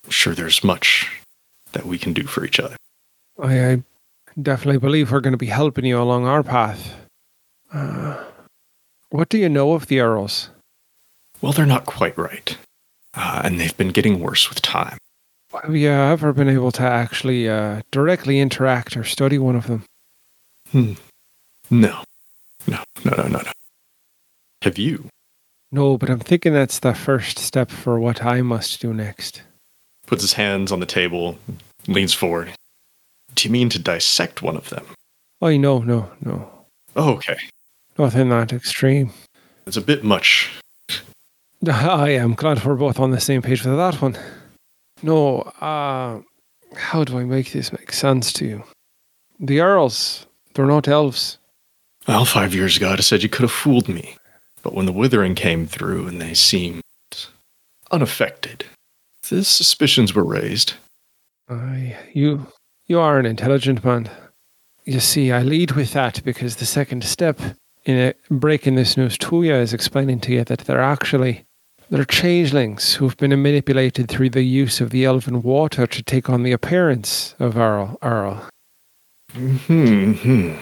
I'm 0.05 0.11
sure 0.11 0.35
there's 0.35 0.63
much 0.63 1.21
that 1.71 1.85
we 1.85 1.97
can 1.97 2.13
do 2.13 2.23
for 2.23 2.43
each 2.45 2.59
other. 2.59 2.75
I, 3.41 3.71
I 3.71 3.83
definitely 4.41 4.79
believe 4.79 5.11
we're 5.11 5.21
going 5.21 5.33
to 5.33 5.37
be 5.37 5.47
helping 5.47 5.85
you 5.85 5.99
along 5.99 6.27
our 6.27 6.43
path. 6.43 6.93
Uh, 7.73 8.23
what 9.11 9.29
do 9.29 9.37
you 9.37 9.47
know 9.47 9.73
of 9.73 9.87
the 9.87 9.99
Earls? 9.99 10.49
Well, 11.41 11.53
they're 11.53 11.65
not 11.65 11.85
quite 11.85 12.17
right. 12.17 12.57
Uh, 13.13 13.41
and 13.43 13.59
they've 13.59 13.75
been 13.77 13.89
getting 13.89 14.19
worse 14.19 14.49
with 14.49 14.61
time. 14.61 14.97
Have 15.61 15.75
you 15.75 15.89
ever 15.89 16.31
been 16.31 16.47
able 16.47 16.71
to 16.71 16.83
actually 16.83 17.49
uh, 17.49 17.81
directly 17.91 18.39
interact 18.39 18.95
or 18.95 19.03
study 19.03 19.37
one 19.37 19.55
of 19.55 19.67
them? 19.67 19.83
Hmm. 20.71 20.93
No. 21.69 22.03
No, 22.67 22.83
no, 23.03 23.15
no, 23.15 23.23
no, 23.27 23.39
no. 23.39 23.51
Have 24.61 24.77
you? 24.77 25.09
No, 25.71 25.97
but 25.97 26.09
I'm 26.09 26.19
thinking 26.19 26.53
that's 26.53 26.79
the 26.79 26.93
first 26.93 27.39
step 27.39 27.69
for 27.69 27.99
what 27.99 28.23
I 28.23 28.41
must 28.41 28.81
do 28.81 28.93
next. 28.93 29.41
Puts 30.07 30.21
his 30.21 30.33
hands 30.33 30.71
on 30.71 30.79
the 30.79 30.85
table, 30.85 31.37
leans 31.87 32.13
forward. 32.13 32.51
Do 33.35 33.47
you 33.47 33.51
mean 33.51 33.69
to 33.69 33.79
dissect 33.79 34.41
one 34.41 34.55
of 34.55 34.69
them? 34.69 34.85
Oh, 35.41 35.55
no, 35.57 35.79
no, 35.79 36.11
no. 36.23 36.49
Oh, 36.95 37.13
okay. 37.15 37.37
Nothing 38.01 38.29
that 38.29 38.51
extreme. 38.51 39.11
It's 39.67 39.77
a 39.77 39.81
bit 39.81 40.03
much. 40.03 40.49
I 41.69 42.09
am 42.09 42.33
glad 42.33 42.65
we're 42.65 42.73
both 42.73 42.99
on 42.99 43.11
the 43.11 43.21
same 43.21 43.43
page 43.43 43.63
with 43.63 43.75
that 43.75 44.01
one. 44.01 44.17
No, 45.03 45.41
uh, 45.61 46.21
how 46.75 47.03
do 47.03 47.19
I 47.19 47.25
make 47.25 47.51
this 47.51 47.71
make 47.71 47.93
sense 47.93 48.33
to 48.33 48.45
you? 48.47 48.63
The 49.39 49.59
Earls, 49.59 50.25
they're 50.55 50.65
not 50.65 50.87
elves. 50.87 51.37
Well, 52.07 52.25
five 52.25 52.55
years 52.55 52.75
ago, 52.75 52.89
I'd 52.89 52.97
have 52.97 53.05
said 53.05 53.21
you 53.21 53.29
could 53.29 53.43
have 53.43 53.51
fooled 53.51 53.87
me. 53.87 54.17
But 54.63 54.73
when 54.73 54.87
the 54.87 54.91
withering 54.91 55.35
came 55.35 55.67
through 55.67 56.07
and 56.07 56.19
they 56.19 56.33
seemed 56.33 56.81
unaffected, 57.91 58.65
the 59.29 59.43
suspicions 59.43 60.15
were 60.15 60.25
raised. 60.25 60.73
I, 61.47 61.97
you, 62.13 62.47
you 62.87 62.99
are 62.99 63.19
an 63.19 63.27
intelligent 63.27 63.85
man. 63.85 64.09
You 64.85 64.99
see, 64.99 65.31
I 65.31 65.43
lead 65.43 65.73
with 65.73 65.93
that 65.93 66.23
because 66.23 66.55
the 66.55 66.65
second 66.65 67.03
step 67.03 67.39
in 67.85 67.97
it, 67.97 68.19
breaking 68.29 68.75
this 68.75 68.97
news 68.97 69.17
to 69.17 69.43
you 69.43 69.55
is 69.55 69.73
explaining 69.73 70.19
to 70.21 70.31
you 70.31 70.43
that 70.43 70.59
they're 70.61 70.81
actually 70.81 71.45
they're 71.89 72.05
changelings 72.05 72.95
who've 72.95 73.17
been 73.17 73.29
manipulated 73.41 74.07
through 74.07 74.29
the 74.29 74.43
use 74.43 74.79
of 74.79 74.91
the 74.91 75.03
elven 75.03 75.41
water 75.41 75.85
to 75.85 76.01
take 76.01 76.29
on 76.29 76.43
the 76.43 76.53
appearance 76.53 77.35
of 77.37 77.57
Earl. 77.57 77.97
Earl. 78.01 78.47
Hmm. 79.33 80.53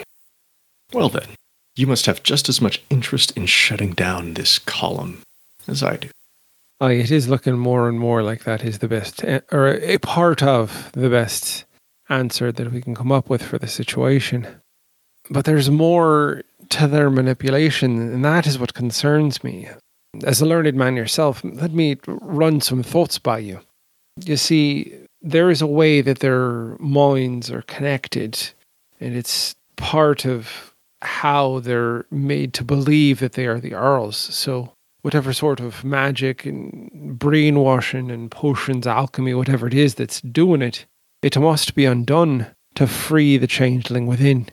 Well 0.92 1.10
then, 1.10 1.28
you 1.76 1.86
must 1.86 2.08
have 2.08 2.24
just 2.24 2.50
as 2.50 2.60
much 2.62 2.82
interest 2.90 3.32
in 3.38 3.46
shutting 3.46 3.94
down 3.94 4.34
this 4.34 4.58
column 4.58 5.22
as 5.68 5.84
I 5.84 5.98
do. 5.98 6.10
Aye, 6.82 6.94
it 6.94 7.12
is 7.12 7.28
looking 7.28 7.60
more 7.60 7.88
and 7.88 8.00
more 8.00 8.24
like 8.24 8.44
that 8.46 8.64
is 8.64 8.80
the 8.80 8.88
best, 8.88 9.24
eh, 9.24 9.42
or 9.52 9.68
a 9.68 9.98
part 10.00 10.42
of 10.42 10.92
the 10.94 11.10
best 11.10 11.66
answer 12.10 12.52
that 12.52 12.72
we 12.72 12.82
can 12.82 12.96
come 12.96 13.12
up 13.12 13.30
with 13.30 13.44
for 13.44 13.60
the 13.60 13.68
situation. 13.68 14.48
But 15.30 15.46
there's 15.46 15.70
more 15.70 16.44
to 16.70 16.88
their 16.88 17.10
manipulation, 17.10 18.00
and 18.00 18.24
that 18.26 18.48
is 18.48 18.60
what 18.60 18.74
concerns 18.74 19.44
me. 19.44 19.70
As 20.24 20.42
a 20.42 20.46
learned 20.46 20.76
man 20.76 20.96
yourself, 20.96 21.42
let 21.44 21.72
me 21.72 21.98
run 22.06 22.62
some 22.62 22.84
thoughts 22.84 23.20
by 23.20 23.40
you. 23.40 23.60
You 24.24 24.38
see, 24.38 24.96
there 25.22 25.50
is 25.50 25.62
a 25.62 25.68
way 25.68 26.02
that 26.02 26.20
their 26.20 26.78
minds 26.80 27.52
are 27.52 27.62
connected, 27.64 28.52
and 29.00 29.16
it's 29.16 29.56
part 29.76 30.26
of 30.26 30.74
how 31.02 31.60
they're 31.60 32.06
made 32.12 32.54
to 32.54 32.64
believe 32.64 33.20
that 33.20 33.34
they 33.34 33.48
are 33.48 33.60
the 33.60 33.74
Earls. 33.74 34.18
So, 34.18 34.74
whatever 35.02 35.32
sort 35.32 35.60
of 35.60 35.84
magic 35.84 36.46
and 36.46 37.18
brainwashing 37.18 38.12
and 38.12 38.30
potions, 38.30 38.86
alchemy, 38.86 39.34
whatever 39.34 39.68
it 39.68 39.74
is 39.74 39.96
that's 39.96 40.22
doing 40.22 40.62
it, 40.62 40.86
it 41.22 41.38
must 41.38 41.76
be 41.76 41.86
undone 41.86 42.48
to 42.76 42.88
free 42.88 43.38
the 43.38 43.48
changeling 43.48 44.08
within. 44.08 44.48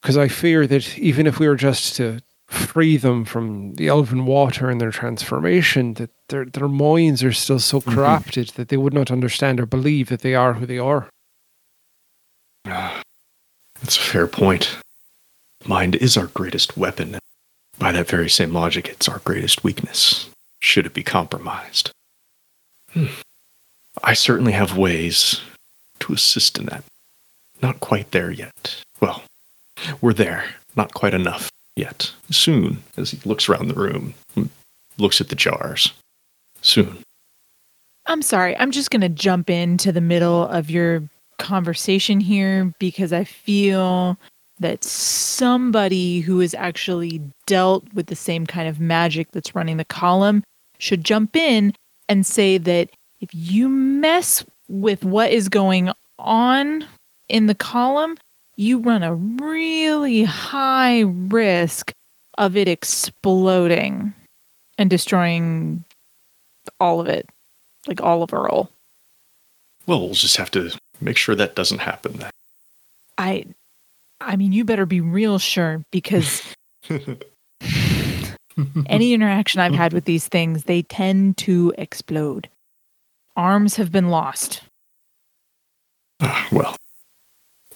Because 0.00 0.16
I 0.16 0.28
fear 0.28 0.66
that 0.66 0.98
even 0.98 1.26
if 1.26 1.38
we 1.38 1.46
were 1.48 1.56
just 1.56 1.96
to 1.96 2.20
free 2.46 2.96
them 2.96 3.24
from 3.24 3.74
the 3.74 3.88
elven 3.88 4.26
water 4.26 4.68
and 4.70 4.80
their 4.80 4.90
transformation, 4.90 5.94
that 5.94 6.10
their 6.28 6.44
their 6.44 6.68
minds 6.68 7.22
are 7.22 7.32
still 7.32 7.58
so 7.60 7.80
Mhm. 7.80 7.94
corrupted 7.94 8.48
that 8.56 8.68
they 8.70 8.76
would 8.76 8.94
not 8.94 9.10
understand 9.10 9.60
or 9.60 9.66
believe 9.66 10.08
that 10.08 10.20
they 10.22 10.34
are 10.34 10.54
who 10.54 10.66
they 10.66 10.78
are. 10.78 11.08
That's 12.64 13.96
a 13.96 14.00
fair 14.00 14.26
point. 14.26 14.76
Mind 15.64 15.94
is 15.96 16.16
our 16.16 16.26
greatest 16.26 16.76
weapon. 16.76 17.14
and 17.14 17.20
By 17.78 17.92
that 17.92 18.08
very 18.08 18.28
same 18.30 18.52
logic, 18.52 18.88
it's 18.88 19.08
our 19.08 19.18
greatest 19.20 19.62
weakness, 19.64 20.28
should 20.60 20.86
it 20.86 20.94
be 20.94 21.02
compromised. 21.02 21.90
Hmm. 22.92 23.06
I 24.02 24.14
certainly 24.14 24.52
have 24.52 24.76
ways 24.76 25.40
to 26.00 26.12
assist 26.12 26.58
in 26.58 26.66
that. 26.66 26.84
Not 27.62 27.80
quite 27.80 28.10
there 28.10 28.30
yet. 28.30 28.82
Well, 29.00 29.22
we're 30.00 30.12
there. 30.12 30.44
Not 30.76 30.94
quite 30.94 31.14
enough 31.14 31.50
yet. 31.76 32.12
Soon, 32.30 32.82
as 32.96 33.10
he 33.10 33.18
looks 33.28 33.48
around 33.48 33.68
the 33.68 33.74
room, 33.74 34.14
looks 34.98 35.20
at 35.20 35.28
the 35.28 35.36
jars. 35.36 35.92
Soon. 36.62 36.98
I'm 38.06 38.22
sorry. 38.22 38.56
I'm 38.56 38.70
just 38.70 38.90
going 38.90 39.00
to 39.02 39.08
jump 39.08 39.50
into 39.50 39.92
the 39.92 40.00
middle 40.00 40.46
of 40.46 40.70
your 40.70 41.02
conversation 41.38 42.20
here 42.20 42.72
because 42.78 43.12
I 43.12 43.24
feel 43.24 44.18
that 44.58 44.84
somebody 44.84 46.20
who 46.20 46.40
has 46.40 46.54
actually 46.54 47.20
dealt 47.46 47.84
with 47.94 48.06
the 48.06 48.16
same 48.16 48.46
kind 48.46 48.68
of 48.68 48.78
magic 48.78 49.32
that's 49.32 49.54
running 49.54 49.78
the 49.78 49.84
column 49.84 50.44
should 50.78 51.02
jump 51.02 51.34
in 51.34 51.74
and 52.08 52.26
say 52.26 52.58
that 52.58 52.90
if 53.20 53.30
you 53.32 53.68
mess 53.68 54.44
with 54.68 55.04
what 55.04 55.30
is 55.30 55.48
going 55.48 55.90
on 56.18 56.84
in 57.28 57.46
the 57.46 57.54
column, 57.54 58.18
you 58.60 58.78
run 58.78 59.02
a 59.02 59.14
really 59.14 60.22
high 60.22 61.00
risk 61.00 61.92
of 62.36 62.56
it 62.58 62.68
exploding 62.68 64.12
and 64.76 64.90
destroying 64.90 65.82
all 66.78 67.00
of 67.00 67.08
it 67.08 67.26
like 67.86 68.02
all 68.02 68.22
of 68.22 68.34
Earl. 68.34 68.70
Well, 69.86 70.00
we'll 70.00 70.12
just 70.12 70.36
have 70.36 70.50
to 70.50 70.76
make 71.00 71.16
sure 71.16 71.34
that 71.34 71.54
doesn't 71.56 71.78
happen 71.78 72.18
then. 72.18 72.30
I 73.16 73.46
I 74.20 74.36
mean 74.36 74.52
you 74.52 74.66
better 74.66 74.84
be 74.84 75.00
real 75.00 75.38
sure 75.38 75.82
because 75.90 76.42
any 78.86 79.14
interaction 79.14 79.60
I've 79.60 79.74
had 79.74 79.94
with 79.94 80.04
these 80.04 80.28
things, 80.28 80.64
they 80.64 80.82
tend 80.82 81.38
to 81.38 81.72
explode. 81.78 82.50
Arms 83.36 83.76
have 83.76 83.90
been 83.90 84.10
lost. 84.10 84.60
Ah, 86.20 86.46
well, 86.52 86.76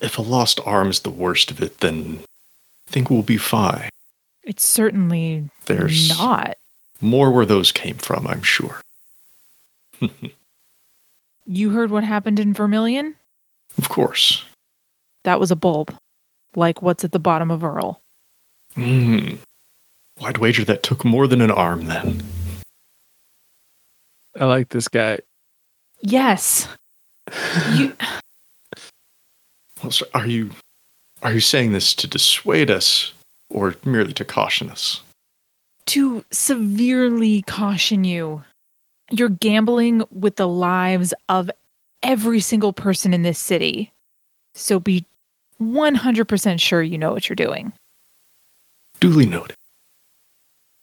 if 0.04 0.18
a 0.18 0.22
lost 0.22 0.60
arm's 0.64 1.00
the 1.00 1.10
worst 1.10 1.50
of 1.50 1.60
it, 1.62 1.80
then 1.80 2.20
I 2.88 2.90
think 2.90 3.10
we'll 3.10 3.22
be 3.22 3.36
fine. 3.38 3.88
It's 4.44 4.64
certainly 4.64 5.48
There's 5.66 6.10
not. 6.10 6.56
more 7.00 7.30
where 7.30 7.46
those 7.46 7.72
came 7.72 7.96
from, 7.96 8.26
I'm 8.26 8.42
sure. 8.42 8.80
You 11.46 11.70
heard 11.70 11.90
what 11.90 12.04
happened 12.04 12.40
in 12.40 12.54
Vermilion? 12.54 13.16
Of 13.76 13.90
course. 13.90 14.46
That 15.24 15.38
was 15.38 15.50
a 15.50 15.56
bulb, 15.56 15.94
like 16.56 16.80
what's 16.80 17.04
at 17.04 17.12
the 17.12 17.18
bottom 17.18 17.50
of 17.50 17.62
Earl. 17.62 18.00
Hmm. 18.74 19.34
I'd 20.22 20.38
wager 20.38 20.64
that 20.64 20.82
took 20.82 21.04
more 21.04 21.26
than 21.26 21.42
an 21.42 21.50
arm 21.50 21.84
then. 21.84 22.22
I 24.40 24.46
like 24.46 24.70
this 24.70 24.88
guy. 24.88 25.18
Yes. 26.00 26.66
You, 27.74 27.92
Well, 29.84 29.92
so 29.92 30.06
are 30.14 30.26
you 30.26 30.50
are 31.22 31.32
you 31.32 31.40
saying 31.40 31.72
this 31.72 31.94
to 31.94 32.06
dissuade 32.06 32.70
us 32.70 33.12
or 33.50 33.76
merely 33.84 34.12
to 34.14 34.24
caution 34.24 34.68
us? 34.68 35.00
to 35.86 36.24
severely 36.30 37.42
caution 37.42 38.04
you, 38.04 38.42
you're 39.10 39.28
gambling 39.28 40.04
with 40.10 40.36
the 40.36 40.48
lives 40.48 41.12
of 41.28 41.50
every 42.02 42.40
single 42.40 42.72
person 42.72 43.12
in 43.12 43.22
this 43.22 43.38
city. 43.38 43.92
So 44.54 44.80
be 44.80 45.04
100% 45.60 46.60
sure 46.60 46.82
you 46.82 46.98
know 46.98 47.12
what 47.12 47.28
you're 47.28 47.36
doing. 47.36 47.72
Duly 49.00 49.26
noted. 49.26 49.56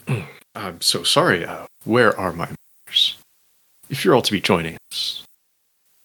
Mm, 0.08 0.26
I'm 0.56 0.82
so 0.82 1.04
sorry. 1.04 1.46
Uh, 1.46 1.66
where 1.84 2.18
are 2.20 2.34
my 2.34 2.50
members? 2.86 3.18
If 3.90 4.06
you're 4.06 4.16
all 4.16 4.22
to 4.22 4.32
be 4.32 4.42
joining 4.42 4.78
us, 4.92 5.24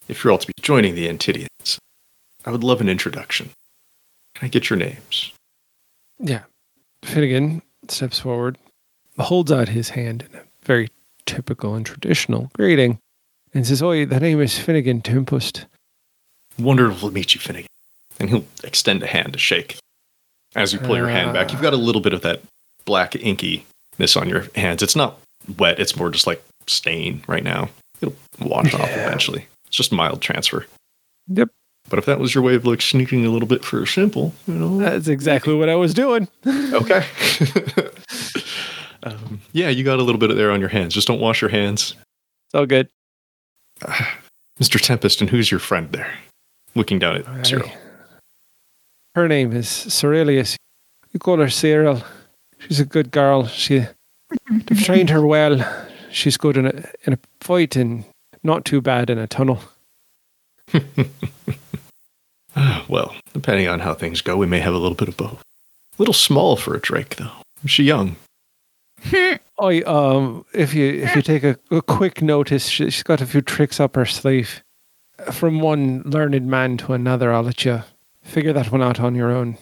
if 0.09 0.25
you're 0.25 0.33
all 0.33 0.39
to 0.39 0.47
be 0.47 0.53
joining 0.61 0.95
the 0.95 1.09
Antidians, 1.09 1.79
I 2.47 2.51
would 2.51 2.65
love 2.65 2.81
an 2.81 2.89
introduction. 2.89 3.51
Can 4.35 4.47
I 4.47 4.49
get 4.49 4.71
your 4.71 4.79
names? 4.79 5.33
Yeah. 6.19 6.45
Finnegan 7.03 7.63
steps 7.89 8.21
forward, 8.21 8.57
holds 9.19 9.53
out 9.53 9.69
his 9.69 9.91
hand 9.91 10.25
in 10.31 10.39
a 10.39 10.43
very 10.63 10.89
typical 11.27 11.75
and 11.75 11.85
traditional 11.85 12.51
greeting, 12.55 12.99
and 13.53 13.67
says, 13.67 13.83
Oi, 13.83 14.07
the 14.07 14.21
name 14.21 14.41
is 14.41 14.59
Finnegan 14.59 15.03
Tempest. 15.03 15.67
Wonderful 16.59 17.09
to 17.09 17.15
meet 17.15 17.35
you, 17.35 17.41
Finnegan. 17.41 17.69
And 18.19 18.31
he'll 18.31 18.45
extend 18.65 19.03
a 19.03 19.07
hand 19.07 19.35
to 19.35 19.39
shake. 19.39 19.77
As 20.55 20.73
you 20.73 20.79
pull 20.79 20.97
your 20.97 21.09
hand 21.09 21.35
back, 21.35 21.53
you've 21.53 21.61
got 21.61 21.75
a 21.75 21.79
little 21.79 22.01
bit 22.01 22.15
of 22.15 22.23
that 22.23 22.41
black 22.87 23.13
inkiness 23.13 24.17
on 24.19 24.29
your 24.29 24.47
hands. 24.55 24.83
It's 24.83 24.97
not 24.97 25.19
wet, 25.59 25.79
it's 25.79 25.97
more 25.97 26.11
just 26.11 26.27
like 26.27 26.43
stain 26.67 27.23
right 27.27 27.45
now. 27.45 27.69
It'll 28.01 28.17
wash 28.41 28.73
off 28.75 28.91
eventually. 28.91 29.47
It's 29.67 29.77
just 29.77 29.93
mild 29.93 30.23
transfer. 30.23 30.67
Yep. 31.29 31.51
But 31.89 31.99
if 31.99 32.05
that 32.07 32.19
was 32.19 32.35
your 32.35 32.43
way 32.43 32.55
of 32.57 32.65
like 32.67 32.83
sneaking 32.83 33.25
a 33.25 33.31
little 33.31 33.47
bit 33.49 33.65
for 33.65 33.83
a 33.83 33.87
simple, 33.87 34.35
you 34.47 34.55
know, 34.55 34.79
That's 34.79 35.09
exactly 35.09 35.55
what 35.55 35.69
I 35.69 35.77
was 35.77 35.95
doing. 35.95 36.29
okay. 36.47 37.07
um, 39.05 39.41
yeah, 39.53 39.69
you 39.69 39.85
got 39.85 39.99
a 39.99 40.03
little 40.03 40.19
bit 40.19 40.31
of 40.31 40.37
there 40.37 40.51
on 40.51 40.61
your 40.61 40.69
hands. 40.69 40.95
Just 40.95 41.07
don't 41.07 41.21
wash 41.21 41.41
your 41.41 41.51
hands. 41.51 41.95
It's 42.47 42.55
all 42.55 42.67
good. 42.67 42.89
Mr. 44.61 44.81
Tempest, 44.81 45.21
and 45.21 45.31
who's 45.31 45.51
your 45.51 45.61
friend 45.61 45.93
there? 45.93 46.13
Looking 46.75 46.99
down 46.99 47.17
at 47.17 47.29
All 47.29 47.45
Cyril. 47.45 47.71
Her 49.15 49.29
name 49.29 49.53
is 49.53 49.69
Cerilius. 49.69 50.57
You 51.13 51.21
call 51.21 51.39
her 51.39 51.49
Cyril. 51.49 52.03
She's 52.59 52.81
a 52.81 52.85
good 52.85 53.11
girl. 53.11 53.47
She 53.47 53.85
they've 54.51 54.83
trained 54.83 55.11
her 55.11 55.27
well. 55.27 55.65
She's 56.11 56.37
good 56.37 56.57
in 56.57 56.67
a 56.67 56.85
in 57.05 57.13
a 57.13 57.19
fight 57.41 57.77
and 57.77 58.05
not 58.43 58.65
too 58.65 58.81
bad 58.81 59.09
in 59.11 59.19
a 59.19 59.27
tunnel. 59.27 59.61
Ah, 62.57 62.85
well, 62.89 63.15
depending 63.35 63.69
on 63.69 63.81
how 63.81 63.95
things 63.95 64.23
go, 64.23 64.37
we 64.37 64.47
may 64.47 64.61
have 64.61 64.75
a 64.75 64.79
little 64.79 64.97
bit 64.97 65.09
of 65.09 65.17
both. 65.17 65.41
A 65.41 65.45
little 65.99 66.15
small 66.15 66.57
for 66.57 66.75
a 66.75 66.81
Drake, 66.81 67.17
though. 67.17 67.31
Is 67.63 67.71
she 67.71 67.85
young? 67.85 68.17
I 69.59 69.81
um 69.83 70.45
if 70.53 70.75
you 70.75 70.87
if 70.87 71.17
you 71.17 71.23
take 71.23 71.45
a, 71.45 71.59
a 71.71 71.83
quick 71.83 72.23
notice, 72.23 72.67
she, 72.67 72.91
she's 72.91 73.03
got 73.03 73.21
a 73.21 73.27
few 73.27 73.41
tricks 73.41 73.79
up 73.79 73.95
her 73.95 74.07
sleeve. 74.07 74.63
From 75.33 75.61
one 75.61 76.03
learned 76.05 76.47
man 76.47 76.77
to 76.79 76.93
another, 76.93 77.33
I'll 77.33 77.43
let 77.43 77.65
you 77.65 77.83
figure 78.23 78.53
that 78.53 78.71
one 78.71 78.83
out 78.83 79.01
on 79.01 79.15
your 79.15 79.31
own. 79.31 79.57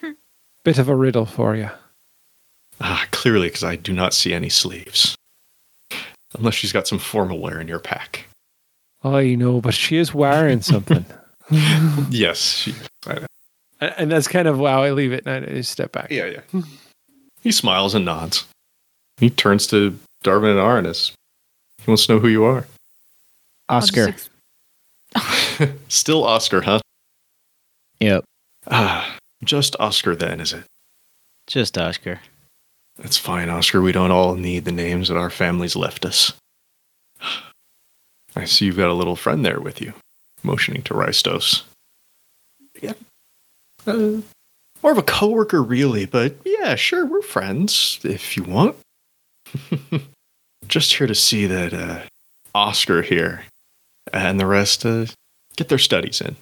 Bit 0.64 0.78
of 0.78 0.88
a 0.88 0.94
riddle 0.94 1.26
for 1.26 1.56
you. 1.56 1.70
Ah, 2.80 3.06
clearly, 3.10 3.48
because 3.48 3.64
I 3.64 3.76
do 3.76 3.92
not 3.92 4.14
see 4.14 4.32
any 4.32 4.48
sleeves. 4.48 5.16
Unless 6.36 6.54
she's 6.54 6.72
got 6.72 6.86
some 6.86 6.98
formal 6.98 7.40
wear 7.40 7.60
in 7.60 7.68
your 7.68 7.78
pack. 7.78 8.26
I 9.02 9.34
know, 9.34 9.60
but 9.60 9.74
she 9.74 9.96
is 9.96 10.14
wearing 10.14 10.60
something. 10.60 11.06
Yes, 12.10 12.38
she. 12.38 12.74
I, 13.06 13.26
And 13.80 13.94
and 13.98 14.10
that's 14.10 14.28
kind 14.28 14.48
of 14.48 14.56
how 14.58 14.82
I 14.82 14.90
leave 14.92 15.12
it. 15.12 15.26
And 15.26 15.44
I 15.46 15.60
step 15.60 15.92
back. 15.92 16.10
yeah, 16.10 16.26
yeah. 16.26 16.62
he 17.42 17.52
smiles 17.52 17.94
and 17.94 18.04
nods. 18.04 18.46
He 19.18 19.30
turns 19.30 19.66
to 19.68 19.98
Darvin 20.24 20.50
and 20.50 20.60
Arnis. 20.60 21.12
He 21.78 21.90
wants 21.90 22.06
to 22.06 22.14
know 22.14 22.18
who 22.18 22.28
you 22.28 22.44
are. 22.44 22.66
Oscar. 23.68 24.08
ex- 24.08 24.30
Still 25.88 26.24
Oscar, 26.24 26.62
huh? 26.62 26.80
Yep. 28.00 28.24
Ah, 28.70 29.16
just 29.44 29.76
Oscar 29.80 30.14
then, 30.16 30.40
is 30.40 30.52
it? 30.52 30.64
Just 31.46 31.78
Oscar. 31.78 32.20
That's 32.98 33.16
fine, 33.16 33.48
Oscar. 33.48 33.80
We 33.80 33.92
don't 33.92 34.10
all 34.10 34.34
need 34.34 34.64
the 34.64 34.72
names 34.72 35.08
that 35.08 35.16
our 35.16 35.30
families 35.30 35.76
left 35.76 36.04
us. 36.04 36.32
I 38.36 38.44
see 38.44 38.66
you've 38.66 38.76
got 38.76 38.90
a 38.90 38.94
little 38.94 39.16
friend 39.16 39.44
there 39.44 39.60
with 39.60 39.80
you, 39.80 39.94
motioning 40.46 40.82
to 40.82 40.94
Ristos. 40.94 41.62
Yeah. 42.80 42.94
Uh, 43.86 44.20
more 44.82 44.92
of 44.92 44.98
a 44.98 45.02
coworker, 45.02 45.62
really, 45.62 46.06
but 46.06 46.36
yeah, 46.44 46.74
sure, 46.74 47.04
we're 47.06 47.22
friends 47.22 47.98
if 48.04 48.36
you 48.36 48.44
want. 48.44 48.76
Just 50.68 50.94
here 50.94 51.06
to 51.06 51.14
see 51.14 51.46
that 51.46 51.72
uh, 51.72 52.00
Oscar 52.54 53.02
here 53.02 53.44
and 54.12 54.38
the 54.40 54.46
rest 54.46 54.84
uh, 54.84 55.06
get 55.56 55.68
their 55.68 55.78
studies 55.78 56.20
in. 56.20 56.36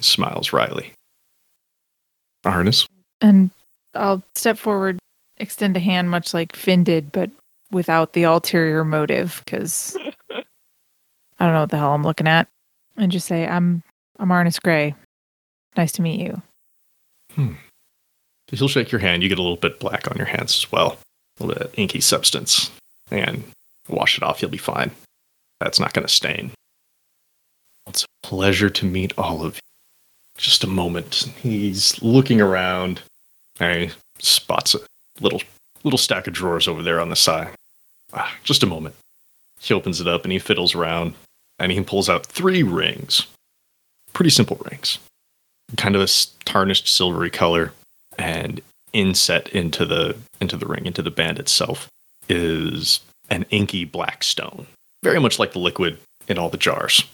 Smiles 0.00 0.52
wryly. 0.52 0.92
Arnis? 2.44 2.86
And 3.20 3.50
I'll 3.94 4.22
step 4.34 4.58
forward, 4.58 4.98
extend 5.38 5.76
a 5.76 5.80
hand, 5.80 6.10
much 6.10 6.34
like 6.34 6.54
Finn 6.54 6.84
did, 6.84 7.12
but 7.12 7.30
without 7.70 8.12
the 8.12 8.24
ulterior 8.24 8.84
motive, 8.84 9.42
because 9.44 9.96
I 10.30 10.42
don't 11.38 11.54
know 11.54 11.60
what 11.60 11.70
the 11.70 11.78
hell 11.78 11.94
I'm 11.94 12.02
looking 12.02 12.28
at, 12.28 12.48
and 12.96 13.12
just 13.12 13.26
say, 13.26 13.46
"I'm 13.46 13.82
I'm 14.18 14.28
Arnis 14.28 14.60
Gray. 14.60 14.94
Nice 15.76 15.92
to 15.92 16.02
meet 16.02 16.20
you." 16.20 16.42
He'll 18.48 18.68
shake 18.68 18.92
your 18.92 19.00
hand. 19.00 19.22
You 19.22 19.28
get 19.28 19.38
a 19.38 19.42
little 19.42 19.56
bit 19.56 19.80
black 19.80 20.10
on 20.10 20.16
your 20.16 20.26
hands 20.26 20.56
as 20.56 20.70
well. 20.70 20.98
A 21.40 21.44
little 21.44 21.62
bit 21.62 21.74
inky 21.76 22.00
substance. 22.00 22.70
And 23.10 23.44
wash 23.88 24.16
it 24.16 24.22
off. 24.22 24.40
You'll 24.40 24.50
be 24.50 24.58
fine. 24.58 24.90
That's 25.60 25.80
not 25.80 25.92
going 25.92 26.06
to 26.06 26.12
stain. 26.12 26.52
It's 27.86 28.04
a 28.04 28.26
pleasure 28.26 28.70
to 28.70 28.86
meet 28.86 29.12
all 29.18 29.44
of 29.44 29.56
you. 29.56 29.60
Just 30.36 30.64
a 30.64 30.68
moment. 30.68 31.30
He's 31.42 32.00
looking 32.02 32.40
around. 32.40 33.02
And 33.60 33.82
he 33.82 33.90
spots 34.18 34.74
a 34.74 34.80
little 35.20 35.42
little 35.84 35.98
stack 35.98 36.26
of 36.26 36.32
drawers 36.32 36.66
over 36.66 36.82
there 36.82 37.00
on 37.00 37.10
the 37.10 37.16
side. 37.16 37.50
Ah, 38.12 38.34
just 38.42 38.62
a 38.62 38.66
moment. 38.66 38.94
He 39.60 39.74
opens 39.74 40.00
it 40.00 40.08
up 40.08 40.24
and 40.24 40.32
he 40.32 40.38
fiddles 40.38 40.74
around 40.74 41.14
and 41.58 41.72
he 41.72 41.80
pulls 41.82 42.08
out 42.08 42.26
three 42.26 42.62
rings. 42.62 43.26
Pretty 44.12 44.30
simple 44.30 44.60
rings. 44.70 44.98
Kind 45.76 45.96
of 45.96 46.02
a 46.02 46.08
tarnished 46.44 46.88
silvery 46.88 47.30
color. 47.30 47.72
And 48.18 48.60
inset 48.92 49.48
into 49.48 49.84
the 49.84 50.16
into 50.40 50.56
the 50.56 50.66
ring 50.66 50.86
into 50.86 51.02
the 51.02 51.10
band 51.10 51.38
itself 51.38 51.88
is 52.28 53.00
an 53.28 53.44
inky 53.50 53.84
black 53.84 54.22
stone. 54.22 54.66
Very 55.02 55.18
much 55.18 55.38
like 55.38 55.52
the 55.52 55.58
liquid 55.58 55.98
in 56.28 56.38
all 56.38 56.48
the 56.48 56.56
jars. 56.56 57.04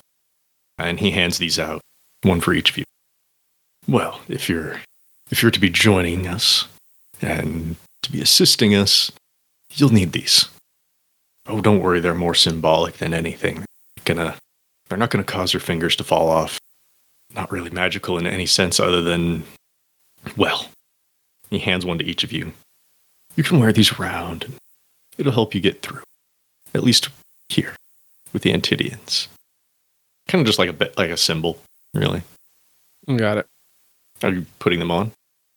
And 0.78 1.00
he 1.00 1.10
hands 1.10 1.38
these 1.38 1.58
out 1.58 1.80
one 2.22 2.40
for 2.40 2.52
each 2.52 2.70
of 2.70 2.78
you. 2.78 2.84
Well 3.88 4.20
if 4.28 4.48
you're 4.48 4.80
if 5.30 5.42
you're 5.42 5.50
to 5.50 5.60
be 5.60 5.70
joining 5.70 6.26
us 6.26 6.68
and 7.22 7.76
to 8.02 8.12
be 8.12 8.20
assisting 8.20 8.74
us 8.74 9.10
you'll 9.72 9.92
need 9.92 10.12
these. 10.12 10.48
Oh 11.46 11.62
don't 11.62 11.80
worry 11.80 12.00
they're 12.00 12.14
more 12.14 12.34
symbolic 12.34 12.98
than 12.98 13.14
anything 13.14 13.64
gonna 14.14 14.36
they're 14.88 14.98
not 14.98 15.10
gonna 15.10 15.24
cause 15.24 15.52
your 15.52 15.60
fingers 15.60 15.96
to 15.96 16.04
fall 16.04 16.28
off 16.28 16.58
not 17.34 17.50
really 17.52 17.70
magical 17.70 18.18
in 18.18 18.26
any 18.26 18.46
sense 18.46 18.80
other 18.80 19.02
than 19.02 19.44
well 20.36 20.66
he 21.50 21.58
hands 21.58 21.84
one 21.84 21.98
to 21.98 22.04
each 22.04 22.24
of 22.24 22.32
you. 22.32 22.52
You 23.36 23.42
can 23.42 23.58
wear 23.58 23.72
these 23.72 23.98
around, 23.98 24.44
and 24.44 24.54
it'll 25.18 25.32
help 25.32 25.54
you 25.54 25.60
get 25.60 25.82
through. 25.82 26.02
At 26.74 26.84
least 26.84 27.08
here, 27.48 27.74
with 28.32 28.42
the 28.42 28.52
Antidians. 28.52 29.28
Kind 30.28 30.40
of 30.40 30.46
just 30.46 30.60
like 30.60 30.68
a 30.68 30.72
bit 30.72 30.96
like 30.96 31.10
a 31.10 31.16
symbol, 31.16 31.58
really. 31.92 32.22
Got 33.06 33.38
it. 33.38 33.46
Are 34.22 34.30
you 34.30 34.46
putting 34.60 34.78
them 34.78 34.92
on? 34.92 35.10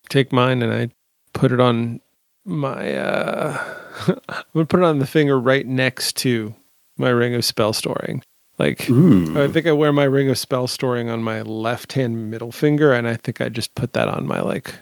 Take 0.10 0.32
mine 0.32 0.64
and 0.64 0.74
I 0.74 0.89
put 1.34 1.51
it 1.51 1.60
on 1.60 2.01
my. 2.45 2.95
uh 2.95 3.76
I'm 4.08 4.43
gonna 4.54 4.66
put 4.66 4.80
it 4.80 4.86
on 4.86 4.97
the 4.99 5.06
finger 5.06 5.39
right 5.39 5.68
next 5.68 6.18
to 6.18 6.56
my 6.97 7.10
ring 7.10 7.36
of 7.36 7.45
spell 7.45 7.74
storing. 7.74 8.24
Like 8.60 8.89
Ooh. 8.89 9.41
I 9.41 9.47
think 9.47 9.66
I 9.66 9.72
wear 9.72 9.91
my 9.91 10.04
ring 10.04 10.30
of 10.30 10.38
spell 10.38 10.68
storing 10.68 11.10
on 11.10 11.24
my 11.24 11.41
left 11.41 11.93
hand 11.93 12.30
middle 12.30 12.51
finger, 12.51 12.93
and 12.93 13.08
I 13.08 13.16
think 13.16 13.41
I 13.41 13.49
just 13.49 13.74
put 13.76 13.93
that 13.93 14.08
on 14.08 14.28
my 14.28 14.41
like 14.41 14.76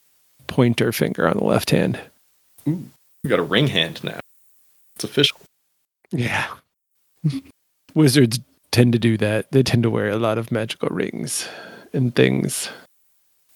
pointer 0.47 0.91
finger 0.91 1.27
on 1.27 1.37
the 1.37 1.45
left 1.45 1.69
hand. 1.69 1.99
We 2.65 3.29
got 3.29 3.39
a 3.39 3.43
ring 3.43 3.67
hand 3.67 4.03
now. 4.03 4.19
It's 4.95 5.03
official. 5.03 5.39
Yeah. 6.11 6.47
Wizards 7.95 8.39
tend 8.71 8.93
to 8.93 8.99
do 8.99 9.17
that. 9.17 9.51
They 9.51 9.63
tend 9.63 9.83
to 9.83 9.89
wear 9.89 10.09
a 10.09 10.17
lot 10.17 10.37
of 10.37 10.51
magical 10.51 10.89
rings 10.89 11.47
and 11.93 12.15
things. 12.15 12.69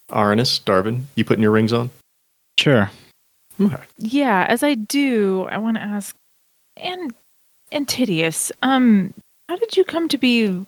Aranis, 0.09 0.61
Darvin, 0.61 1.03
you 1.15 1.25
putting 1.25 1.41
your 1.41 1.51
rings 1.51 1.73
on? 1.73 1.89
Sure. 2.57 2.91
Okay. 3.59 3.81
Yeah, 3.97 4.45
as 4.47 4.63
I 4.63 4.75
do, 4.75 5.47
I 5.49 5.57
want 5.57 5.77
to 5.77 5.83
ask, 5.83 6.15
and 6.77 7.13
Antidius, 7.71 8.51
um, 8.61 9.13
how 9.47 9.55
did 9.55 9.77
you 9.77 9.83
come 9.83 10.07
to 10.09 10.17
be 10.17 10.65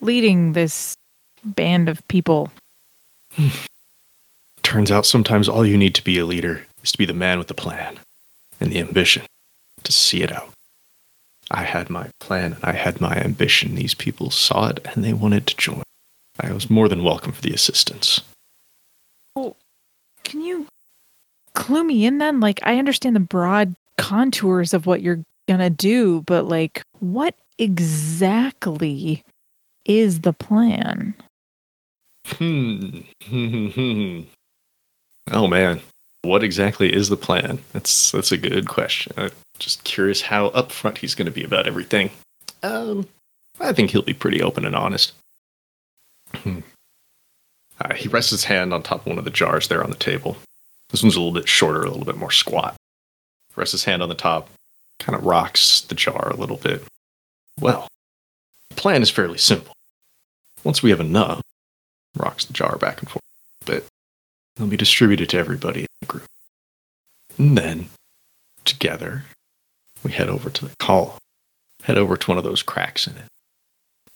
leading 0.00 0.52
this 0.52 0.96
band 1.44 1.88
of 1.88 2.06
people? 2.08 2.50
Turns 4.62 4.90
out 4.90 5.06
sometimes 5.06 5.48
all 5.48 5.66
you 5.66 5.78
need 5.78 5.94
to 5.94 6.04
be 6.04 6.18
a 6.18 6.26
leader 6.26 6.66
is 6.82 6.92
to 6.92 6.98
be 6.98 7.06
the 7.06 7.14
man 7.14 7.38
with 7.38 7.48
the 7.48 7.54
plan 7.54 7.98
and 8.60 8.70
the 8.70 8.78
ambition 8.78 9.22
to 9.82 9.92
see 9.92 10.22
it 10.22 10.32
out. 10.32 10.50
I 11.50 11.64
had 11.64 11.90
my 11.90 12.08
plan 12.20 12.52
and 12.52 12.64
I 12.64 12.72
had 12.72 13.00
my 13.00 13.16
ambition. 13.16 13.74
These 13.74 13.94
people 13.94 14.30
saw 14.30 14.68
it 14.68 14.86
and 14.86 15.02
they 15.02 15.12
wanted 15.12 15.46
to 15.48 15.56
join. 15.56 15.82
I 16.38 16.52
was 16.52 16.70
more 16.70 16.88
than 16.88 17.02
welcome 17.02 17.32
for 17.32 17.42
the 17.42 17.52
assistance. 17.52 18.20
Well, 19.34 19.56
can 20.24 20.42
you 20.42 20.66
clue 21.54 21.82
me 21.82 22.06
in 22.06 22.18
then? 22.18 22.40
Like, 22.40 22.60
I 22.62 22.78
understand 22.78 23.16
the 23.16 23.20
broad 23.20 23.74
contours 23.98 24.72
of 24.72 24.86
what 24.86 25.02
you're 25.02 25.24
gonna 25.48 25.70
do, 25.70 26.22
but 26.22 26.46
like, 26.46 26.82
what 27.00 27.34
exactly 27.60 29.22
is 29.84 30.20
the 30.20 30.32
plan? 30.32 31.14
Hmm. 32.26 33.00
oh 35.30 35.46
man, 35.46 35.80
what 36.22 36.42
exactly 36.42 36.92
is 36.92 37.08
the 37.08 37.16
plan? 37.16 37.58
That's 37.72 38.10
that's 38.12 38.32
a 38.32 38.36
good 38.36 38.68
question. 38.68 39.12
I'm 39.16 39.30
just 39.58 39.84
curious 39.84 40.22
how 40.22 40.50
upfront 40.50 40.98
he's 40.98 41.14
going 41.14 41.26
to 41.26 41.32
be 41.32 41.44
about 41.44 41.66
everything. 41.66 42.10
Um, 42.62 43.06
I 43.58 43.72
think 43.72 43.90
he'll 43.90 44.02
be 44.02 44.14
pretty 44.14 44.42
open 44.42 44.64
and 44.64 44.76
honest. 44.76 45.12
Hmm. 46.34 46.60
Uh, 47.80 47.94
he 47.94 48.08
rests 48.08 48.30
his 48.30 48.44
hand 48.44 48.74
on 48.74 48.82
top 48.82 49.00
of 49.00 49.06
one 49.06 49.18
of 49.18 49.24
the 49.24 49.30
jars 49.30 49.68
there 49.68 49.82
on 49.82 49.90
the 49.90 49.96
table. 49.96 50.36
This 50.90 51.02
one's 51.02 51.16
a 51.16 51.20
little 51.20 51.38
bit 51.38 51.48
shorter, 51.48 51.82
a 51.82 51.88
little 51.88 52.04
bit 52.04 52.16
more 52.16 52.30
squat. 52.30 52.74
Rests 53.56 53.72
his 53.72 53.84
hand 53.84 54.02
on 54.02 54.08
the 54.08 54.14
top, 54.14 54.48
kind 54.98 55.16
of 55.16 55.24
rocks 55.24 55.80
the 55.82 55.94
jar 55.94 56.30
a 56.30 56.36
little 56.36 56.56
bit. 56.56 56.82
Well, 57.60 57.88
the 58.70 58.76
plan 58.76 59.02
is 59.02 59.10
fairly 59.10 59.38
simple. 59.38 59.74
Once 60.64 60.82
we 60.82 60.90
have 60.90 61.00
enough, 61.00 61.42
rocks 62.16 62.44
the 62.44 62.52
jar 62.52 62.76
back 62.76 63.00
and 63.00 63.08
forth 63.08 63.22
a 63.62 63.64
bit, 63.66 63.86
they'll 64.56 64.66
be 64.66 64.76
distributed 64.76 65.28
to 65.30 65.38
everybody 65.38 65.80
in 65.80 65.86
the 66.00 66.06
group. 66.06 66.26
And 67.38 67.56
then, 67.56 67.88
together, 68.64 69.24
we 70.02 70.12
head 70.12 70.28
over 70.28 70.50
to 70.50 70.66
the 70.66 70.76
column, 70.78 71.18
head 71.84 71.98
over 71.98 72.16
to 72.16 72.30
one 72.30 72.38
of 72.38 72.44
those 72.44 72.62
cracks 72.62 73.06
in 73.06 73.16
it, 73.16 73.28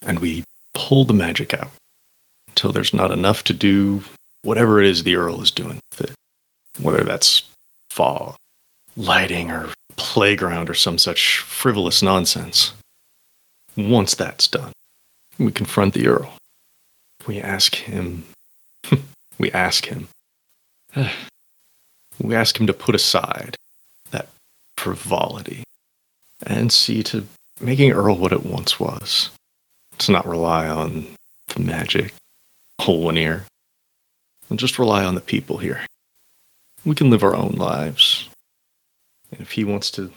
and 0.03 0.18
we 0.18 0.45
pull 0.72 1.05
the 1.05 1.14
magic 1.14 1.55
out 1.55 1.70
until 2.49 2.72
there's 2.72 2.95
not 2.95 3.11
enough 3.11 3.45
to 3.45 3.53
do 3.53 4.03
whatever 4.42 4.80
it 4.80 4.86
is 4.86 5.03
the 5.03 5.16
Earl 5.16 5.42
is 5.42 5.51
doing 5.51 5.80
with 5.90 6.11
it. 6.11 6.14
Whether 6.80 7.05
that's 7.05 7.42
fog, 7.90 8.36
lighting, 8.97 9.51
or 9.51 9.70
playground, 9.97 10.68
or 10.68 10.74
some 10.74 10.99
such 10.99 11.38
frivolous 11.38 12.03
nonsense. 12.03 12.72
Once 13.77 14.14
that's 14.14 14.47
done, 14.47 14.72
we 15.39 15.51
confront 15.51 15.95
the 15.95 16.07
Earl. 16.07 16.37
We 17.27 17.41
ask 17.41 17.75
him. 17.75 18.25
we 19.39 19.51
ask 19.53 19.87
him. 19.87 20.09
we 22.20 22.35
ask 22.35 22.59
him 22.59 22.66
to 22.66 22.72
put 22.72 22.95
aside 22.95 23.57
that 24.11 24.29
frivolity 24.77 25.64
and 26.47 26.70
see 26.70 27.03
to 27.05 27.27
making 27.61 27.93
Earl 27.93 28.16
what 28.16 28.33
it 28.33 28.45
once 28.45 28.79
was. 28.79 29.31
To 29.99 30.12
not 30.12 30.27
rely 30.27 30.68
on 30.68 31.07
the 31.49 31.61
magic, 31.61 32.12
Holwenir, 32.81 33.45
and 34.51 34.59
just 34.59 34.79
rely 34.79 35.05
on 35.05 35.14
the 35.14 35.20
people 35.20 35.59
here. 35.59 35.87
We 36.85 36.95
can 36.95 37.11
live 37.11 37.22
our 37.22 37.35
own 37.35 37.53
lives. 37.53 38.29
And 39.31 39.41
if 39.41 39.53
he 39.53 39.64
wants 39.64 39.91
to 39.93 40.11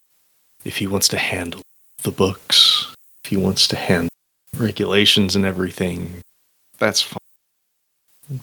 if 0.66 0.78
he 0.78 0.88
wants 0.88 1.08
to 1.10 1.18
handle 1.18 1.62
the 2.04 2.12
books, 2.12 2.77
he 3.28 3.38
wants 3.38 3.68
to 3.70 3.76
hand 3.76 4.10
regulations 4.58 5.36
and 5.36 5.46
everything, 5.46 6.22
that's 6.78 7.02
fine. 7.02 7.20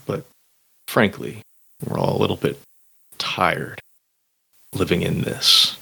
But 0.07 0.24
frankly, 0.87 1.43
we're 1.85 1.99
all 1.99 2.16
a 2.16 2.20
little 2.20 2.37
bit 2.37 2.59
tired 3.18 3.80
living 4.72 5.03
in 5.03 5.22
this. 5.22 5.76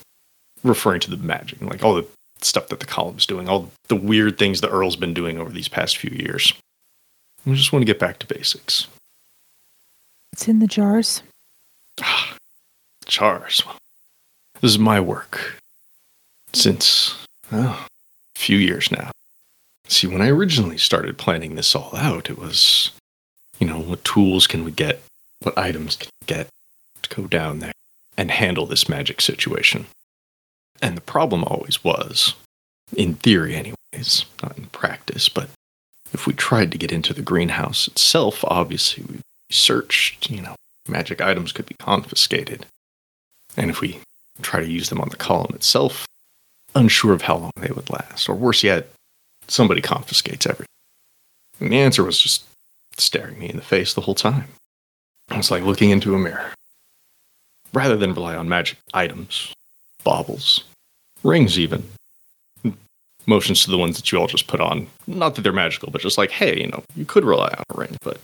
Referring 0.65 1.01
to 1.01 1.11
the 1.11 1.17
magic, 1.17 1.61
like 1.61 1.83
all 1.83 1.95
the 1.95 2.07
stuff 2.41 2.69
that 2.69 2.81
the 2.81 2.87
column's 2.87 3.27
doing, 3.27 3.49
all 3.49 3.71
the 3.89 3.97
weird 3.97 4.39
things 4.39 4.61
the 4.61 4.71
Earl's 4.71 4.97
been 4.97 5.15
doing 5.15 5.39
over 5.39 5.51
these 5.51 5.69
past 5.69 5.97
few 5.97 6.11
years. 6.11 6.53
We 7.45 7.57
just 7.57 7.73
want 7.73 7.83
to 7.83 7.87
get 7.87 7.99
back 7.99 8.21
to 8.21 8.27
basics. 8.27 8.87
It's 10.33 10.47
in 10.47 10.61
the 10.61 10.67
jars. 10.69 11.23
Ah, 12.01 12.37
Jars. 13.07 13.63
This 14.61 14.71
is 14.71 14.79
my 14.79 15.01
work. 15.01 15.59
Since, 16.53 17.17
oh, 17.51 17.87
few 18.43 18.59
years 18.59 18.91
now. 18.91 19.11
See, 19.87 20.07
when 20.07 20.21
I 20.21 20.29
originally 20.29 20.79
started 20.79 21.17
planning 21.17 21.55
this 21.55 21.75
all 21.75 21.95
out, 21.95 22.29
it 22.29 22.39
was, 22.39 22.91
you 23.59 23.67
know, 23.67 23.79
what 23.79 24.05
tools 24.05 24.47
can 24.47 24.65
we 24.65 24.73
get? 24.73 25.01
What 25.43 25.57
items 25.57 25.97
can 25.97 26.09
we 26.21 26.27
get 26.27 26.49
to 27.03 27.15
go 27.15 27.27
down 27.29 27.61
there 27.61 27.73
and 28.17 28.31
handle 28.31 28.67
this 28.67 28.89
magic 28.89 29.21
situation? 29.21 29.87
And 30.81 30.97
the 30.97 31.03
problem 31.03 31.45
always 31.45 31.85
was, 31.85 32.35
in 32.97 33.15
theory, 33.15 33.55
anyways, 33.55 34.25
not 34.43 34.59
in 34.59 34.67
practice, 34.67 35.29
but 35.29 35.49
if 36.13 36.27
we 36.27 36.33
tried 36.33 36.73
to 36.73 36.79
get 36.79 36.93
into 36.93 37.15
the 37.15 37.23
greenhouse 37.23 37.87
itself, 37.87 38.45
obviously 38.49 39.05
we 39.09 39.21
searched, 39.51 40.31
you 40.31 40.43
know, 40.43 40.57
magic 40.89 41.21
items 41.21 41.53
could 41.53 41.67
be 41.67 41.77
confiscated. 41.79 42.67
And 43.57 43.71
if 43.71 43.81
we 43.81 44.01
try 44.41 44.61
to 44.61 44.71
use 44.71 44.89
them 44.89 45.01
on 45.01 45.11
the 45.11 45.17
column 45.17 45.55
itself, 45.55 46.07
unsure 46.75 47.13
of 47.13 47.23
how 47.23 47.37
long 47.37 47.53
they 47.57 47.73
would 47.73 47.91
last. 47.91 48.29
Or 48.29 48.35
worse 48.35 48.63
yet, 48.63 48.89
somebody 49.49 49.81
confiscates 49.81 50.47
everything. 50.47 50.67
And 51.61 51.73
the 51.73 51.81
answer 51.81 52.03
was 52.05 52.21
just 52.21 52.45
staring 52.97 53.39
me 53.39 53.49
in 53.49 53.57
the 53.57 53.63
face 53.63 53.95
the 53.95 54.01
whole 54.01 54.15
time. 54.15 54.49
It 55.31 55.37
was 55.37 55.51
like 55.51 55.63
looking 55.63 55.91
into 55.91 56.15
a 56.15 56.19
mirror. 56.19 56.53
Rather 57.73 57.97
than 57.97 58.15
rely 58.15 58.37
on 58.37 58.49
magic 58.49 58.79
items, 58.93 59.53
baubles, 60.05 60.65
rings 61.23 61.59
even, 61.59 61.85
motions 63.27 63.63
to 63.65 63.71
the 63.71 63.79
ones 63.79 63.97
that 63.97 64.11
you 64.11 64.19
all 64.19 64.27
just 64.27 64.47
put 64.47 64.61
on. 64.61 64.87
Not 65.07 65.35
that 65.35 65.43
they're 65.43 65.53
magical, 65.53 65.91
but 65.91 66.01
just 66.01 66.19
like, 66.19 66.31
hey, 66.31 66.61
you 66.61 66.67
know, 66.67 66.83
you 66.97 67.05
could 67.05 67.25
rely 67.25 67.49
on 67.49 67.65
a 67.71 67.79
ring, 67.79 67.97
but 68.03 68.21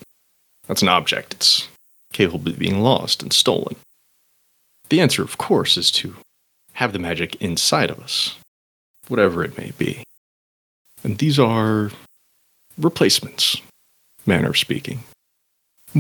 that's 0.67 0.83
an 0.83 0.89
object. 0.89 1.35
It's 1.35 1.69
capable 2.13 2.51
of 2.51 2.59
being 2.59 2.81
lost 2.81 3.23
and 3.23 3.33
stolen. 3.33 3.77
The 4.89 5.01
answer, 5.01 5.23
of 5.23 5.39
course, 5.39 5.77
is 5.77 5.91
to 5.93 6.17
have 6.79 6.93
the 6.93 6.99
magic 7.01 7.35
inside 7.43 7.91
of 7.91 7.99
us, 7.99 8.37
whatever 9.09 9.43
it 9.43 9.59
may 9.59 9.73
be. 9.79 10.05
And 11.03 11.19
these 11.19 11.37
are 11.37 11.91
replacements, 12.79 13.61
manner 14.27 14.51
of 14.51 14.59
speaking. 14.59 15.01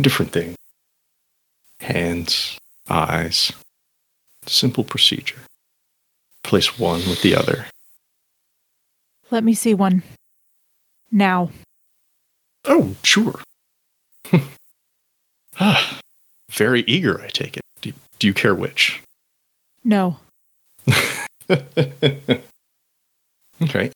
Different 0.01 0.31
things. 0.31 0.55
Hands, 1.81 2.59
eyes, 2.89 3.53
simple 4.47 4.85
procedure. 4.85 5.41
Place 6.45 6.79
one 6.79 7.01
with 7.09 7.23
the 7.23 7.35
other. 7.35 7.67
Let 9.33 9.43
me 9.43 9.55
see 9.55 9.75
one. 9.75 10.05
Now. 11.11 11.51
Oh, 12.65 12.95
sure. 13.03 13.41
ah, 15.59 15.99
very 16.53 16.83
eager, 16.83 17.21
I 17.21 17.27
take 17.31 17.57
it. 17.57 17.63
Do, 17.81 17.93
do 18.21 18.29
you 18.29 18.33
care 18.33 18.55
which? 18.55 19.03
No. 19.83 20.19
okay. 23.63 23.91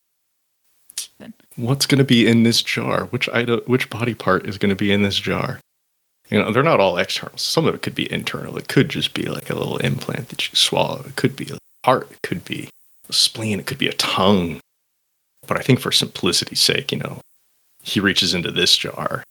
What's 1.56 1.86
going 1.86 1.98
to 1.98 2.04
be 2.04 2.26
in 2.26 2.42
this 2.42 2.62
jar? 2.62 3.04
Which 3.06 3.28
item, 3.28 3.60
which 3.66 3.90
body 3.90 4.14
part 4.14 4.46
is 4.46 4.58
going 4.58 4.70
to 4.70 4.76
be 4.76 4.92
in 4.92 5.02
this 5.02 5.18
jar? 5.18 5.60
You 6.30 6.38
know, 6.38 6.50
they're 6.50 6.62
not 6.62 6.80
all 6.80 6.96
external. 6.96 7.36
Some 7.36 7.66
of 7.66 7.74
it 7.74 7.82
could 7.82 7.94
be 7.94 8.10
internal. 8.10 8.56
It 8.56 8.68
could 8.68 8.88
just 8.88 9.12
be 9.12 9.24
like 9.24 9.50
a 9.50 9.54
little 9.54 9.76
implant 9.78 10.30
that 10.30 10.48
you 10.48 10.56
swallow. 10.56 11.04
It 11.06 11.16
could 11.16 11.36
be 11.36 11.50
a 11.52 11.58
heart. 11.84 12.10
It 12.10 12.22
could 12.22 12.44
be 12.44 12.70
a 13.08 13.12
spleen. 13.12 13.60
It 13.60 13.66
could 13.66 13.78
be 13.78 13.88
a 13.88 13.92
tongue. 13.92 14.60
But 15.46 15.58
I 15.58 15.60
think 15.60 15.80
for 15.80 15.92
simplicity's 15.92 16.60
sake, 16.60 16.90
you 16.90 16.98
know, 16.98 17.20
he 17.82 18.00
reaches 18.00 18.32
into 18.32 18.50
this 18.50 18.76
jar, 18.76 19.24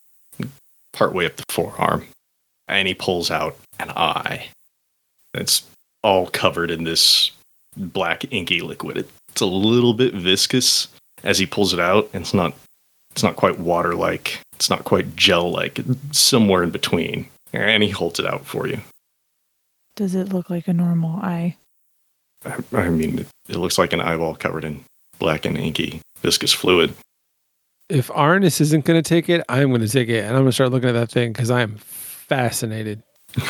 partway 0.94 1.26
up 1.26 1.38
the 1.38 1.46
forearm, 1.50 2.06
and 2.68 2.88
he 2.88 2.94
pulls 2.94 3.32
out 3.32 3.58
an 3.80 3.90
eye. 3.92 4.50
It's 5.34 5.64
all 6.04 6.28
covered 6.28 6.70
in 6.70 6.84
this 6.84 7.32
black 7.76 8.32
inky 8.32 8.62
liquid. 8.62 9.08
It's 9.30 9.42
a 9.42 9.46
little 9.46 9.94
bit 9.94 10.14
viscous 10.14 10.88
as 11.24 11.40
he 11.40 11.46
pulls 11.46 11.74
it 11.74 11.80
out, 11.80 12.10
and 12.14 12.24
it's 12.24 12.34
not 12.34 12.54
it's 13.12 13.24
not 13.24 13.36
quite 13.36 13.60
water 13.60 13.96
like. 13.96 14.40
It's 14.54 14.70
not 14.70 14.84
quite 14.84 15.16
gel 15.16 15.52
like. 15.52 15.80
It's 15.80 16.20
somewhere 16.20 16.64
in 16.64 16.70
between. 16.70 17.28
And 17.54 17.84
he 17.84 17.90
holds 17.90 18.20
it 18.20 18.26
out 18.26 18.46
for 18.46 18.68
you. 18.68 18.80
Does 19.96 20.16
it 20.16 20.30
look 20.30 20.50
like 20.50 20.68
a 20.68 20.74
normal 20.74 21.20
eye? 21.20 21.58
I, 22.46 22.58
I 22.74 22.90
mean, 22.90 23.20
it, 23.20 23.28
it 23.50 23.58
looks 23.58 23.78
like 23.78 23.92
an 23.92 24.00
eyeball 24.00 24.36
covered 24.36 24.64
in 24.64 24.84
black 25.20 25.46
and 25.46 25.58
inky 25.58 26.02
viscous 26.22 26.54
fluid. 26.54 26.94
If 27.90 28.08
Arnis 28.08 28.62
isn't 28.62 28.86
going 28.86 29.02
to 29.02 29.08
take 29.08 29.28
it, 29.28 29.44
I'm 29.50 29.70
going 29.70 29.82
to 29.82 29.90
take 29.90 30.08
it, 30.08 30.24
and 30.24 30.30
I'm 30.30 30.44
going 30.44 30.46
to 30.46 30.54
start 30.54 30.72
looking 30.72 30.90
at 30.90 30.94
that 30.94 31.12
thing 31.12 31.34
because 31.34 31.52
I 31.52 31.62
am 31.62 31.76
fascinated. 31.76 33.04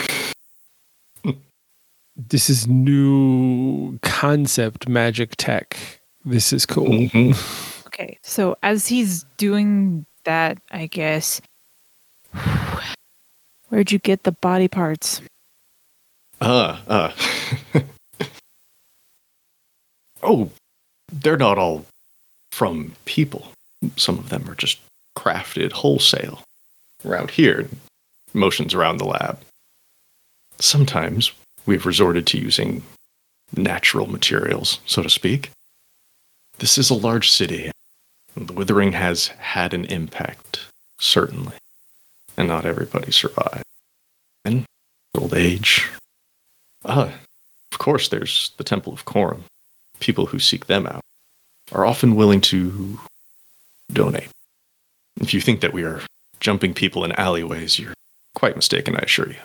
this 2.16 2.50
is 2.50 2.68
new 2.68 4.00
concept 4.22 4.88
magic 4.88 5.36
tech. 5.36 5.76
This 6.24 6.54
is 6.54 6.68
cool. 6.68 6.90
Mhm. 6.90 7.34
Okay, 7.88 8.20
so 8.22 8.56
as 8.62 8.86
he's 8.86 9.26
doing 9.38 10.06
that, 10.26 10.60
I 10.70 10.86
guess. 10.86 11.42
Where'd 13.70 13.92
you 13.92 13.98
get 13.98 14.22
the 14.22 14.32
body 14.32 14.68
parts? 14.68 15.22
Uh, 16.40 16.80
uh. 16.88 17.12
oh, 20.22 20.52
they're 21.12 21.36
not 21.36 21.58
all 21.58 21.88
from 22.52 22.94
people. 23.06 23.52
Some 23.96 24.20
of 24.20 24.30
them 24.30 24.48
are 24.48 24.56
just 24.56 24.80
crafted 25.18 25.72
wholesale 25.72 26.44
around 27.04 27.32
here, 27.32 27.68
motions 28.36 28.76
around 28.76 28.98
the 28.98 29.06
lab. 29.06 29.40
Sometimes 30.60 31.32
we've 31.66 31.88
resorted 31.88 32.28
to 32.28 32.38
using 32.38 32.84
natural 33.56 34.08
materials, 34.08 34.80
so 34.86 35.02
to 35.02 35.10
speak. 35.10 35.52
This 36.60 36.78
is 36.78 36.90
a 36.90 36.96
large 36.96 37.30
city. 37.30 37.72
The 38.36 38.54
withering 38.54 38.94
has 38.94 39.28
had 39.28 39.74
an 39.74 39.86
impact, 39.86 40.66
certainly, 41.00 41.58
and 42.38 42.48
not 42.48 42.66
everybody 42.66 43.12
survived. 43.12 43.64
And 44.46 44.66
old 45.16 45.34
age, 45.34 45.90
Ah, 46.86 47.14
of 47.72 47.78
course, 47.78 48.10
there's 48.10 48.52
the 48.58 48.64
Temple 48.64 48.94
of 48.94 49.06
Corum. 49.06 49.44
People 50.00 50.26
who 50.28 50.40
seek 50.40 50.66
them 50.66 50.88
out 50.88 51.02
are 51.72 51.86
often 51.86 52.16
willing 52.16 52.42
to 52.42 53.00
donate. 53.94 54.30
If 55.20 55.34
you 55.34 55.42
think 55.42 55.62
that 55.62 55.74
we 55.74 55.84
are 55.84 56.02
jumping 56.40 56.74
people 56.74 57.04
in 57.04 57.12
alleyways, 57.14 57.78
you're 57.78 57.94
quite 58.34 58.56
mistaken, 58.56 58.96
I 58.96 59.00
assure 59.00 59.28
you. 59.28 59.36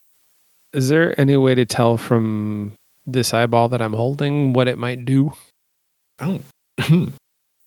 Is 0.73 0.89
there 0.89 1.19
any 1.21 1.37
way 1.37 1.55
to 1.55 1.67
tell 1.67 1.97
from 1.97 2.73
this 3.07 3.33
eyeball 3.35 3.69
that 3.71 3.81
I'm 3.83 3.93
holding 3.93 4.53
what 4.53 4.69
it 4.69 4.79
might 4.79 5.05
do? 5.05 5.33
Oh, 6.21 6.41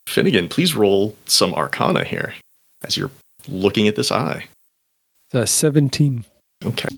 Finnegan, 0.07 0.49
please 0.49 0.75
roll 0.75 1.15
some 1.25 1.53
arcana 1.53 2.03
here 2.03 2.33
as 2.83 2.97
you're 2.97 3.11
looking 3.47 3.87
at 3.87 3.95
this 3.95 4.11
eye. 4.11 4.45
The 5.31 5.45
17. 5.45 6.25
Okay. 6.65 6.89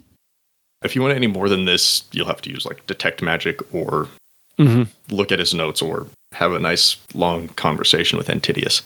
If 0.84 0.96
you 0.96 1.02
want 1.02 1.14
any 1.16 1.28
more 1.28 1.50
than 1.50 1.66
this, 1.66 2.04
you'll 2.12 2.28
have 2.28 2.42
to 2.44 2.50
use 2.50 2.66
like 2.66 2.86
detect 2.88 3.22
magic 3.22 3.62
or 3.74 4.08
Mm-hmm. 4.60 5.16
look 5.16 5.32
at 5.32 5.40
his 5.40 5.56
notes 5.56 5.82
or 5.82 6.06
have 6.34 6.54
a 6.54 6.60
nice 6.60 6.98
long 7.16 7.48
conversation 7.48 8.18
with 8.20 8.30
Antidius. 8.30 8.84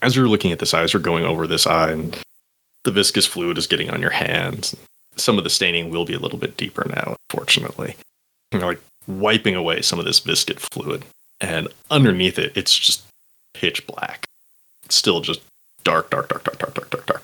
As 0.00 0.16
you're 0.16 0.28
looking 0.28 0.52
at 0.52 0.58
this 0.58 0.72
eye, 0.72 0.82
as 0.82 0.92
you're 0.94 1.02
going 1.02 1.24
over 1.24 1.46
this 1.46 1.66
eye, 1.66 1.90
and 1.90 2.16
the 2.84 2.92
viscous 2.92 3.26
fluid 3.26 3.58
is 3.58 3.66
getting 3.66 3.90
on 3.90 4.00
your 4.00 4.10
hands, 4.12 4.74
some 5.16 5.36
of 5.36 5.44
the 5.44 5.50
staining 5.50 5.90
will 5.90 6.06
be 6.06 6.14
a 6.14 6.18
little 6.18 6.38
bit 6.38 6.56
deeper 6.56 6.86
now, 6.88 7.16
fortunately. 8.50 8.74
You're 8.74 8.74
like 8.74 8.82
wiping 9.20 9.54
away 9.54 9.82
some 9.82 9.98
of 9.98 10.04
this 10.04 10.20
viscid 10.20 10.60
fluid, 10.60 11.04
and 11.40 11.68
underneath 11.90 12.38
it, 12.38 12.56
it's 12.56 12.76
just 12.76 13.04
pitch 13.54 13.86
black. 13.86 14.26
It's 14.84 14.96
still 14.96 15.20
just 15.20 15.40
dark, 15.84 16.10
dark, 16.10 16.28
dark, 16.28 16.44
dark, 16.44 16.58
dark, 16.58 16.74
dark, 16.74 16.90
dark, 16.90 17.06
dark. 17.06 17.22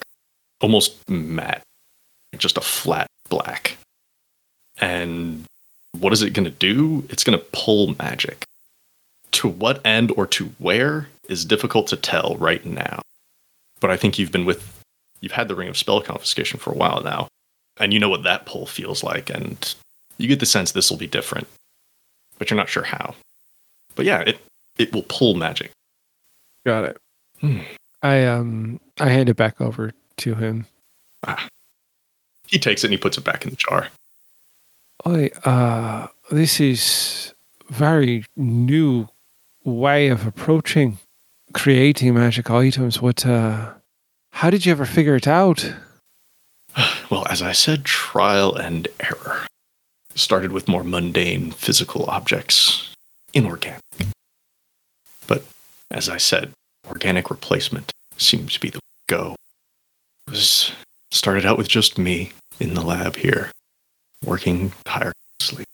Almost 0.60 1.08
matte. 1.08 1.62
Just 2.36 2.56
a 2.56 2.62
flat 2.62 3.08
black. 3.28 3.76
And 4.80 5.44
what 5.98 6.12
is 6.12 6.22
it 6.22 6.32
going 6.32 6.44
to 6.44 6.50
do? 6.50 7.06
It's 7.10 7.24
going 7.24 7.38
to 7.38 7.44
pull 7.52 7.94
magic. 7.98 8.44
To 9.32 9.48
what 9.48 9.80
end 9.84 10.12
or 10.16 10.26
to 10.28 10.46
where 10.58 11.08
is 11.28 11.44
difficult 11.44 11.86
to 11.88 11.96
tell 11.96 12.36
right 12.38 12.64
now. 12.64 13.00
But 13.80 13.90
I 13.90 13.96
think 13.96 14.18
you've 14.18 14.32
been 14.32 14.44
with, 14.44 14.80
you've 15.20 15.32
had 15.32 15.48
the 15.48 15.54
Ring 15.54 15.68
of 15.68 15.76
Spell 15.76 16.00
Confiscation 16.00 16.60
for 16.60 16.70
a 16.70 16.76
while 16.76 17.02
now, 17.02 17.28
and 17.78 17.92
you 17.92 17.98
know 17.98 18.08
what 18.08 18.22
that 18.24 18.46
pull 18.46 18.66
feels 18.66 19.02
like, 19.02 19.30
and 19.30 19.74
you 20.22 20.28
get 20.28 20.40
the 20.40 20.46
sense 20.46 20.72
this 20.72 20.90
will 20.90 20.98
be 20.98 21.06
different, 21.06 21.48
but 22.38 22.50
you're 22.50 22.56
not 22.56 22.68
sure 22.68 22.84
how. 22.84 23.14
But 23.94 24.06
yeah, 24.06 24.20
it 24.20 24.38
it 24.78 24.92
will 24.92 25.04
pull 25.08 25.34
magic. 25.34 25.70
Got 26.64 26.84
it. 26.84 26.96
Hmm. 27.40 27.60
I 28.02 28.24
um 28.24 28.80
I 28.98 29.08
hand 29.08 29.28
it 29.28 29.36
back 29.36 29.60
over 29.60 29.92
to 30.18 30.34
him. 30.34 30.66
He 32.46 32.58
takes 32.58 32.84
it 32.84 32.88
and 32.88 32.92
he 32.92 32.98
puts 32.98 33.18
it 33.18 33.24
back 33.24 33.44
in 33.44 33.50
the 33.50 33.56
jar. 33.56 33.88
I 35.04 35.30
uh, 35.44 36.06
this 36.30 36.60
is 36.60 37.34
very 37.68 38.24
new 38.36 39.08
way 39.64 40.08
of 40.08 40.26
approaching 40.26 40.98
creating 41.52 42.14
magical 42.14 42.56
items. 42.56 43.00
What, 43.00 43.24
uh, 43.26 43.72
how 44.30 44.50
did 44.50 44.66
you 44.66 44.72
ever 44.72 44.86
figure 44.86 45.16
it 45.16 45.26
out? 45.26 45.72
Well, 47.10 47.26
as 47.28 47.42
I 47.42 47.52
said, 47.52 47.84
trial 47.84 48.54
and 48.56 48.88
error. 48.98 49.46
Started 50.14 50.52
with 50.52 50.68
more 50.68 50.84
mundane 50.84 51.50
physical 51.50 52.04
objects, 52.06 52.94
inorganic. 53.32 53.80
But 55.26 55.44
as 55.90 56.08
I 56.08 56.18
said, 56.18 56.52
organic 56.88 57.30
replacement 57.30 57.92
seems 58.18 58.54
to 58.54 58.60
be 58.60 58.70
the 58.70 58.80
go. 59.08 59.34
It 60.26 60.32
was 60.32 60.72
started 61.10 61.46
out 61.46 61.58
with 61.58 61.68
just 61.68 61.98
me 61.98 62.32
in 62.60 62.74
the 62.74 62.82
lab 62.82 63.16
here, 63.16 63.50
working 64.24 64.72
tirelessly, 64.84 65.64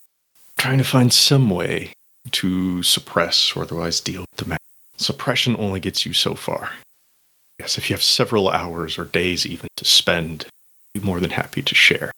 trying 0.57 0.78
to 0.78 0.84
find 0.84 1.12
some 1.12 1.51
way 1.51 1.93
to 2.30 2.82
suppress 2.82 3.57
or 3.57 3.62
otherwise 3.62 4.01
deal 4.01 4.20
with 4.20 4.36
the 4.36 4.45
magic. 4.47 4.62
Suppression 4.97 5.57
only 5.59 5.80
gets 5.80 6.07
you 6.07 6.12
so 6.12 6.34
far. 6.34 6.70
Yes, 7.59 7.76
if 7.76 7.91
you 7.91 7.95
have 7.95 8.03
several 8.03 8.49
hours 8.49 8.99
or 8.99 9.05
days 9.05 9.45
even 9.45 9.68
to 9.76 9.84
spend 9.84 10.47
be 10.95 11.01
more 11.01 11.20
than 11.20 11.30
happy 11.30 11.62
to 11.62 11.74
share. 11.74 12.12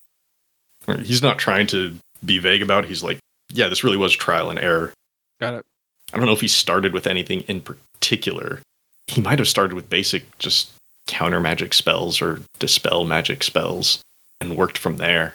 He's 1.03 1.23
not 1.23 1.39
trying 1.39 1.67
to 1.69 1.97
be 2.25 2.39
vague 2.39 2.63
about. 2.63 2.85
He's 2.85 3.03
like, 3.03 3.19
yeah, 3.53 3.69
this 3.69 3.85
really 3.85 3.97
was 3.97 4.15
trial 4.15 4.51
and 4.51 4.59
error. 4.59 4.93
Got 5.41 5.55
it. 5.55 5.67
I 6.13 6.17
don't 6.17 6.27
know 6.27 6.33
if 6.33 6.41
he 6.41 6.49
started 6.49 6.93
with 6.93 7.07
anything 7.07 7.41
in 7.43 7.61
particular. 7.61 8.61
He 9.07 9.21
might 9.21 9.39
have 9.39 9.49
started 9.49 9.75
with 9.75 9.91
basic 9.91 10.39
just 10.39 10.71
counter 11.07 11.41
magic 11.41 11.75
spells 11.75 12.21
or 12.23 12.41
dispel 12.59 13.05
magic 13.05 13.43
spells 13.43 14.03
and 14.41 14.57
worked 14.57 14.79
from 14.79 14.97
there. 14.97 15.35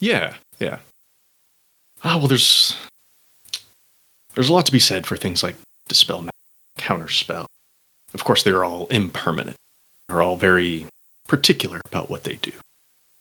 Yeah, 0.00 0.34
yeah. 0.58 0.78
Ah, 2.02 2.18
well, 2.18 2.28
there's 2.28 2.76
there's 4.34 4.48
a 4.48 4.52
lot 4.52 4.66
to 4.66 4.72
be 4.72 4.80
said 4.80 5.06
for 5.06 5.16
things 5.16 5.42
like 5.42 5.56
dispel 5.88 6.20
magic, 6.20 6.34
counter 6.78 7.08
spell. 7.08 7.46
Of 8.12 8.24
course, 8.24 8.42
they're 8.42 8.64
all 8.64 8.86
impermanent. 8.88 9.56
They're 10.08 10.22
all 10.22 10.36
very 10.36 10.86
particular 11.26 11.80
about 11.86 12.10
what 12.10 12.24
they 12.24 12.36
do. 12.36 12.52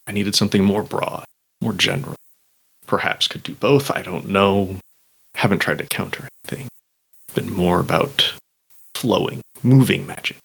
I 0.05 0.11
needed 0.11 0.35
something 0.35 0.63
more 0.63 0.83
broad, 0.83 1.25
more 1.61 1.73
general. 1.73 2.15
Perhaps 2.93 3.27
could 3.27 3.41
do 3.41 3.55
both. 3.55 3.89
I 3.89 4.03
don't 4.03 4.27
know. 4.27 4.77
Haven't 5.33 5.57
tried 5.57 5.79
to 5.79 5.87
counter 5.87 6.27
anything. 6.45 6.67
Been 7.33 7.51
more 7.51 7.79
about 7.79 8.35
flowing, 8.93 9.41
moving 9.63 10.05
magic. 10.05 10.37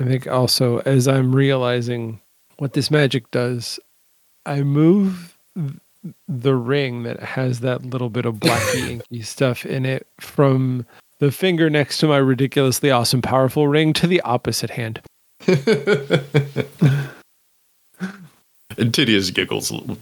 I 0.00 0.04
think 0.04 0.28
also 0.28 0.78
as 0.86 1.08
I'm 1.08 1.34
realizing 1.34 2.20
what 2.58 2.74
this 2.74 2.88
magic 2.88 3.28
does, 3.32 3.80
I 4.46 4.62
move 4.62 5.36
the 6.28 6.54
ring 6.54 7.02
that 7.02 7.18
has 7.18 7.58
that 7.60 7.84
little 7.84 8.10
bit 8.10 8.26
of 8.26 8.36
blacky 8.36 8.88
inky 8.90 9.22
stuff 9.22 9.66
in 9.66 9.84
it 9.84 10.06
from 10.20 10.86
the 11.18 11.32
finger 11.32 11.68
next 11.68 11.98
to 11.98 12.06
my 12.06 12.18
ridiculously 12.18 12.92
awesome 12.92 13.22
powerful 13.22 13.66
ring 13.66 13.92
to 13.94 14.06
the 14.06 14.20
opposite 14.20 14.70
hand. 14.70 15.00
Antidius 18.78 19.32
giggles 19.32 19.72
a 19.72 19.74
little. 19.74 19.98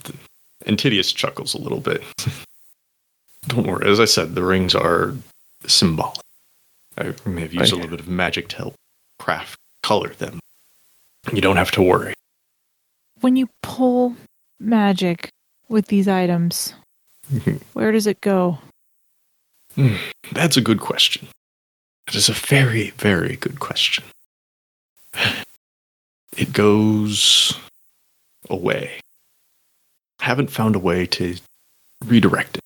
Antidius 0.66 1.12
chuckles 1.12 1.54
a 1.54 1.58
little 1.58 1.80
bit. 1.80 2.02
Don't 3.48 3.66
worry. 3.66 3.88
As 3.88 4.00
I 4.00 4.04
said, 4.04 4.34
the 4.34 4.42
rings 4.42 4.74
are 4.74 5.14
symbolic. 5.66 6.18
I 6.98 7.14
may 7.24 7.42
have 7.42 7.54
used 7.54 7.72
a 7.72 7.76
little 7.76 7.90
bit 7.90 8.00
of 8.00 8.08
magic 8.08 8.48
to 8.48 8.56
help 8.56 8.74
craft, 9.18 9.58
color 9.82 10.08
them. 10.14 10.40
You 11.32 11.40
don't 11.40 11.56
have 11.56 11.70
to 11.72 11.82
worry. 11.82 12.14
When 13.20 13.36
you 13.36 13.48
pull 13.62 14.14
magic 14.58 15.28
with 15.68 15.88
these 15.88 16.08
items, 16.08 16.74
where 17.72 17.92
does 17.92 18.06
it 18.06 18.20
go? 18.20 18.58
Hmm. 19.74 19.96
That's 20.32 20.56
a 20.56 20.60
good 20.60 20.80
question. 20.80 21.28
That 22.06 22.14
is 22.14 22.28
a 22.28 22.32
very, 22.32 22.90
very 22.90 23.36
good 23.36 23.60
question. 23.60 24.04
It 26.36 26.52
goes 26.52 27.58
away. 28.50 29.00
Haven't 30.26 30.50
found 30.50 30.74
a 30.74 30.80
way 30.80 31.06
to 31.06 31.36
redirect 32.04 32.56
it 32.56 32.64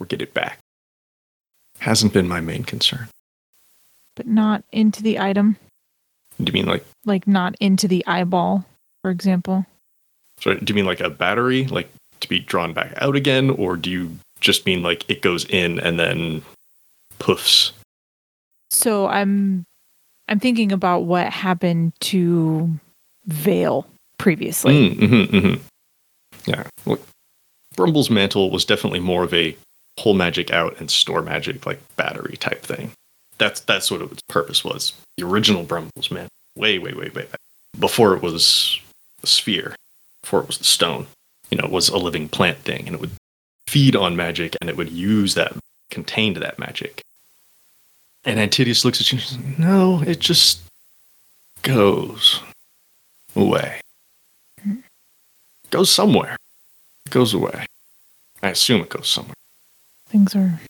or 0.00 0.06
get 0.06 0.20
it 0.20 0.34
back. 0.34 0.58
Hasn't 1.78 2.12
been 2.12 2.26
my 2.26 2.40
main 2.40 2.64
concern. 2.64 3.06
But 4.16 4.26
not 4.26 4.64
into 4.72 5.00
the 5.00 5.20
item, 5.20 5.56
Do 6.42 6.50
you 6.50 6.52
mean 6.52 6.66
like 6.66 6.84
like 7.06 7.28
not 7.28 7.54
into 7.60 7.86
the 7.86 8.04
eyeball, 8.08 8.64
for 9.02 9.12
example. 9.12 9.66
sorry, 10.40 10.58
do 10.58 10.72
you 10.72 10.74
mean 10.74 10.84
like 10.84 10.98
a 10.98 11.08
battery? 11.08 11.66
Like 11.66 11.88
to 12.18 12.28
be 12.28 12.40
drawn 12.40 12.72
back 12.72 12.92
out 12.96 13.14
again, 13.14 13.50
or 13.50 13.76
do 13.76 13.88
you 13.88 14.18
just 14.40 14.66
mean 14.66 14.82
like 14.82 15.08
it 15.08 15.22
goes 15.22 15.44
in 15.44 15.78
and 15.78 15.96
then 15.96 16.42
poofs? 17.20 17.70
So 18.70 19.06
I'm 19.06 19.64
I'm 20.26 20.40
thinking 20.40 20.72
about 20.72 21.04
what 21.04 21.28
happened 21.32 21.92
to 22.10 22.68
Vale 23.26 23.86
previously. 24.18 24.90
Mm, 24.90 24.98
mhm, 24.98 25.26
mhm. 25.28 25.60
Yeah. 26.46 26.64
Well, 26.84 26.98
Brumble's 27.76 28.10
mantle 28.10 28.50
was 28.50 28.64
definitely 28.64 29.00
more 29.00 29.24
of 29.24 29.34
a 29.34 29.56
pull 29.96 30.14
magic 30.14 30.50
out 30.50 30.78
and 30.80 30.90
store 30.90 31.22
magic 31.22 31.66
like 31.66 31.80
battery 31.96 32.36
type 32.36 32.62
thing. 32.62 32.92
That's 33.38 33.60
that's 33.60 33.90
what 33.90 34.02
its 34.02 34.22
purpose 34.28 34.64
was. 34.64 34.92
The 35.16 35.24
original 35.24 35.62
Brumble's 35.62 36.10
mantle, 36.10 36.30
way, 36.56 36.78
way, 36.78 36.92
way, 36.92 37.10
way 37.10 37.24
back. 37.24 37.40
Before 37.78 38.14
it 38.14 38.22
was 38.22 38.80
a 39.22 39.26
sphere, 39.26 39.74
before 40.22 40.40
it 40.40 40.46
was 40.46 40.58
the 40.58 40.64
stone. 40.64 41.06
You 41.50 41.58
know, 41.58 41.64
it 41.64 41.70
was 41.70 41.88
a 41.88 41.96
living 41.98 42.28
plant 42.28 42.58
thing, 42.58 42.86
and 42.86 42.94
it 42.94 43.00
would 43.00 43.10
feed 43.66 43.96
on 43.96 44.14
magic, 44.14 44.56
and 44.60 44.70
it 44.70 44.76
would 44.76 44.90
use 44.90 45.34
that 45.34 45.52
contained 45.90 46.36
that 46.36 46.58
magic. 46.58 47.02
And 48.24 48.38
Antidius 48.38 48.84
looks 48.84 49.00
at 49.00 49.10
you 49.10 49.18
and 49.18 49.26
says, 49.26 49.58
No, 49.58 50.02
it 50.02 50.18
just 50.20 50.60
goes 51.62 52.40
away. 53.34 53.79
Goes 55.70 55.90
somewhere. 55.90 56.36
It 57.06 57.10
goes 57.12 57.32
away. 57.34 57.66
I 58.42 58.48
assume 58.50 58.80
it 58.80 58.88
goes 58.88 59.08
somewhere. 59.08 59.34
Things 60.08 60.34
are 60.34 60.60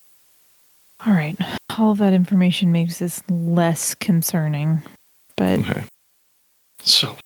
all 1.07 1.15
right. 1.15 1.37
All 1.79 1.93
of 1.93 1.99
that 1.99 2.13
information 2.13 2.71
makes 2.73 2.99
this 2.99 3.23
less 3.31 3.95
concerning, 3.95 4.83
but 5.37 5.61
Okay. 5.61 5.85
So, 6.83 7.17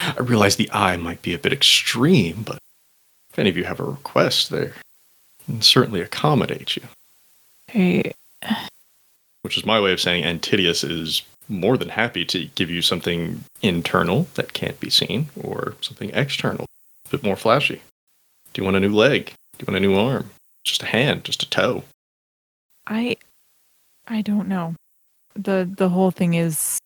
I 0.00 0.14
realize 0.20 0.56
the 0.56 0.70
eye 0.72 0.96
might 0.96 1.22
be 1.22 1.34
a 1.34 1.38
bit 1.38 1.52
extreme, 1.52 2.42
but 2.44 2.58
if 3.30 3.38
any 3.38 3.50
of 3.50 3.56
you 3.56 3.64
have 3.64 3.80
a 3.80 3.84
request 3.84 4.50
there, 4.50 4.74
I 4.76 5.44
can 5.46 5.62
certainly 5.62 6.00
accommodate 6.00 6.76
you. 6.76 6.82
hey, 7.68 8.12
Which 9.42 9.56
is 9.56 9.64
my 9.66 9.80
way 9.80 9.92
of 9.92 10.00
saying 10.00 10.24
Antidius 10.24 10.84
is 10.84 11.22
more 11.48 11.76
than 11.76 11.88
happy 11.88 12.24
to 12.26 12.46
give 12.54 12.70
you 12.70 12.82
something 12.82 13.42
internal 13.62 14.28
that 14.34 14.52
can't 14.52 14.78
be 14.78 14.90
seen 14.90 15.28
or 15.40 15.74
something 15.80 16.10
external, 16.10 16.66
a 17.10 17.16
bit 17.16 17.24
more 17.24 17.36
flashy. 17.36 17.82
Do 18.52 18.60
you 18.60 18.64
want 18.64 18.76
a 18.76 18.80
new 18.80 18.94
leg? 18.94 19.26
Do 19.58 19.64
you 19.64 19.72
want 19.72 19.84
a 19.84 19.88
new 19.88 19.96
arm? 19.96 20.30
Just 20.64 20.82
a 20.82 20.86
hand, 20.86 21.24
just 21.24 21.42
a 21.42 21.50
toe. 21.50 21.84
I 22.86 23.16
I 24.06 24.22
don't 24.22 24.48
know. 24.48 24.74
The 25.34 25.68
the 25.76 25.88
whole 25.88 26.10
thing 26.10 26.34
is 26.34 26.78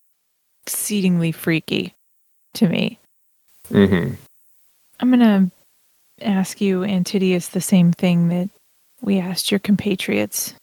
exceedingly 0.64 1.33
freaky 1.33 1.95
to 2.55 2.68
me. 2.68 2.99
Mm-hmm. 3.70 4.14
I'm 5.01 5.11
gonna 5.11 5.51
ask 6.20 6.61
you, 6.61 6.85
Antidius, 6.85 7.49
the 7.49 7.61
same 7.61 7.93
thing 7.93 8.29
that 8.29 8.51
we 9.01 9.18
asked 9.18 9.51
your 9.51 9.59
compatriots. 9.61 10.55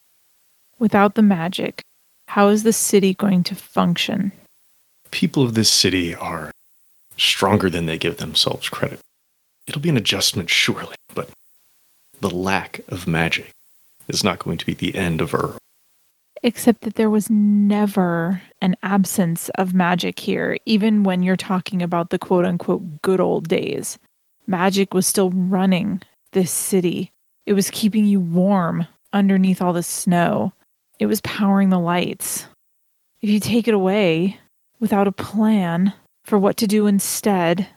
Without 0.80 1.14
the 1.14 1.22
magic, 1.22 1.84
how 2.28 2.48
is 2.48 2.64
the 2.64 2.74
city 2.74 3.14
going 3.14 3.44
to 3.44 3.56
function? 3.56 4.32
People 5.12 5.44
of 5.44 5.54
this 5.54 5.70
city 5.70 6.16
are 6.16 6.52
stronger 7.18 7.70
than 7.70 7.86
they 7.86 7.98
give 7.98 8.18
themselves 8.18 8.70
credit. 8.70 9.00
It'll 9.68 9.82
be 9.82 9.90
an 9.90 9.98
adjustment, 9.98 10.50
surely, 10.50 10.96
but 11.14 11.30
the 12.20 12.30
lack 12.30 12.82
of 12.88 13.08
magic 13.08 13.52
is 14.08 14.24
not 14.24 14.40
going 14.40 14.58
to 14.58 14.66
be 14.66 14.74
the 14.74 14.96
end 14.96 15.22
of 15.22 15.34
Ur. 15.34 15.58
Except 16.44 16.82
that 16.82 16.96
there 16.96 17.10
was 17.10 17.30
never 17.30 18.42
an 18.62 18.76
absence 18.82 19.50
of 19.50 19.74
magic 19.74 20.20
here, 20.20 20.58
even 20.66 21.04
when 21.04 21.22
you're 21.22 21.36
talking 21.36 21.82
about 21.82 22.10
the 22.10 22.20
quote 22.20 22.46
unquote 22.46 23.02
good 23.02 23.20
old 23.20 23.48
days. 23.48 24.00
Magic 24.48 24.94
was 24.94 25.06
still 25.06 25.30
running 25.30 26.02
this 26.32 26.52
city. 26.52 27.12
It 27.46 27.54
was 27.54 27.70
keeping 27.70 28.06
you 28.06 28.20
warm 28.20 28.88
underneath 29.14 29.62
all 29.62 29.74
the 29.74 29.84
snow. 29.84 30.54
It 31.00 31.06
was 31.06 31.22
powering 31.22 31.70
the 31.70 31.80
lights. 31.80 32.48
If 33.22 33.30
you 33.30 33.40
take 33.40 33.68
it 33.68 33.74
away 33.74 34.40
without 34.80 35.08
a 35.08 35.12
plan 35.12 35.94
for 36.24 36.40
what 36.40 36.58
to 36.58 36.68
do 36.68 36.88
instead, 36.88 37.68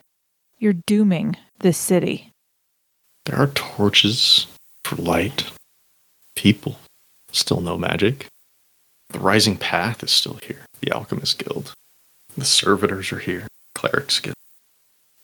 you're 0.58 0.72
dooming 0.72 1.36
this 1.60 1.78
city. 1.78 2.30
There 3.24 3.38
are 3.38 3.48
torches 3.48 4.46
for 4.84 4.96
light. 4.96 5.50
People 6.36 6.78
still 7.32 7.60
no 7.60 7.78
magic. 7.78 8.26
The 9.10 9.18
Rising 9.18 9.56
Path 9.56 10.02
is 10.02 10.10
still 10.10 10.38
here. 10.42 10.66
The 10.80 10.92
Alchemist 10.92 11.38
Guild. 11.38 11.72
The 12.36 12.44
Servitors 12.44 13.12
are 13.12 13.18
here. 13.18 13.46
Clerics 13.74 14.20
Guild. 14.20 14.34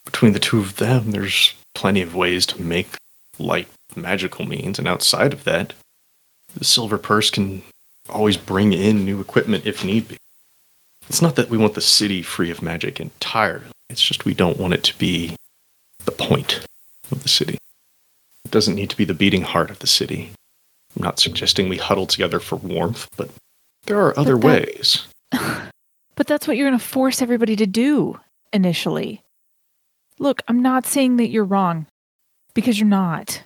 Between 0.05 0.33
the 0.33 0.39
two 0.39 0.61
of 0.61 0.76
them, 0.76 1.11
there's 1.11 1.55
plenty 1.74 2.03
of 2.03 2.14
ways 2.14 2.47
to 2.47 2.62
make 2.62 2.97
light 3.39 3.68
magical 3.97 4.47
means, 4.47 4.78
and 4.78 4.87
outside 4.89 5.33
of 5.33 5.45
that, 5.45 5.72
the 6.55 6.64
Silver 6.64 6.99
Purse 6.99 7.31
can 7.31 7.62
always 8.09 8.37
bring 8.37 8.72
in 8.72 9.05
new 9.05 9.20
equipment 9.20 9.66
if 9.66 9.85
need 9.85 10.09
be. 10.09 10.16
It's 11.09 11.22
not 11.22 11.37
that 11.37 11.49
we 11.51 11.59
want 11.59 11.74
the 11.74 11.81
city 11.81 12.22
free 12.22 12.51
of 12.51 12.62
magic 12.62 13.01
entirely, 13.01 13.66
it's 13.89 14.03
just 14.03 14.24
we 14.24 14.35
don't 14.35 14.59
want 14.59 14.74
it 14.74 14.85
to 14.85 14.99
be 14.99 15.35
the 16.05 16.12
point 16.12 16.66
of 17.11 17.22
the 17.22 17.28
city. 17.28 17.59
It 18.44 18.51
doesn't 18.51 18.74
need 18.74 18.90
to 18.90 18.96
be 18.96 19.05
the 19.05 19.14
beating 19.14 19.42
heart 19.42 19.70
of 19.70 19.78
the 19.80 19.86
city. 19.86 20.30
I'm 20.96 21.03
not 21.03 21.20
suggesting 21.20 21.68
we 21.68 21.76
huddle 21.76 22.07
together 22.07 22.40
for 22.40 22.57
warmth, 22.57 23.09
but 23.16 23.30
there 23.86 24.01
are 24.01 24.18
other 24.18 24.36
that- 24.36 24.46
ways. 24.46 25.07
But 26.16 26.26
that's 26.26 26.46
what 26.46 26.59
you're 26.59 26.68
going 26.68 26.78
to 26.78 26.84
force 26.84 27.22
everybody 27.22 27.57
to 27.57 27.66
do 27.66 28.20
initially. 28.53 29.22
Look, 30.18 30.42
I'm 30.48 30.61
not 30.61 30.84
saying 30.84 31.16
that 31.16 31.30
you're 31.30 31.46
wrong 31.46 31.86
because 32.53 32.78
you're 32.78 32.86
not. 32.86 33.42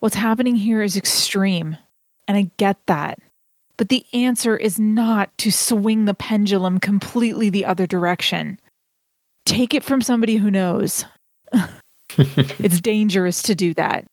What's 0.00 0.16
happening 0.16 0.54
here 0.56 0.82
is 0.82 0.94
extreme, 0.94 1.78
and 2.28 2.36
I 2.36 2.50
get 2.58 2.76
that. 2.84 3.18
But 3.78 3.88
the 3.88 4.04
answer 4.12 4.58
is 4.58 4.78
not 4.78 5.30
to 5.38 5.50
swing 5.50 6.04
the 6.04 6.12
pendulum 6.12 6.80
completely 6.80 7.48
the 7.48 7.64
other 7.64 7.86
direction. 7.86 8.60
Take 9.46 9.72
it 9.72 9.82
from 9.82 10.02
somebody 10.02 10.36
who 10.36 10.50
knows. 10.50 11.06
it's 12.58 12.80
dangerous 12.80 13.42
to 13.42 13.54
do 13.54 13.74
that, 13.74 14.04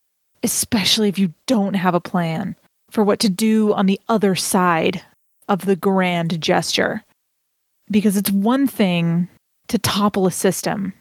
especially 0.42 1.08
if 1.08 1.18
you 1.18 1.32
don't 1.46 1.74
have 1.74 1.94
a 1.94 2.00
plan 2.00 2.56
for 2.90 3.04
what 3.04 3.20
to 3.20 3.28
do 3.28 3.72
on 3.72 3.86
the 3.86 4.00
other 4.08 4.34
side 4.34 5.02
of 5.48 5.64
the 5.64 5.76
grand 5.76 6.40
gesture 6.40 7.02
because 7.90 8.16
it's 8.16 8.30
one 8.30 8.66
thing 8.66 9.28
to 9.68 9.78
topple 9.78 10.26
a 10.26 10.30
system, 10.30 10.92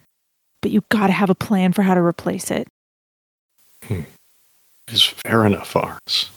but 0.61 0.71
you 0.71 0.83
got 0.89 1.07
to 1.07 1.13
have 1.13 1.29
a 1.29 1.35
plan 1.35 1.71
for 1.71 1.83
how 1.83 1.93
to 1.93 2.01
replace 2.01 2.51
it. 2.51 2.67
Hmm. 3.85 4.01
is 4.89 5.03
fair 5.03 5.45
enough, 5.45 5.75
ours. 5.75 6.29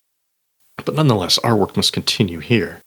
But 0.85 0.95
nonetheless, 0.95 1.39
our 1.39 1.57
work 1.57 1.77
must 1.77 1.93
continue 1.93 2.39
here. 2.39 2.81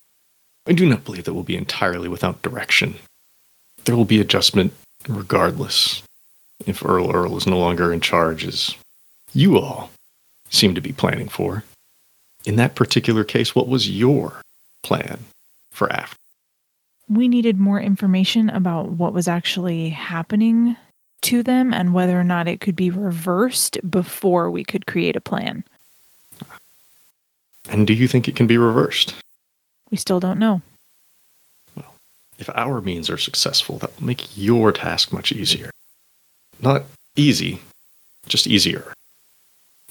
I 0.68 0.74
do 0.74 0.88
not 0.88 1.04
believe 1.04 1.26
that 1.26 1.34
we'll 1.34 1.44
be 1.44 1.58
entirely 1.58 2.08
without 2.08 2.42
direction. 2.42 2.96
There 3.86 3.96
will 3.96 4.06
be 4.06 4.20
adjustment 4.20 4.74
regardless. 5.08 6.02
If 6.66 6.86
Earl 6.86 7.12
Earl 7.12 7.38
is 7.38 7.48
no 7.48 7.60
longer 7.60 7.92
in 7.92 8.02
charge, 8.02 8.46
as 8.46 8.76
you 9.34 9.58
all 9.58 9.92
seem 10.50 10.74
to 10.76 10.82
be 10.82 10.94
planning 10.94 11.28
for. 11.28 11.64
In 12.46 12.56
that 12.56 12.76
particular 12.76 13.24
case, 13.24 13.56
what 13.56 13.68
was 13.68 13.90
your 13.90 14.42
plan 14.84 15.20
for 15.72 15.92
after? 15.92 16.16
We 17.10 17.28
needed 17.28 17.60
more 17.60 17.80
information 17.80 18.50
about 18.50 18.92
what 18.92 19.14
was 19.14 19.28
actually 19.28 19.90
happening 19.90 20.78
to 21.22 21.44
them 21.44 21.74
and 21.74 21.94
whether 21.94 22.20
or 22.20 22.24
not 22.24 22.48
it 22.48 22.62
could 22.62 22.76
be 22.76 22.90
reversed 22.90 23.78
before 23.90 24.50
we 24.50 24.64
could 24.64 24.86
create 24.86 25.16
a 25.16 25.22
plan. 25.22 25.64
And 27.70 27.88
do 27.88 27.94
you 27.94 28.08
think 28.08 28.28
it 28.28 28.36
can 28.36 28.48
be 28.48 28.58
reversed? 28.58 29.16
We 29.90 29.98
still 29.98 30.20
don't 30.20 30.40
know. 30.40 30.62
Well, 31.76 31.94
if 32.38 32.50
our 32.56 32.80
means 32.80 33.10
are 33.10 33.18
successful, 33.18 33.80
that 33.80 34.00
will 34.00 34.06
make 34.06 34.38
your 34.38 34.72
task 34.72 35.12
much 35.12 35.32
easier. 35.32 35.72
Not 36.66 36.84
easy, 37.16 37.62
just 38.28 38.48
easier. 38.48 38.92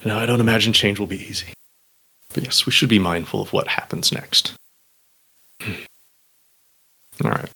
Now, 0.05 0.19
I 0.19 0.27
don't 0.27 0.41
imagine 0.41 0.73
change 0.73 0.99
will 0.99 1.07
be 1.07 1.23
easy. 1.23 1.55
But 2.35 2.43
yes, 2.43 2.67
we 2.67 2.73
should 2.73 2.89
be 2.89 2.99
mindful 2.99 3.41
of 3.41 3.53
what 3.53 3.69
happens 3.69 4.11
next. 4.11 4.55
Hmm. 5.63 5.73
All 7.25 7.31
right. 7.31 7.49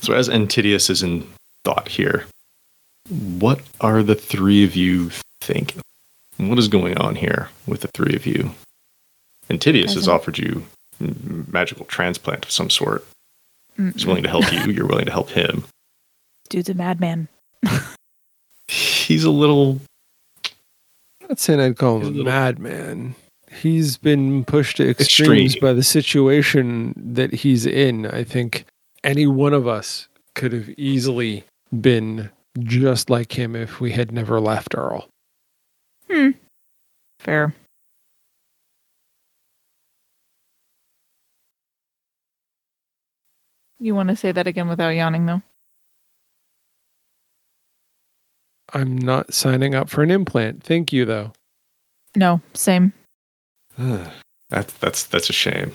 So, 0.00 0.12
as 0.12 0.28
Antidius 0.28 0.90
is 0.90 1.04
in 1.04 1.26
thought 1.64 1.86
here, 1.86 2.26
what 3.08 3.60
are 3.80 4.02
the 4.02 4.16
three 4.16 4.64
of 4.64 4.74
you 4.74 5.10
thinking? 5.40 5.80
What 6.36 6.58
is 6.58 6.66
going 6.66 6.98
on 6.98 7.14
here 7.14 7.50
with 7.66 7.82
the 7.82 7.88
three 7.88 8.16
of 8.16 8.26
you? 8.26 8.50
Antidius 9.48 9.94
has 9.94 10.08
offered 10.08 10.36
you 10.36 10.64
magical 10.98 11.84
transplant 11.86 12.44
of 12.44 12.50
some 12.50 12.70
sort. 12.70 13.06
He's 13.76 13.84
Mm-mm. 13.92 14.06
willing 14.06 14.24
to 14.24 14.28
help 14.28 14.52
you. 14.52 14.72
You're 14.72 14.86
willing 14.86 15.06
to 15.06 15.12
help 15.12 15.30
him. 15.30 15.64
Dude's 16.48 16.68
a 16.68 16.74
madman. 16.74 17.28
He's 19.08 19.24
a 19.24 19.30
little. 19.30 19.80
I'm 21.22 21.28
not 21.30 21.38
saying 21.38 21.60
I'd 21.60 21.78
call 21.78 22.00
him 22.00 22.20
a 22.20 22.24
madman. 22.24 23.14
He's 23.50 23.96
been 23.96 24.44
pushed 24.44 24.76
to 24.76 24.90
extremes 24.90 25.54
Extreme. 25.54 25.66
by 25.66 25.72
the 25.72 25.82
situation 25.82 26.92
that 26.94 27.32
he's 27.32 27.64
in. 27.64 28.04
I 28.04 28.22
think 28.22 28.66
any 29.02 29.26
one 29.26 29.54
of 29.54 29.66
us 29.66 30.08
could 30.34 30.52
have 30.52 30.68
easily 30.76 31.44
been 31.80 32.28
just 32.58 33.08
like 33.08 33.38
him 33.38 33.56
if 33.56 33.80
we 33.80 33.92
had 33.92 34.12
never 34.12 34.40
left 34.40 34.74
Earl. 34.76 35.08
Hmm. 36.10 36.32
Fair. 37.18 37.54
You 43.80 43.94
want 43.94 44.10
to 44.10 44.16
say 44.16 44.32
that 44.32 44.46
again 44.46 44.68
without 44.68 44.90
yawning, 44.90 45.24
though? 45.24 45.40
I'm 48.74 48.96
not 48.96 49.32
signing 49.32 49.74
up 49.74 49.88
for 49.88 50.02
an 50.02 50.10
implant. 50.10 50.62
Thank 50.62 50.92
you, 50.92 51.04
though. 51.04 51.32
No, 52.16 52.40
same. 52.54 52.92
that's 54.50 54.72
that's 54.74 55.04
that's 55.04 55.30
a 55.30 55.32
shame. 55.32 55.72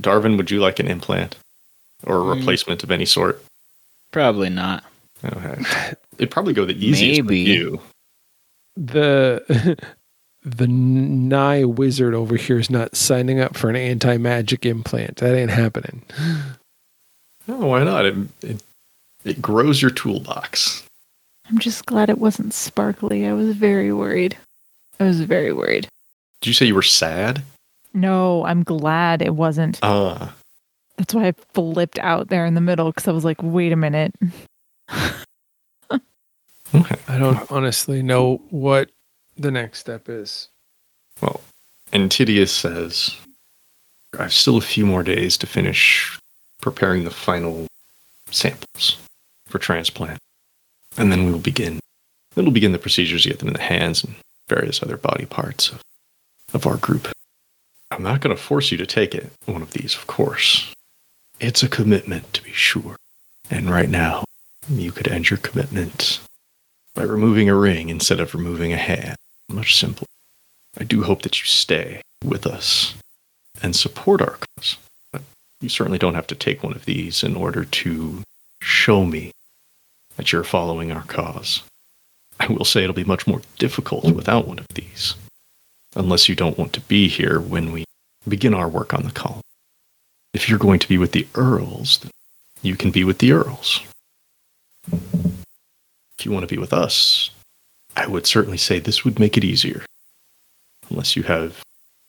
Darvin, 0.00 0.36
would 0.36 0.50
you 0.50 0.60
like 0.60 0.78
an 0.78 0.88
implant 0.88 1.36
or 2.04 2.18
a 2.18 2.24
Mm. 2.24 2.38
replacement 2.38 2.82
of 2.84 2.90
any 2.90 3.04
sort? 3.06 3.42
Probably 4.12 4.50
not. 4.50 4.84
Okay. 5.24 5.62
It'd 6.18 6.30
probably 6.30 6.52
go 6.52 6.64
the 6.64 6.74
easiest 6.76 7.22
Maybe. 7.22 7.42
with 7.44 7.48
you. 7.48 7.80
The 8.76 9.76
the 10.44 10.66
nigh 10.66 11.64
wizard 11.64 12.14
over 12.14 12.36
here 12.36 12.58
is 12.58 12.70
not 12.70 12.94
signing 12.96 13.40
up 13.40 13.56
for 13.56 13.68
an 13.70 13.76
anti 13.76 14.16
magic 14.16 14.64
implant. 14.66 15.16
That 15.16 15.34
ain't 15.36 15.50
happening. 15.50 16.02
Oh, 17.48 17.66
why 17.66 17.84
not? 17.84 18.04
It, 18.06 18.14
it 18.42 18.62
it 19.24 19.42
grows 19.42 19.80
your 19.82 19.90
toolbox. 19.90 20.82
I'm 21.48 21.58
just 21.58 21.86
glad 21.86 22.10
it 22.10 22.18
wasn't 22.18 22.52
sparkly. 22.52 23.26
I 23.26 23.32
was 23.32 23.56
very 23.56 23.92
worried. 23.92 24.36
I 24.98 25.04
was 25.04 25.20
very 25.20 25.52
worried. 25.52 25.88
Did 26.40 26.48
you 26.48 26.54
say 26.54 26.66
you 26.66 26.74
were 26.74 26.82
sad? 26.82 27.42
No, 27.94 28.44
I'm 28.44 28.62
glad 28.62 29.22
it 29.22 29.34
wasn't. 29.34 29.78
Uh 29.82 30.28
That's 30.96 31.14
why 31.14 31.28
I 31.28 31.32
flipped 31.54 31.98
out 31.98 32.28
there 32.28 32.46
in 32.46 32.54
the 32.54 32.60
middle 32.60 32.86
because 32.90 33.08
I 33.08 33.12
was 33.12 33.24
like, 33.24 33.42
wait 33.42 33.72
a 33.72 33.76
minute. 33.76 34.14
okay. 35.92 36.96
I 37.08 37.18
don't 37.18 37.50
honestly 37.50 38.02
know 38.02 38.40
what 38.50 38.90
the 39.36 39.50
next 39.50 39.78
step 39.80 40.08
is. 40.08 40.48
Well, 41.20 41.40
Antidius 41.92 42.52
says, 42.52 43.16
I 44.18 44.24
have 44.24 44.32
still 44.32 44.56
a 44.56 44.62
few 44.62 44.84
more 44.84 45.02
days 45.02 45.36
to 45.38 45.46
finish 45.46 46.18
preparing 46.60 47.04
the 47.04 47.10
final 47.10 47.66
samples 48.30 48.96
for 49.46 49.58
transplant. 49.58 50.18
And 50.98 51.12
then 51.12 51.24
we 51.24 51.32
will 51.32 51.38
begin. 51.38 51.80
Then 52.34 52.44
we'll 52.44 52.52
begin 52.52 52.72
the 52.72 52.78
procedures 52.78 53.22
to 53.22 53.30
get 53.30 53.38
them 53.38 53.48
in 53.48 53.54
the 53.54 53.62
hands 53.62 54.04
and 54.04 54.14
various 54.48 54.82
other 54.82 54.96
body 54.96 55.26
parts 55.26 55.70
of, 55.70 55.82
of 56.54 56.66
our 56.66 56.76
group. 56.76 57.08
I'm 57.90 58.02
not 58.02 58.20
going 58.20 58.34
to 58.34 58.42
force 58.42 58.72
you 58.72 58.78
to 58.78 58.86
take 58.86 59.14
it, 59.14 59.30
one 59.46 59.62
of 59.62 59.72
these, 59.72 59.94
of 59.94 60.06
course. 60.06 60.72
It's 61.38 61.62
a 61.62 61.68
commitment, 61.68 62.32
to 62.34 62.42
be 62.42 62.52
sure. 62.52 62.96
And 63.50 63.70
right 63.70 63.88
now, 63.88 64.24
you 64.68 64.90
could 64.90 65.08
end 65.08 65.30
your 65.30 65.38
commitment 65.38 66.20
by 66.94 67.02
removing 67.02 67.48
a 67.48 67.54
ring 67.54 67.88
instead 67.88 68.20
of 68.20 68.34
removing 68.34 68.72
a 68.72 68.76
hand. 68.76 69.16
Much 69.48 69.76
simpler. 69.76 70.06
I 70.78 70.84
do 70.84 71.04
hope 71.04 71.22
that 71.22 71.40
you 71.40 71.46
stay 71.46 72.02
with 72.24 72.46
us 72.46 72.94
and 73.62 73.76
support 73.76 74.20
our 74.20 74.38
cause. 74.56 74.76
But 75.12 75.22
you 75.60 75.68
certainly 75.68 75.98
don't 75.98 76.14
have 76.14 76.26
to 76.28 76.34
take 76.34 76.62
one 76.62 76.74
of 76.74 76.84
these 76.84 77.22
in 77.22 77.36
order 77.36 77.64
to 77.64 78.22
show 78.60 79.04
me 79.04 79.30
that 80.16 80.32
you're 80.32 80.44
following 80.44 80.92
our 80.92 81.04
cause. 81.04 81.62
I 82.38 82.48
will 82.48 82.64
say 82.64 82.82
it'll 82.82 82.94
be 82.94 83.04
much 83.04 83.26
more 83.26 83.42
difficult 83.58 84.04
without 84.14 84.46
one 84.46 84.58
of 84.58 84.66
these, 84.74 85.14
unless 85.94 86.28
you 86.28 86.34
don't 86.34 86.58
want 86.58 86.72
to 86.74 86.80
be 86.80 87.08
here 87.08 87.40
when 87.40 87.72
we 87.72 87.84
begin 88.28 88.54
our 88.54 88.68
work 88.68 88.92
on 88.92 89.04
the 89.04 89.12
column. 89.12 89.40
If 90.34 90.48
you're 90.48 90.58
going 90.58 90.80
to 90.80 90.88
be 90.88 90.98
with 90.98 91.12
the 91.12 91.26
Earls, 91.34 91.98
then 91.98 92.10
you 92.62 92.76
can 92.76 92.90
be 92.90 93.04
with 93.04 93.18
the 93.18 93.32
Earls. 93.32 93.80
If 94.92 96.24
you 96.24 96.32
want 96.32 96.46
to 96.46 96.54
be 96.54 96.60
with 96.60 96.72
us, 96.72 97.30
I 97.96 98.06
would 98.06 98.26
certainly 98.26 98.58
say 98.58 98.78
this 98.78 99.04
would 99.04 99.18
make 99.18 99.36
it 99.36 99.44
easier. 99.44 99.86
Unless 100.90 101.16
you 101.16 101.22
have 101.24 101.62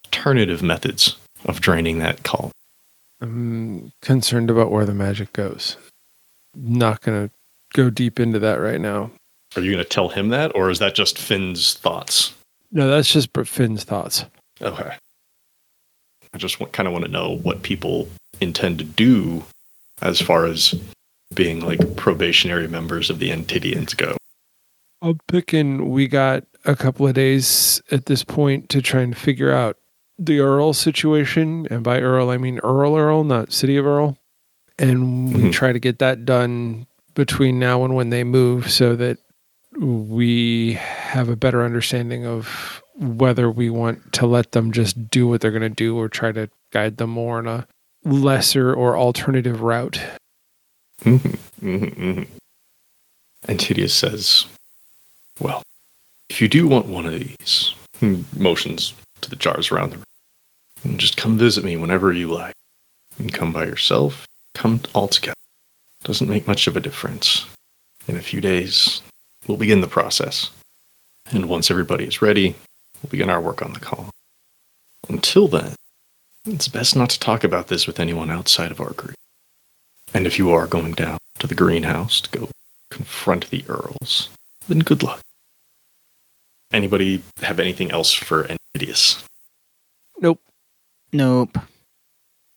alternative 0.06 0.62
methods 0.62 1.16
of 1.46 1.62
draining 1.62 2.00
that 2.00 2.24
column. 2.24 2.52
I'm 3.22 3.92
concerned 4.02 4.50
about 4.50 4.72
where 4.72 4.86
the 4.86 4.94
magic 4.94 5.34
goes. 5.34 5.78
Not 6.56 7.02
going 7.02 7.28
to 7.28 7.34
go 7.74 7.90
deep 7.90 8.20
into 8.20 8.40
that 8.40 8.56
right 8.56 8.80
now. 8.82 9.12
Are 9.56 9.62
you 9.62 9.72
going 9.72 9.84
to 9.84 9.90
tell 9.90 10.10
him 10.10 10.30
that, 10.30 10.56
or 10.56 10.70
is 10.70 10.80
that 10.80 10.96
just 10.96 11.18
Finn's 11.18 11.74
thoughts? 11.76 12.34
No, 12.72 12.90
that's 12.90 13.12
just 13.12 13.30
Finn's 13.46 13.84
thoughts. 13.84 14.26
Okay. 14.62 14.94
I 16.34 16.38
just 16.38 16.60
kind 16.74 16.86
of 16.88 16.94
want 16.94 17.06
to 17.06 17.12
know 17.12 17.38
what 17.38 17.64
people 17.64 18.10
intend 18.42 18.78
to 18.80 18.84
do 18.84 19.44
as 20.02 20.22
far 20.22 20.46
as 20.46 20.76
being 21.34 21.62
like 21.66 21.96
probationary 21.96 22.68
members 22.68 23.10
of 23.10 23.20
the 23.20 23.32
Antidians 23.32 23.94
go. 23.94 24.18
I'm 25.02 25.20
picking. 25.28 25.90
We 25.90 26.08
got 26.08 26.44
a 26.66 26.76
couple 26.76 27.08
of 27.08 27.14
days 27.14 27.82
at 27.92 28.08
this 28.08 28.24
point 28.24 28.70
to 28.70 28.82
try 28.82 29.02
and 29.02 29.16
figure 29.18 29.52
out 29.52 29.78
the 30.20 30.40
Earl 30.40 30.74
situation, 30.74 31.68
and 31.70 31.84
by 31.84 32.02
Earl 32.02 32.30
I 32.30 32.38
mean 32.38 32.60
Earl 32.64 32.96
Earl, 32.98 33.24
not 33.24 33.54
City 33.54 33.78
of 33.78 33.86
Earl, 33.86 34.18
and 34.80 35.34
we 35.34 35.42
Mhm. 35.44 35.54
try 35.54 35.72
to 35.72 35.80
get 35.80 36.00
that 36.00 36.26
done 36.26 36.88
between 37.18 37.58
now 37.58 37.84
and 37.84 37.96
when 37.96 38.12
they 38.12 38.24
move, 38.24 38.72
so 38.72 38.96
that 38.96 39.18
we 39.76 40.74
have 40.74 41.30
a 41.30 41.36
better 41.36 41.64
understanding 41.64 42.28
of 42.28 42.84
whether 42.96 43.50
we 43.50 43.72
want 43.72 44.14
to 44.14 44.28
let 44.28 44.52
them 44.52 44.72
just 44.72 45.10
do 45.10 45.28
what 45.28 45.42
they're 45.42 45.50
going 45.50 45.62
to 45.64 45.70
do 45.70 45.98
or 45.98 46.08
try 46.08 46.32
to 46.32 46.48
guide 46.72 46.98
them 46.98 47.10
more 47.10 47.40
in 47.40 47.48
a 47.48 47.68
lesser 48.06 48.72
or 48.72 48.96
alternative 48.96 49.62
route. 49.62 50.00
Mm-hmm, 51.04 51.68
mm-hmm, 51.68 52.02
mm-hmm. 52.04 52.38
Antidius 53.48 53.96
says, 53.96 54.46
Well, 55.40 55.64
if 56.30 56.40
you 56.40 56.48
do 56.48 56.68
want 56.68 56.86
one 56.86 57.08
of 57.08 57.14
these, 57.14 57.74
motions 58.36 58.94
to 59.22 59.30
the 59.32 59.36
jars 59.36 59.72
around 59.72 59.92
the 59.92 59.98
room, 60.86 60.98
just 61.00 61.18
come 61.18 61.36
visit 61.36 61.64
me 61.64 61.78
whenever 61.78 62.14
you 62.14 62.32
like. 62.32 62.54
You 63.18 63.26
can 63.26 63.30
come 63.32 63.54
by 63.54 63.66
yourself, 63.66 64.28
come 64.54 64.82
all 64.94 65.08
together. 65.08 65.34
Doesn't 66.08 66.30
make 66.30 66.48
much 66.48 66.68
of 66.68 66.78
a 66.78 66.80
difference. 66.80 67.46
In 68.08 68.16
a 68.16 68.22
few 68.22 68.40
days, 68.40 69.02
we'll 69.46 69.58
begin 69.58 69.82
the 69.82 69.90
process. 69.90 70.52
And 71.34 71.50
once 71.50 71.70
everybody 71.70 72.06
is 72.06 72.22
ready, 72.22 72.56
we'll 73.04 73.10
begin 73.10 73.30
our 73.30 73.42
work 73.42 73.62
on 73.62 73.74
the 73.74 73.82
column. 73.82 74.10
Until 75.10 75.50
then, 75.50 75.76
it's 76.46 76.70
best 76.70 76.96
not 76.96 77.10
to 77.10 77.20
talk 77.20 77.44
about 77.44 77.68
this 77.68 77.86
with 77.86 78.00
anyone 78.00 78.32
outside 78.32 78.72
of 78.72 78.80
our 78.80 78.94
group. 78.94 79.16
And 80.14 80.26
if 80.26 80.40
you 80.40 80.50
are 80.50 80.66
going 80.66 80.94
down 80.94 81.18
to 81.40 81.48
the 81.48 81.56
greenhouse 81.56 82.22
to 82.22 82.30
go 82.40 82.50
confront 82.90 83.50
the 83.50 83.66
Earls, 83.68 84.30
then 84.70 84.80
good 84.80 85.04
luck. 85.04 85.20
Anybody 86.72 87.22
have 87.42 87.60
anything 87.60 87.92
else 87.92 88.14
for 88.14 88.48
Antidius? 88.50 89.26
Nope. 90.22 90.40
Nope. 91.12 91.58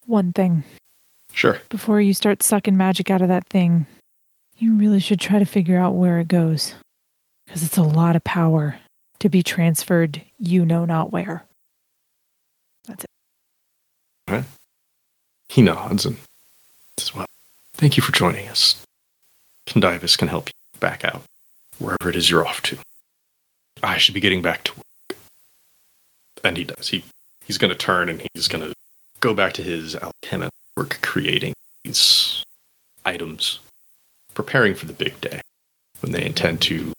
One 0.07 0.33
thing 0.33 0.63
Sure. 1.41 1.59
before 1.71 2.03
you 2.03 2.13
start 2.13 2.43
sucking 2.43 2.77
magic 2.77 3.11
out 3.11 3.23
of 3.23 3.29
that 3.29 3.47
thing, 3.47 3.87
you 4.59 4.75
really 4.75 5.01
should 5.01 5.19
try 5.19 5.39
to 5.39 5.47
figure 5.47 5.79
out 5.79 5.95
where 5.95 6.21
it 6.21 6.29
goes. 6.29 6.75
Because 7.47 7.63
it's 7.63 7.79
a 7.79 7.83
lot 7.83 8.15
of 8.15 8.23
power 8.25 8.79
to 9.21 9.31
be 9.31 9.43
transferred, 9.43 10.21
you 10.39 10.67
know 10.67 10.85
not 10.85 11.13
where. 11.13 11.47
That's 12.87 13.07
it. 14.29 14.45
He 15.49 15.63
nods 15.63 16.05
and 16.05 16.19
says, 16.99 17.15
Well, 17.15 17.25
thank 17.73 17.97
you 17.97 18.03
for 18.03 18.13
joining 18.13 18.47
us. 18.47 18.85
Condivus 19.67 20.19
can 20.19 20.29
help 20.29 20.51
you 20.51 20.79
back 20.79 21.07
out, 21.07 21.23
wherever 21.79 22.11
it 22.11 22.17
is 22.17 22.29
you're 22.29 22.47
off 22.47 22.61
to. 22.65 22.77
I 23.83 23.97
should 23.97 24.13
be 24.13 24.21
getting 24.21 24.43
back 24.43 24.65
to 24.65 24.73
work. 24.77 25.19
And 26.45 26.59
he 26.59 26.65
does. 26.65 26.89
He 26.89 27.03
he's 27.47 27.57
gonna 27.57 27.75
turn 27.75 28.11
and 28.11 28.29
he's 28.35 28.47
gonna 28.47 28.75
go 29.21 29.33
back 29.33 29.55
to 29.55 29.63
his 29.63 29.97
alchemist 29.97 30.53
work 30.81 30.99
creating 31.03 31.53
these 31.85 32.43
items, 33.05 33.59
preparing 34.33 34.75
for 34.75 34.87
the 34.87 34.95
big 34.95 35.21
day 35.21 35.43
when 36.01 36.13
they 36.13 36.25
intend 36.25 36.63
to 36.63 36.93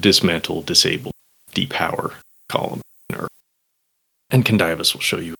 dismantle, 0.00 0.62
disable, 0.62 1.12
depower 1.52 2.14
column. 2.48 2.80
And 4.30 4.46
Condivus 4.46 4.94
will 4.94 5.02
show 5.02 5.18
you 5.18 5.34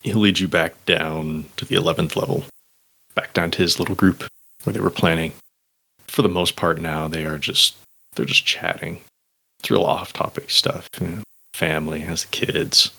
he'll 0.00 0.18
lead 0.18 0.40
you 0.40 0.48
back 0.48 0.84
down 0.84 1.44
to 1.56 1.64
the 1.64 1.76
11th 1.76 2.16
level, 2.16 2.44
back 3.14 3.32
down 3.34 3.52
to 3.52 3.58
his 3.58 3.78
little 3.78 3.94
group 3.94 4.26
where 4.64 4.74
they 4.74 4.80
were 4.80 4.90
planning. 4.90 5.32
For 6.08 6.22
the 6.22 6.28
most 6.28 6.56
part 6.56 6.80
now, 6.80 7.06
they 7.06 7.24
are 7.24 7.38
just, 7.38 7.76
they're 8.16 8.26
just 8.26 8.44
chatting. 8.44 9.00
It's 9.60 9.70
real 9.70 9.84
off-topic 9.84 10.50
stuff, 10.50 10.88
you 11.00 11.06
know, 11.06 11.22
family, 11.54 12.00
has 12.00 12.24
the 12.24 12.30
kids, 12.32 12.90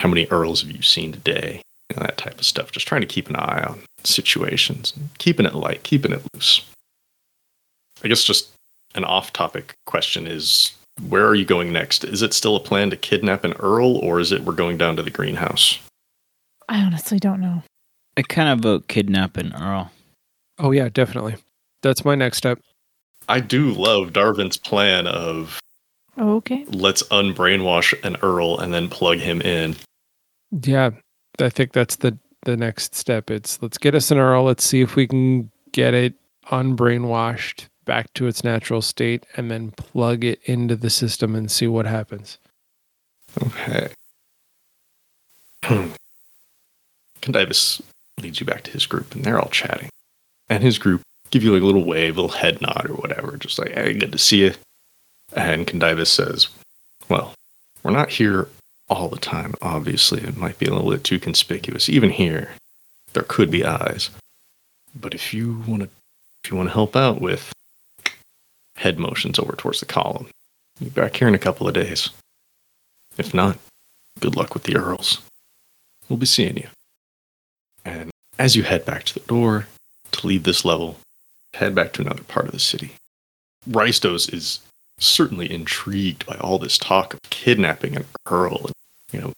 how 0.00 0.10
many 0.10 0.26
Earls 0.26 0.60
have 0.60 0.70
you 0.70 0.82
seen 0.82 1.10
today, 1.10 1.62
you 1.90 1.96
know, 1.96 2.02
that 2.02 2.18
type 2.18 2.38
of 2.38 2.44
stuff. 2.44 2.72
Just 2.72 2.86
trying 2.88 3.00
to 3.00 3.06
keep 3.06 3.28
an 3.28 3.36
eye 3.36 3.64
on 3.66 3.80
situations, 4.04 4.92
keeping 5.18 5.46
it 5.46 5.54
light, 5.54 5.82
keeping 5.82 6.12
it 6.12 6.22
loose. 6.34 6.64
I 8.04 8.08
guess 8.08 8.24
just 8.24 8.50
an 8.94 9.04
off-topic 9.04 9.74
question 9.86 10.26
is, 10.26 10.72
where 11.08 11.26
are 11.26 11.34
you 11.34 11.44
going 11.44 11.72
next? 11.72 12.04
Is 12.04 12.22
it 12.22 12.32
still 12.32 12.56
a 12.56 12.60
plan 12.60 12.90
to 12.90 12.96
kidnap 12.96 13.44
an 13.44 13.52
Earl, 13.54 13.96
or 13.96 14.20
is 14.20 14.32
it 14.32 14.42
we're 14.44 14.54
going 14.54 14.78
down 14.78 14.96
to 14.96 15.02
the 15.02 15.10
greenhouse? 15.10 15.78
I 16.68 16.78
honestly 16.80 17.18
don't 17.18 17.40
know. 17.40 17.62
I 18.16 18.22
kind 18.22 18.48
of 18.48 18.60
vote 18.60 18.88
kidnapping 18.88 19.52
Earl. 19.54 19.90
Oh 20.58 20.70
yeah, 20.70 20.88
definitely. 20.88 21.36
That's 21.82 22.04
my 22.04 22.14
next 22.14 22.38
step. 22.38 22.58
I 23.28 23.40
do 23.40 23.72
love 23.72 24.12
Darvin's 24.12 24.56
plan 24.56 25.06
of 25.06 25.60
Okay. 26.18 26.64
let's 26.68 27.02
unbrainwash 27.04 27.92
an 28.02 28.16
Earl 28.22 28.58
and 28.58 28.72
then 28.72 28.88
plug 28.88 29.18
him 29.18 29.42
in. 29.42 29.76
Yeah, 30.50 30.90
I 31.40 31.48
think 31.48 31.72
that's 31.72 31.96
the 31.96 32.18
the 32.42 32.56
next 32.56 32.94
step. 32.94 33.30
It's 33.30 33.60
let's 33.60 33.78
get 33.78 33.94
a 33.94 34.14
Earl. 34.14 34.44
Let's 34.44 34.64
see 34.64 34.80
if 34.80 34.96
we 34.96 35.06
can 35.06 35.50
get 35.72 35.94
it 35.94 36.14
unbrainwashed 36.46 37.66
back 37.84 38.12
to 38.14 38.26
its 38.26 38.42
natural 38.44 38.82
state, 38.82 39.26
and 39.36 39.50
then 39.50 39.70
plug 39.72 40.24
it 40.24 40.40
into 40.44 40.76
the 40.76 40.90
system 40.90 41.34
and 41.34 41.50
see 41.50 41.66
what 41.66 41.86
happens. 41.86 42.38
Okay. 43.44 43.88
Condivus 47.22 47.80
leads 48.20 48.40
you 48.40 48.46
back 48.46 48.62
to 48.62 48.70
his 48.70 48.86
group, 48.86 49.14
and 49.14 49.24
they're 49.24 49.40
all 49.40 49.50
chatting. 49.50 49.88
And 50.48 50.62
his 50.62 50.78
group 50.78 51.02
give 51.30 51.42
you 51.42 51.52
like 51.52 51.62
a 51.62 51.66
little 51.66 51.84
wave, 51.84 52.16
a 52.16 52.22
little 52.22 52.36
head 52.36 52.60
nod 52.60 52.86
or 52.88 52.94
whatever, 52.94 53.36
just 53.36 53.58
like, 53.58 53.72
hey, 53.72 53.94
good 53.94 54.12
to 54.12 54.18
see 54.18 54.44
you. 54.44 54.54
And 55.34 55.66
Condivus 55.66 56.06
says, 56.06 56.48
well, 57.08 57.34
we're 57.82 57.90
not 57.90 58.10
here 58.10 58.48
all 58.88 59.08
the 59.08 59.18
time, 59.18 59.54
obviously. 59.62 60.22
It 60.22 60.36
might 60.36 60.58
be 60.58 60.66
a 60.66 60.74
little 60.74 60.90
bit 60.90 61.04
too 61.04 61.18
conspicuous. 61.18 61.88
Even 61.88 62.10
here, 62.10 62.50
there 63.12 63.24
could 63.24 63.50
be 63.50 63.64
eyes. 63.64 64.10
But 64.94 65.14
if 65.14 65.34
you 65.34 65.62
want 65.66 65.82
to 65.82 65.88
if 66.44 66.50
you 66.50 66.56
want 66.56 66.68
to 66.68 66.74
help 66.74 66.94
out 66.94 67.20
with 67.20 67.52
head 68.76 68.98
motions 68.98 69.38
over 69.38 69.56
towards 69.56 69.80
the 69.80 69.86
column, 69.86 70.28
be 70.78 70.88
back 70.88 71.16
here 71.16 71.26
in 71.26 71.34
a 71.34 71.38
couple 71.38 71.66
of 71.66 71.74
days. 71.74 72.10
If 73.18 73.34
not, 73.34 73.58
good 74.20 74.36
luck 74.36 74.54
with 74.54 74.62
the 74.62 74.76
Earls. 74.76 75.20
We'll 76.08 76.18
be 76.18 76.26
seeing 76.26 76.56
you. 76.56 76.68
And 77.84 78.10
as 78.38 78.54
you 78.54 78.62
head 78.62 78.84
back 78.84 79.04
to 79.04 79.14
the 79.14 79.26
door 79.26 79.66
to 80.12 80.26
leave 80.26 80.44
this 80.44 80.64
level, 80.64 80.98
head 81.54 81.74
back 81.74 81.92
to 81.94 82.02
another 82.02 82.22
part 82.22 82.46
of 82.46 82.52
the 82.52 82.60
city. 82.60 82.92
Rystos 83.68 84.32
is 84.32 84.60
certainly 84.98 85.50
intrigued 85.50 86.24
by 86.26 86.36
all 86.36 86.58
this 86.58 86.78
talk 86.78 87.14
of 87.14 87.20
kidnapping 87.30 87.96
an 87.96 88.04
Earl 88.30 88.66
and, 88.66 88.72
you 89.12 89.20
know, 89.20 89.32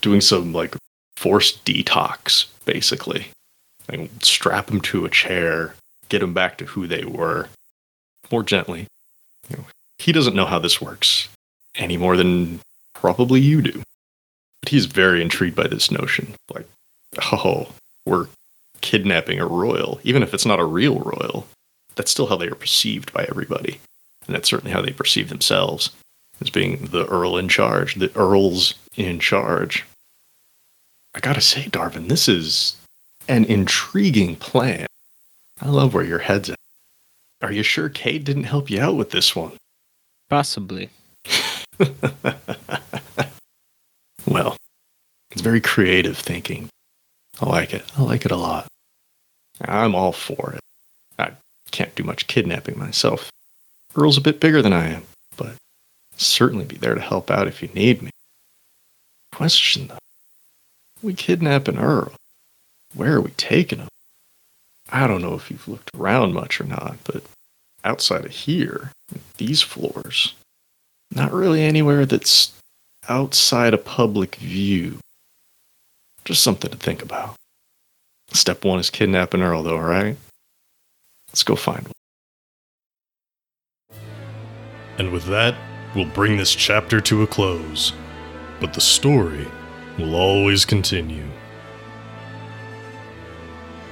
doing 0.00 0.20
some 0.20 0.52
like 0.52 0.76
forced 1.16 1.64
detox, 1.64 2.46
basically. 2.64 3.26
and 3.88 4.08
strap 4.22 4.66
them 4.66 4.80
to 4.80 5.04
a 5.04 5.10
chair, 5.10 5.74
get 6.08 6.20
them 6.20 6.34
back 6.34 6.58
to 6.58 6.64
who 6.64 6.86
they 6.86 7.04
were. 7.04 7.48
More 8.30 8.42
gently. 8.42 8.86
You 9.50 9.58
know, 9.58 9.64
he 9.98 10.12
doesn't 10.12 10.36
know 10.36 10.46
how 10.46 10.58
this 10.58 10.80
works 10.80 11.28
any 11.74 11.96
more 11.96 12.16
than 12.16 12.60
probably 12.94 13.40
you 13.40 13.62
do. 13.62 13.82
But 14.60 14.70
he's 14.70 14.86
very 14.86 15.20
intrigued 15.20 15.56
by 15.56 15.66
this 15.66 15.90
notion. 15.90 16.34
Like, 16.52 16.66
oh, 17.32 17.68
we're 18.06 18.28
kidnapping 18.80 19.40
a 19.40 19.46
royal, 19.46 20.00
even 20.04 20.22
if 20.22 20.32
it's 20.32 20.46
not 20.46 20.60
a 20.60 20.64
real 20.64 20.98
royal. 21.00 21.46
That's 21.96 22.10
still 22.10 22.26
how 22.26 22.36
they 22.36 22.46
are 22.46 22.54
perceived 22.54 23.12
by 23.12 23.26
everybody. 23.28 23.80
And 24.26 24.34
that's 24.34 24.48
certainly 24.48 24.72
how 24.72 24.82
they 24.82 24.92
perceive 24.92 25.28
themselves 25.28 25.90
as 26.40 26.50
being 26.50 26.86
the 26.86 27.06
Earl 27.06 27.36
in 27.36 27.48
charge, 27.48 27.94
the 27.96 28.16
Earls 28.16 28.74
in 28.96 29.18
charge. 29.18 29.84
I 31.14 31.20
gotta 31.20 31.40
say, 31.40 31.64
Darvin, 31.64 32.08
this 32.08 32.28
is 32.28 32.76
an 33.28 33.44
intriguing 33.44 34.36
plan. 34.36 34.86
I 35.60 35.68
love 35.68 35.94
where 35.94 36.04
your 36.04 36.18
head's 36.18 36.50
at. 36.50 36.56
Are 37.40 37.52
you 37.52 37.62
sure 37.62 37.88
Kate 37.88 38.24
didn't 38.24 38.44
help 38.44 38.70
you 38.70 38.80
out 38.80 38.96
with 38.96 39.10
this 39.10 39.34
one? 39.36 39.52
Possibly. 40.28 40.90
well, 44.26 44.56
it's 45.30 45.42
very 45.42 45.60
creative 45.60 46.16
thinking. 46.16 46.68
I 47.40 47.46
like 47.46 47.74
it. 47.74 47.84
I 47.96 48.02
like 48.02 48.24
it 48.24 48.30
a 48.30 48.36
lot. 48.36 48.66
I'm 49.60 49.94
all 49.94 50.12
for 50.12 50.54
it. 50.54 50.60
I 51.18 51.32
can't 51.70 51.94
do 51.94 52.04
much 52.04 52.26
kidnapping 52.26 52.78
myself. 52.78 53.30
Earl's 53.96 54.16
a 54.16 54.22
bit 54.22 54.40
bigger 54.40 54.62
than 54.62 54.72
I 54.72 54.88
am, 54.88 55.02
but 55.36 55.54
certainly 56.16 56.64
be 56.64 56.76
there 56.76 56.94
to 56.94 57.00
help 57.00 57.30
out 57.30 57.48
if 57.48 57.62
you 57.62 57.68
need 57.74 58.02
me. 58.02 58.10
Question 59.32 59.88
though. 59.88 59.98
We 61.02 61.14
kidnap 61.14 61.68
an 61.68 61.78
Earl. 61.78 62.12
Where 62.94 63.16
are 63.16 63.20
we 63.20 63.32
taking 63.32 63.78
him? 63.80 63.88
I 64.90 65.06
don't 65.06 65.22
know 65.22 65.34
if 65.34 65.50
you've 65.50 65.68
looked 65.68 65.90
around 65.96 66.34
much 66.34 66.60
or 66.60 66.64
not, 66.64 66.98
but 67.04 67.24
outside 67.84 68.24
of 68.24 68.30
here, 68.30 68.92
these 69.38 69.62
floors, 69.62 70.34
not 71.10 71.32
really 71.32 71.62
anywhere 71.62 72.06
that's 72.06 72.52
outside 73.08 73.74
a 73.74 73.78
public 73.78 74.36
view. 74.36 74.98
Just 76.24 76.42
something 76.42 76.70
to 76.70 76.76
think 76.76 77.02
about. 77.02 77.34
Step 78.32 78.64
one 78.64 78.78
is 78.78 78.90
kidnapping 78.90 79.42
Earl, 79.42 79.62
though, 79.62 79.76
alright? 79.76 80.16
Let's 81.28 81.42
go 81.42 81.56
find 81.56 81.84
one. 81.84 81.92
And 84.98 85.12
with 85.12 85.24
that, 85.26 85.54
we'll 85.94 86.04
bring 86.06 86.36
this 86.36 86.54
chapter 86.54 87.00
to 87.02 87.22
a 87.22 87.26
close. 87.26 87.92
But 88.60 88.74
the 88.74 88.80
story 88.80 89.46
will 89.98 90.14
always 90.14 90.64
continue. 90.64 91.26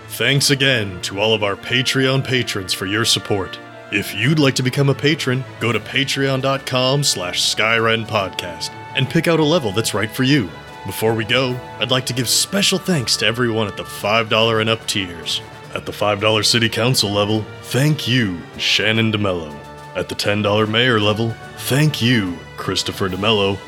Thanks 0.09 0.51
again 0.51 1.01
to 1.03 1.19
all 1.21 1.35
of 1.35 1.43
our 1.43 1.57
Patreon 1.57 2.25
patrons 2.25 2.75
for 2.75 2.87
your 2.87 3.05
support. 3.05 3.59
If 3.93 4.15
you'd 4.15 4.39
like 4.39 4.55
to 4.57 4.63
become 4.63 4.89
a 4.89 4.95
patron, 4.95 5.45
go 5.59 5.73
to 5.73 5.81
patreon.com 5.81 7.03
slash 7.03 7.55
Skyrend 7.55 8.07
Podcast 8.07 8.71
and 8.95 9.09
pick 9.09 9.27
out 9.29 9.41
a 9.41 9.45
level 9.45 9.73
that's 9.73 9.95
right 9.95 10.11
for 10.11 10.23
you. 10.23 10.49
Before 10.87 11.15
we 11.15 11.25
go, 11.25 11.59
I'd 11.79 11.91
like 11.91 12.07
to 12.07 12.13
give 12.13 12.29
special 12.29 12.79
thanks 12.79 13.17
to 13.19 13.27
everyone 13.27 13.67
at 13.67 13.77
the 13.77 13.83
$5 13.83 14.61
and 14.61 14.71
up 14.71 14.87
tiers. 14.87 15.41
At 15.75 15.87
the 15.87 15.93
$5 15.93 16.45
City 16.45 16.69
Council 16.69 17.11
level, 17.11 17.45
thank 17.63 18.09
you, 18.09 18.41
Shannon 18.57 19.13
DeMello. 19.13 19.60
At 19.97 20.09
the 20.09 20.15
$10 20.15 20.69
Mayor 20.69 21.01
level, 21.01 21.31
thank 21.59 22.01
you, 22.01 22.39
Christopher 22.57 23.09
DeMello. 23.09 23.59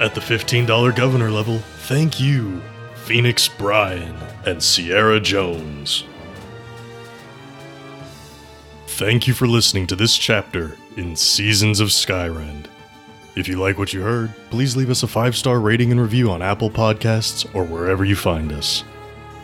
At 0.00 0.14
the 0.14 0.20
$15 0.20 0.94
Governor 0.96 1.30
level, 1.30 1.58
thank 1.58 2.20
you, 2.20 2.60
Phoenix 2.94 3.48
Bryan 3.48 4.16
and 4.44 4.62
Sierra 4.62 5.20
Jones. 5.20 6.04
Thank 8.86 9.26
you 9.26 9.34
for 9.34 9.46
listening 9.46 9.86
to 9.88 9.96
this 9.96 10.16
chapter 10.16 10.76
in 10.96 11.16
Seasons 11.16 11.80
of 11.80 11.88
Skyrend. 11.88 12.66
If 13.34 13.48
you 13.48 13.58
like 13.58 13.78
what 13.78 13.94
you 13.94 14.02
heard, 14.02 14.34
please 14.50 14.76
leave 14.76 14.90
us 14.90 15.02
a 15.02 15.08
five 15.08 15.34
star 15.34 15.58
rating 15.58 15.90
and 15.90 16.00
review 16.00 16.30
on 16.30 16.42
Apple 16.42 16.70
Podcasts 16.70 17.52
or 17.54 17.64
wherever 17.64 18.04
you 18.04 18.14
find 18.14 18.52
us. 18.52 18.84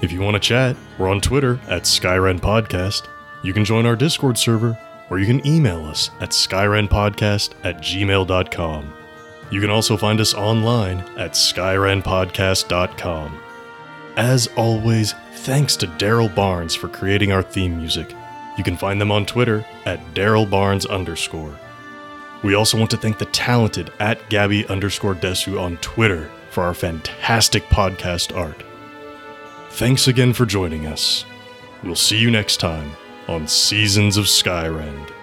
If 0.02 0.12
you 0.12 0.20
want 0.20 0.34
to 0.34 0.40
chat, 0.40 0.76
we're 0.98 1.08
on 1.08 1.20
Twitter 1.22 1.58
at 1.68 1.84
Skyrend 1.84 2.40
Podcast. 2.40 3.08
You 3.42 3.52
can 3.54 3.64
join 3.64 3.86
our 3.86 3.96
Discord 3.96 4.36
server, 4.36 4.78
or 5.10 5.18
you 5.18 5.26
can 5.26 5.46
email 5.46 5.84
us 5.84 6.10
at 6.20 6.30
skyrendpodcast 6.30 7.50
at 7.64 7.78
gmail.com. 7.78 8.94
You 9.50 9.60
can 9.60 9.70
also 9.70 9.96
find 9.96 10.20
us 10.20 10.34
online 10.34 10.98
at 11.16 11.32
skyrendpodcast.com. 11.32 13.42
As 14.16 14.46
always, 14.56 15.14
thanks 15.32 15.76
to 15.76 15.86
Daryl 15.86 16.34
Barnes 16.34 16.74
for 16.74 16.88
creating 16.88 17.32
our 17.32 17.42
theme 17.42 17.78
music. 17.78 18.12
You 18.58 18.64
can 18.64 18.76
find 18.76 19.00
them 19.00 19.12
on 19.12 19.24
Twitter 19.24 19.64
at 19.86 20.00
Daryl 20.14 20.48
Barnes 20.48 20.84
underscore. 20.84 21.58
We 22.42 22.54
also 22.54 22.78
want 22.78 22.90
to 22.90 22.96
thank 22.96 23.18
the 23.18 23.24
talented 23.26 23.92
at 24.00 24.28
Gabby 24.28 24.66
underscore 24.66 25.14
Desu 25.14 25.60
on 25.60 25.76
Twitter 25.78 26.30
for 26.50 26.64
our 26.64 26.74
fantastic 26.74 27.64
podcast 27.64 28.36
art. 28.36 28.62
Thanks 29.70 30.08
again 30.08 30.32
for 30.32 30.44
joining 30.44 30.86
us. 30.86 31.24
We'll 31.82 31.94
see 31.94 32.18
you 32.18 32.30
next 32.30 32.58
time 32.58 32.90
on 33.28 33.46
Seasons 33.46 34.16
of 34.16 34.24
Skyrend. 34.24 35.17